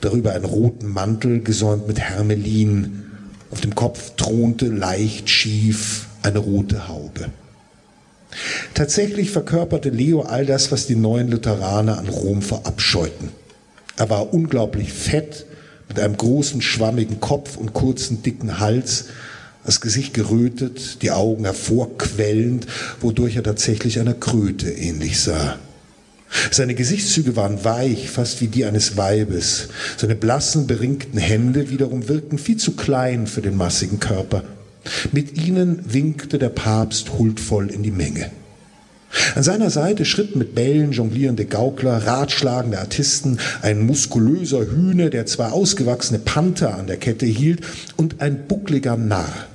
darüber 0.02 0.34
einen 0.34 0.46
roten 0.46 0.88
Mantel 0.88 1.42
gesäumt 1.42 1.88
mit 1.88 2.00
Hermelin. 2.00 3.04
Auf 3.52 3.62
dem 3.62 3.76
Kopf 3.76 4.12
thronte 4.18 4.68
leicht 4.68 5.30
schief 5.30 6.08
eine 6.22 6.40
rote 6.40 6.88
Haube. 6.88 7.30
Tatsächlich 8.74 9.32
verkörperte 9.32 9.90
Leo 9.90 10.22
all 10.22 10.46
das, 10.46 10.72
was 10.72 10.86
die 10.86 10.96
neuen 10.96 11.30
Lutheraner 11.30 11.98
an 11.98 12.10
Rom 12.10 12.42
verabscheuten. 12.42 13.30
Er 13.96 14.10
war 14.10 14.34
unglaublich 14.34 14.94
fett, 14.94 15.46
mit 15.88 16.00
einem 16.00 16.18
großen 16.18 16.62
schwammigen 16.62 17.20
Kopf 17.20 17.58
und 17.58 17.74
kurzen 17.74 18.24
dicken 18.24 18.60
Hals, 18.60 19.06
das 19.66 19.82
Gesicht 19.82 20.14
gerötet, 20.14 21.02
die 21.02 21.12
Augen 21.12 21.44
hervorquellend, 21.44 22.68
wodurch 23.02 23.36
er 23.36 23.44
tatsächlich 23.44 24.00
einer 24.00 24.14
Kröte 24.14 24.70
ähnlich 24.70 25.20
sah. 25.20 25.58
Seine 26.52 26.76
Gesichtszüge 26.76 27.36
waren 27.36 27.64
weich, 27.64 28.10
fast 28.10 28.42
wie 28.42 28.48
die 28.48 28.66
eines 28.66 28.98
Weibes. 28.98 29.70
Seine 29.98 30.16
blassen, 30.16 30.68
beringten 30.68 31.18
Hände 31.18 31.70
wiederum 31.70 32.08
wirkten 32.08 32.38
viel 32.38 32.58
zu 32.58 32.76
klein 32.76 33.28
für 33.28 33.42
den 33.42 33.56
massigen 33.56 34.00
Körper. 34.00 34.44
Mit 35.12 35.38
ihnen 35.38 35.82
winkte 35.92 36.38
der 36.38 36.50
Papst 36.50 37.14
huldvoll 37.18 37.70
in 37.70 37.84
die 37.84 37.92
Menge. 37.92 38.32
An 39.36 39.44
seiner 39.44 39.70
Seite 39.70 40.06
schritten 40.06 40.40
mit 40.40 40.56
Bällen 40.56 40.92
jonglierende 40.92 41.46
Gaukler, 41.46 42.06
ratschlagende 42.06 42.80
Artisten, 42.80 43.40
ein 43.62 43.86
muskulöser 43.86 44.70
Hühne, 44.70 45.10
der 45.10 45.26
zwei 45.26 45.48
ausgewachsene 45.48 46.20
Panther 46.20 46.76
an 46.76 46.88
der 46.88 46.98
Kette 46.98 47.26
hielt, 47.26 47.62
und 47.96 48.22
ein 48.22 48.48
buckliger 48.48 48.98
Narr. 48.98 49.48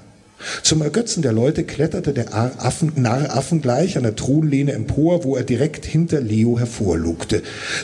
Zum 0.63 0.83
Ergötzen 0.83 1.23
der 1.23 1.33
Leute 1.33 1.65
kletterte 1.65 2.13
der 2.13 2.35
Affen, 2.35 2.93
Narr 2.97 3.37
affengleich 3.37 3.97
an 3.97 4.03
der 4.03 4.17
Thronlehne 4.17 4.73
empor, 4.73 5.25
wo 5.25 5.37
er 5.37 5.45
direkt 5.45 5.85
hinter 5.85 6.21
Leo 6.21 6.59
hervorlugte. 6.59 7.43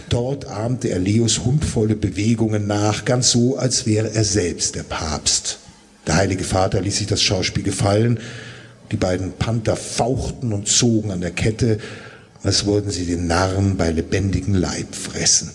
Dort 0.09 0.47
ahmte 0.49 0.89
er 0.89 0.99
Leos 0.99 1.45
hundvolle 1.45 1.95
Bewegungen 1.95 2.67
nach, 2.67 3.05
ganz 3.05 3.31
so, 3.31 3.57
als 3.57 3.87
wäre 3.87 4.13
er 4.13 4.25
selbst 4.25 4.75
der 4.75 4.83
Papst. 4.83 5.59
Der 6.07 6.17
heilige 6.17 6.45
Vater 6.45 6.81
ließ 6.81 6.99
sich 6.99 7.07
das 7.07 7.23
Schauspiel 7.23 7.63
gefallen. 7.63 8.19
Die 8.91 8.97
beiden 8.97 9.33
Panther 9.33 9.77
fauchten 9.77 10.53
und 10.53 10.69
zogen 10.69 11.11
an 11.11 11.21
der 11.21 11.31
Kette, 11.31 11.79
als 12.43 12.67
wollten 12.67 12.91
sie 12.91 13.05
den 13.05 13.27
Narren 13.27 13.77
bei 13.77 13.91
lebendigem 13.91 14.55
Leib 14.55 14.95
fressen. 14.95 15.51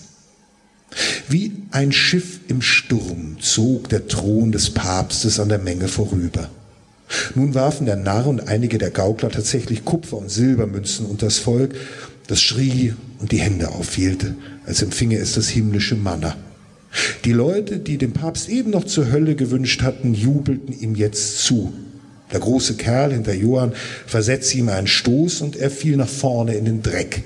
Wie 1.28 1.52
ein 1.70 1.92
Schiff 1.92 2.40
im 2.48 2.62
Sturm 2.62 3.38
zog 3.40 3.88
der 3.88 4.06
Thron 4.06 4.52
des 4.52 4.70
Papstes 4.70 5.40
an 5.40 5.48
der 5.48 5.58
Menge 5.58 5.88
vorüber. 5.88 6.48
Nun 7.34 7.54
warfen 7.54 7.86
der 7.86 7.96
Narr 7.96 8.26
und 8.26 8.48
einige 8.48 8.78
der 8.78 8.90
Gaukler 8.90 9.30
tatsächlich 9.30 9.84
Kupfer- 9.84 10.18
und 10.18 10.30
Silbermünzen 10.30 11.06
unter 11.06 11.26
das 11.26 11.38
Volk, 11.38 11.74
das 12.26 12.40
schrie 12.40 12.94
und 13.18 13.32
die 13.32 13.40
Hände 13.40 13.68
aufhielte, 13.70 14.36
als 14.66 14.82
empfinge 14.82 15.16
es 15.18 15.34
das 15.34 15.48
himmlische 15.48 15.96
Manna. 15.96 16.36
Die 17.24 17.32
Leute, 17.32 17.78
die 17.78 17.98
dem 17.98 18.12
Papst 18.12 18.48
eben 18.48 18.70
noch 18.70 18.84
zur 18.84 19.10
Hölle 19.10 19.34
gewünscht 19.34 19.82
hatten, 19.82 20.14
jubelten 20.14 20.78
ihm 20.78 20.94
jetzt 20.94 21.44
zu. 21.44 21.72
Der 22.32 22.40
große 22.40 22.74
Kerl 22.74 23.12
hinter 23.12 23.34
Johann 23.34 23.72
versetzte 24.06 24.58
ihm 24.58 24.68
einen 24.68 24.86
Stoß 24.86 25.40
und 25.42 25.56
er 25.56 25.70
fiel 25.70 25.96
nach 25.96 26.08
vorne 26.08 26.54
in 26.54 26.64
den 26.64 26.82
Dreck. 26.82 27.22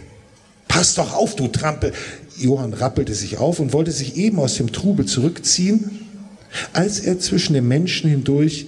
Pass 0.67 0.95
doch 0.95 1.15
auf, 1.15 1.37
du 1.37 1.49
Trampel! 1.49 1.93
Johann 2.37 2.73
rappelte 2.73 3.15
sich 3.15 3.39
auf 3.39 3.59
und 3.59 3.73
wollte 3.73 3.91
sich 3.91 4.17
eben 4.17 4.39
aus 4.39 4.57
dem 4.57 4.73
Trubel 4.73 5.07
zurückziehen, 5.07 6.07
als 6.73 7.01
er 7.01 7.19
zwischen 7.19 7.55
den 7.55 7.67
Menschen 7.67 8.09
hindurch 8.09 8.67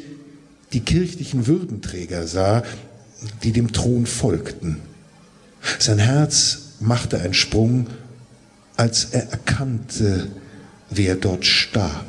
die 0.72 0.80
kirchlichen 0.80 1.46
Würdenträger 1.46 2.26
sah, 2.26 2.62
die 3.42 3.52
dem 3.52 3.72
Thron 3.72 4.06
folgten. 4.06 4.78
Sein 5.78 5.98
Herz 5.98 6.74
machte 6.80 7.20
einen 7.20 7.34
Sprung, 7.34 7.86
als 8.76 9.08
er 9.12 9.30
erkannte, 9.30 10.28
wer 10.88 11.16
dort 11.16 11.44
starb. 11.44 12.06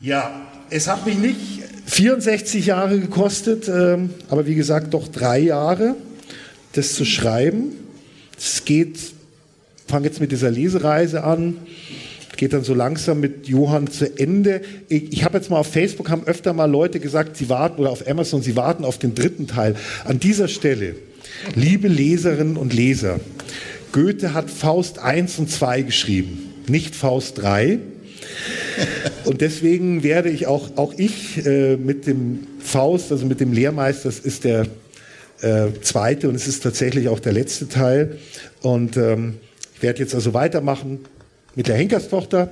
Ja, 0.00 0.47
es 0.70 0.88
hat 0.88 1.06
mich 1.06 1.18
nicht 1.18 1.38
64 1.86 2.66
Jahre 2.66 2.98
gekostet, 2.98 3.68
ähm, 3.68 4.10
aber 4.28 4.46
wie 4.46 4.54
gesagt 4.54 4.94
doch 4.94 5.08
drei 5.08 5.40
Jahre, 5.40 5.96
das 6.72 6.94
zu 6.94 7.04
schreiben. 7.04 7.72
Es 8.36 8.64
geht, 8.64 8.98
fange 9.86 10.06
jetzt 10.06 10.20
mit 10.20 10.32
dieser 10.32 10.50
Lesereise 10.50 11.24
an 11.24 11.56
geht 12.38 12.52
dann 12.52 12.64
so 12.64 12.72
langsam 12.72 13.20
mit 13.20 13.48
Johann 13.48 13.88
zu 13.88 14.16
Ende. 14.18 14.62
Ich, 14.88 15.12
ich 15.12 15.24
habe 15.24 15.36
jetzt 15.36 15.50
mal 15.50 15.58
auf 15.58 15.66
Facebook, 15.66 16.08
haben 16.08 16.24
öfter 16.24 16.54
mal 16.54 16.70
Leute 16.70 17.00
gesagt, 17.00 17.36
sie 17.36 17.50
warten, 17.50 17.80
oder 17.80 17.90
auf 17.90 18.08
Amazon, 18.08 18.42
sie 18.42 18.56
warten 18.56 18.84
auf 18.84 18.96
den 18.96 19.14
dritten 19.14 19.46
Teil. 19.48 19.74
An 20.04 20.20
dieser 20.20 20.48
Stelle, 20.48 20.94
liebe 21.54 21.88
Leserinnen 21.88 22.56
und 22.56 22.72
Leser, 22.72 23.20
Goethe 23.92 24.32
hat 24.34 24.50
Faust 24.50 25.00
1 25.00 25.38
und 25.40 25.50
2 25.50 25.82
geschrieben, 25.82 26.54
nicht 26.68 26.94
Faust 26.94 27.38
3. 27.38 27.80
Und 29.24 29.40
deswegen 29.40 30.02
werde 30.02 30.30
ich 30.30 30.46
auch, 30.46 30.76
auch 30.76 30.94
ich 30.96 31.44
äh, 31.44 31.76
mit 31.76 32.06
dem 32.06 32.46
Faust, 32.60 33.12
also 33.12 33.26
mit 33.26 33.40
dem 33.40 33.52
Lehrmeister, 33.52 34.08
das 34.08 34.18
ist 34.20 34.44
der 34.44 34.66
äh, 35.40 35.68
zweite 35.82 36.28
und 36.28 36.34
es 36.34 36.48
ist 36.48 36.62
tatsächlich 36.62 37.08
auch 37.08 37.20
der 37.20 37.32
letzte 37.32 37.68
Teil. 37.68 38.18
Und 38.62 38.96
ähm, 38.96 39.38
ich 39.74 39.82
werde 39.82 40.00
jetzt 40.00 40.14
also 40.14 40.34
weitermachen 40.34 41.00
mit 41.54 41.68
der 41.68 41.76
Henkerstochter. 41.76 42.50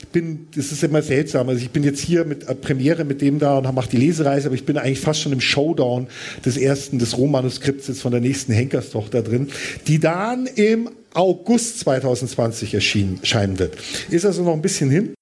Ich 0.00 0.08
bin, 0.08 0.46
das 0.54 0.72
ist 0.72 0.82
immer 0.82 1.02
seltsam. 1.02 1.48
Also 1.48 1.60
ich 1.60 1.70
bin 1.70 1.84
jetzt 1.84 2.00
hier 2.00 2.24
mit 2.24 2.46
Premiere 2.62 3.04
mit 3.04 3.20
dem 3.20 3.38
da 3.38 3.58
und 3.58 3.74
mache 3.74 3.90
die 3.90 3.96
Lesereise, 3.96 4.46
aber 4.46 4.54
ich 4.54 4.64
bin 4.64 4.78
eigentlich 4.78 5.00
fast 5.00 5.20
schon 5.20 5.32
im 5.32 5.40
Showdown 5.40 6.06
des 6.44 6.56
ersten, 6.56 6.98
des 6.98 7.18
Rohmanuskripts 7.18 7.88
jetzt 7.88 8.00
von 8.00 8.12
der 8.12 8.20
nächsten 8.20 8.52
Henkerstochter 8.52 9.22
drin, 9.22 9.48
die 9.86 9.98
dann 9.98 10.46
im 10.46 10.90
August 11.14 11.80
2020 11.80 12.74
erscheinen 12.74 13.58
wird. 13.58 13.76
Ist 14.10 14.24
also 14.24 14.44
noch 14.44 14.52
ein 14.52 14.62
bisschen 14.62 14.90
hin. 14.90 15.14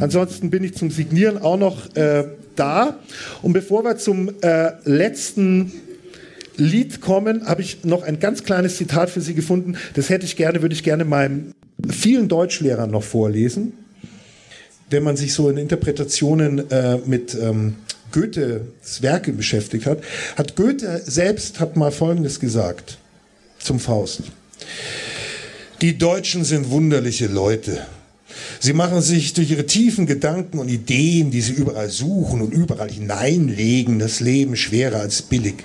Ansonsten 0.00 0.50
bin 0.50 0.64
ich 0.64 0.74
zum 0.74 0.90
Signieren 0.90 1.38
auch 1.38 1.58
noch 1.58 1.94
äh, 1.94 2.24
da. 2.56 2.98
Und 3.42 3.52
bevor 3.52 3.84
wir 3.84 3.96
zum 3.96 4.30
äh, 4.42 4.72
letzten 4.84 5.72
Lied 6.56 7.00
kommen, 7.00 7.46
habe 7.46 7.62
ich 7.62 7.84
noch 7.84 8.02
ein 8.02 8.18
ganz 8.18 8.44
kleines 8.44 8.76
Zitat 8.76 9.10
für 9.10 9.20
Sie 9.20 9.34
gefunden. 9.34 9.76
Das 9.94 10.08
hätte 10.08 10.24
ich 10.24 10.36
gerne, 10.36 10.62
würde 10.62 10.74
ich 10.74 10.82
gerne 10.82 11.04
meinem 11.04 11.52
vielen 11.88 12.28
Deutschlehrern 12.28 12.90
noch 12.90 13.02
vorlesen. 13.02 13.74
Wenn 14.88 15.02
man 15.02 15.16
sich 15.16 15.34
so 15.34 15.50
in 15.50 15.56
Interpretationen 15.56 16.70
äh, 16.70 16.98
mit 17.06 17.34
ähm, 17.34 17.76
Goethes 18.12 19.02
Werke 19.02 19.32
beschäftigt 19.32 19.86
hat, 19.86 19.98
hat 20.36 20.54
Goethe 20.56 21.02
selbst 21.04 21.58
hat 21.60 21.76
mal 21.76 21.90
Folgendes 21.90 22.38
gesagt 22.38 22.98
zum 23.58 23.80
Faust. 23.80 24.22
Die 25.80 25.98
Deutschen 25.98 26.44
sind 26.44 26.70
wunderliche 26.70 27.26
Leute. 27.26 27.84
Sie 28.60 28.72
machen 28.72 29.02
sich 29.02 29.34
durch 29.34 29.50
ihre 29.50 29.66
tiefen 29.66 30.06
Gedanken 30.06 30.58
und 30.58 30.68
Ideen, 30.68 31.30
die 31.30 31.40
sie 31.40 31.52
überall 31.52 31.90
suchen 31.90 32.40
und 32.40 32.52
überall 32.52 32.90
hineinlegen, 32.90 33.98
das 33.98 34.20
Leben 34.20 34.56
schwerer 34.56 35.00
als 35.00 35.20
billig. 35.22 35.64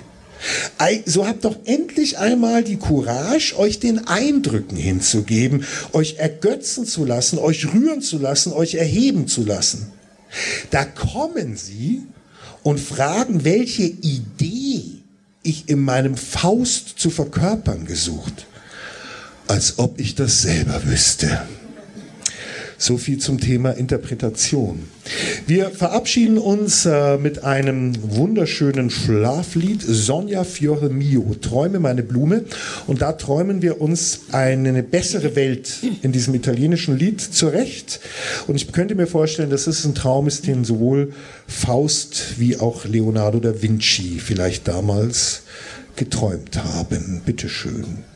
So 1.06 1.26
habt 1.26 1.44
doch 1.44 1.56
endlich 1.64 2.18
einmal 2.18 2.64
die 2.64 2.76
Courage, 2.76 3.56
euch 3.58 3.78
den 3.78 4.06
Eindrücken 4.06 4.76
hinzugeben, 4.76 5.64
euch 5.92 6.16
ergötzen 6.16 6.84
zu 6.84 7.04
lassen, 7.04 7.38
euch 7.38 7.72
rühren 7.72 8.02
zu 8.02 8.18
lassen, 8.18 8.52
euch 8.52 8.74
erheben 8.74 9.28
zu 9.28 9.44
lassen. 9.44 9.92
Da 10.70 10.84
kommen 10.84 11.56
sie 11.56 12.02
und 12.62 12.80
fragen, 12.80 13.44
welche 13.44 13.84
Idee 13.84 14.82
ich 15.42 15.68
in 15.68 15.80
meinem 15.82 16.16
Faust 16.16 16.94
zu 16.98 17.10
verkörpern 17.10 17.84
gesucht. 17.84 18.46
Als 19.48 19.78
ob 19.78 20.00
ich 20.00 20.14
das 20.14 20.42
selber 20.42 20.84
wüsste. 20.84 21.42
So 22.82 22.98
viel 22.98 23.18
zum 23.18 23.38
Thema 23.38 23.70
Interpretation. 23.70 24.88
Wir 25.46 25.70
verabschieden 25.70 26.36
uns 26.36 26.84
äh, 26.84 27.16
mit 27.16 27.44
einem 27.44 27.92
wunderschönen 28.02 28.90
Schlaflied, 28.90 29.80
Sonja 29.80 30.42
Fiore 30.42 30.88
Mio, 30.90 31.36
Träume 31.40 31.78
meine 31.78 32.02
Blume. 32.02 32.44
Und 32.88 33.00
da 33.00 33.12
träumen 33.12 33.62
wir 33.62 33.80
uns 33.80 34.22
eine 34.32 34.82
bessere 34.82 35.36
Welt 35.36 35.76
in 36.02 36.10
diesem 36.10 36.34
italienischen 36.34 36.98
Lied 36.98 37.20
zurecht. 37.20 38.00
Und 38.48 38.56
ich 38.56 38.72
könnte 38.72 38.96
mir 38.96 39.06
vorstellen, 39.06 39.50
dass 39.50 39.68
es 39.68 39.84
ein 39.84 39.94
Traum 39.94 40.26
ist, 40.26 40.48
den 40.48 40.64
sowohl 40.64 41.12
Faust 41.46 42.40
wie 42.40 42.56
auch 42.56 42.84
Leonardo 42.84 43.38
da 43.38 43.62
Vinci 43.62 44.18
vielleicht 44.18 44.66
damals 44.66 45.42
geträumt 45.94 46.56
haben. 46.56 47.22
Bitteschön. 47.24 48.11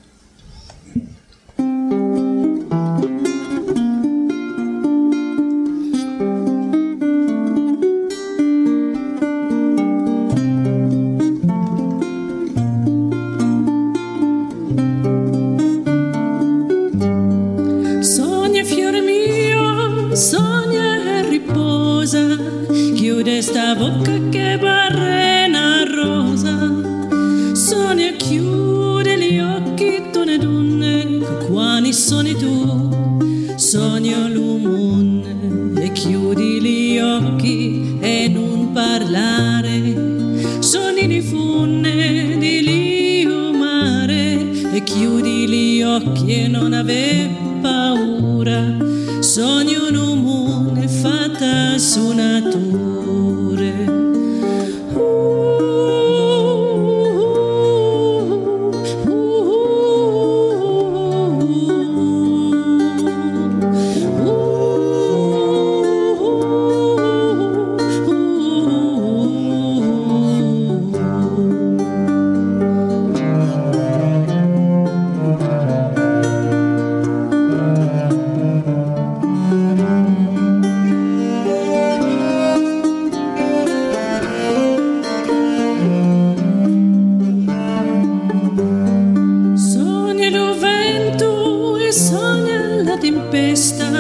Vento 91.87 91.89
e 91.89 91.93
sogna 91.93 92.83
la 92.83 92.99
tempesta, 92.99 93.91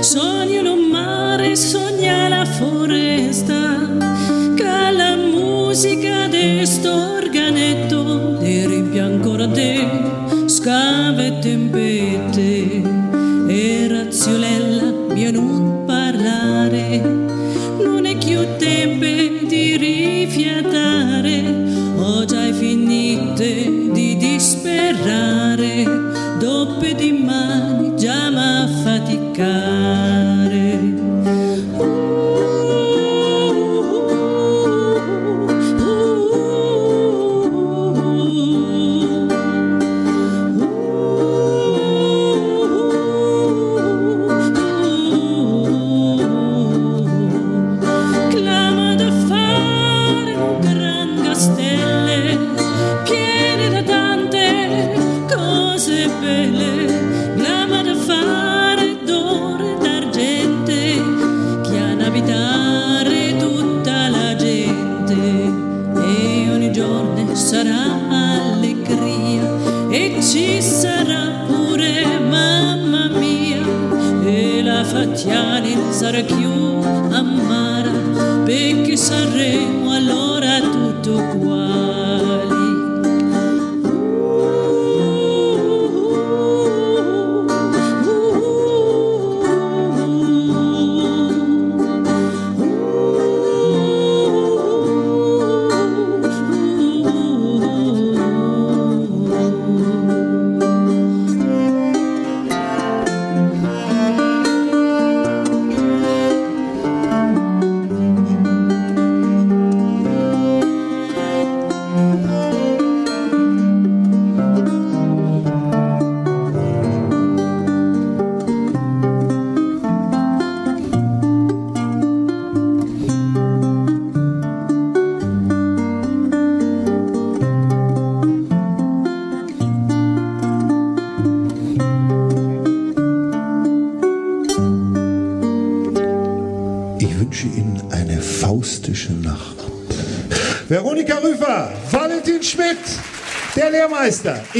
sogna 0.00 0.62
lo 0.62 0.76
mare, 0.76 1.56
sogna 1.56 2.28
la 2.28 2.44
foresta, 2.44 3.88
che 4.54 4.90
la 4.92 5.16
musica 5.16 6.28
de 6.28 6.64
sto 6.66 7.16
organetto 7.16 8.38
ti 8.38 8.66
riempie 8.66 9.00
ancora 9.00 9.48
te, 9.48 9.86
scave 10.46 11.21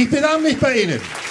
Ich 0.03 0.11
bedanke 0.11 0.43
mich 0.43 0.59
bei 0.59 0.81
Ihnen. 0.81 1.22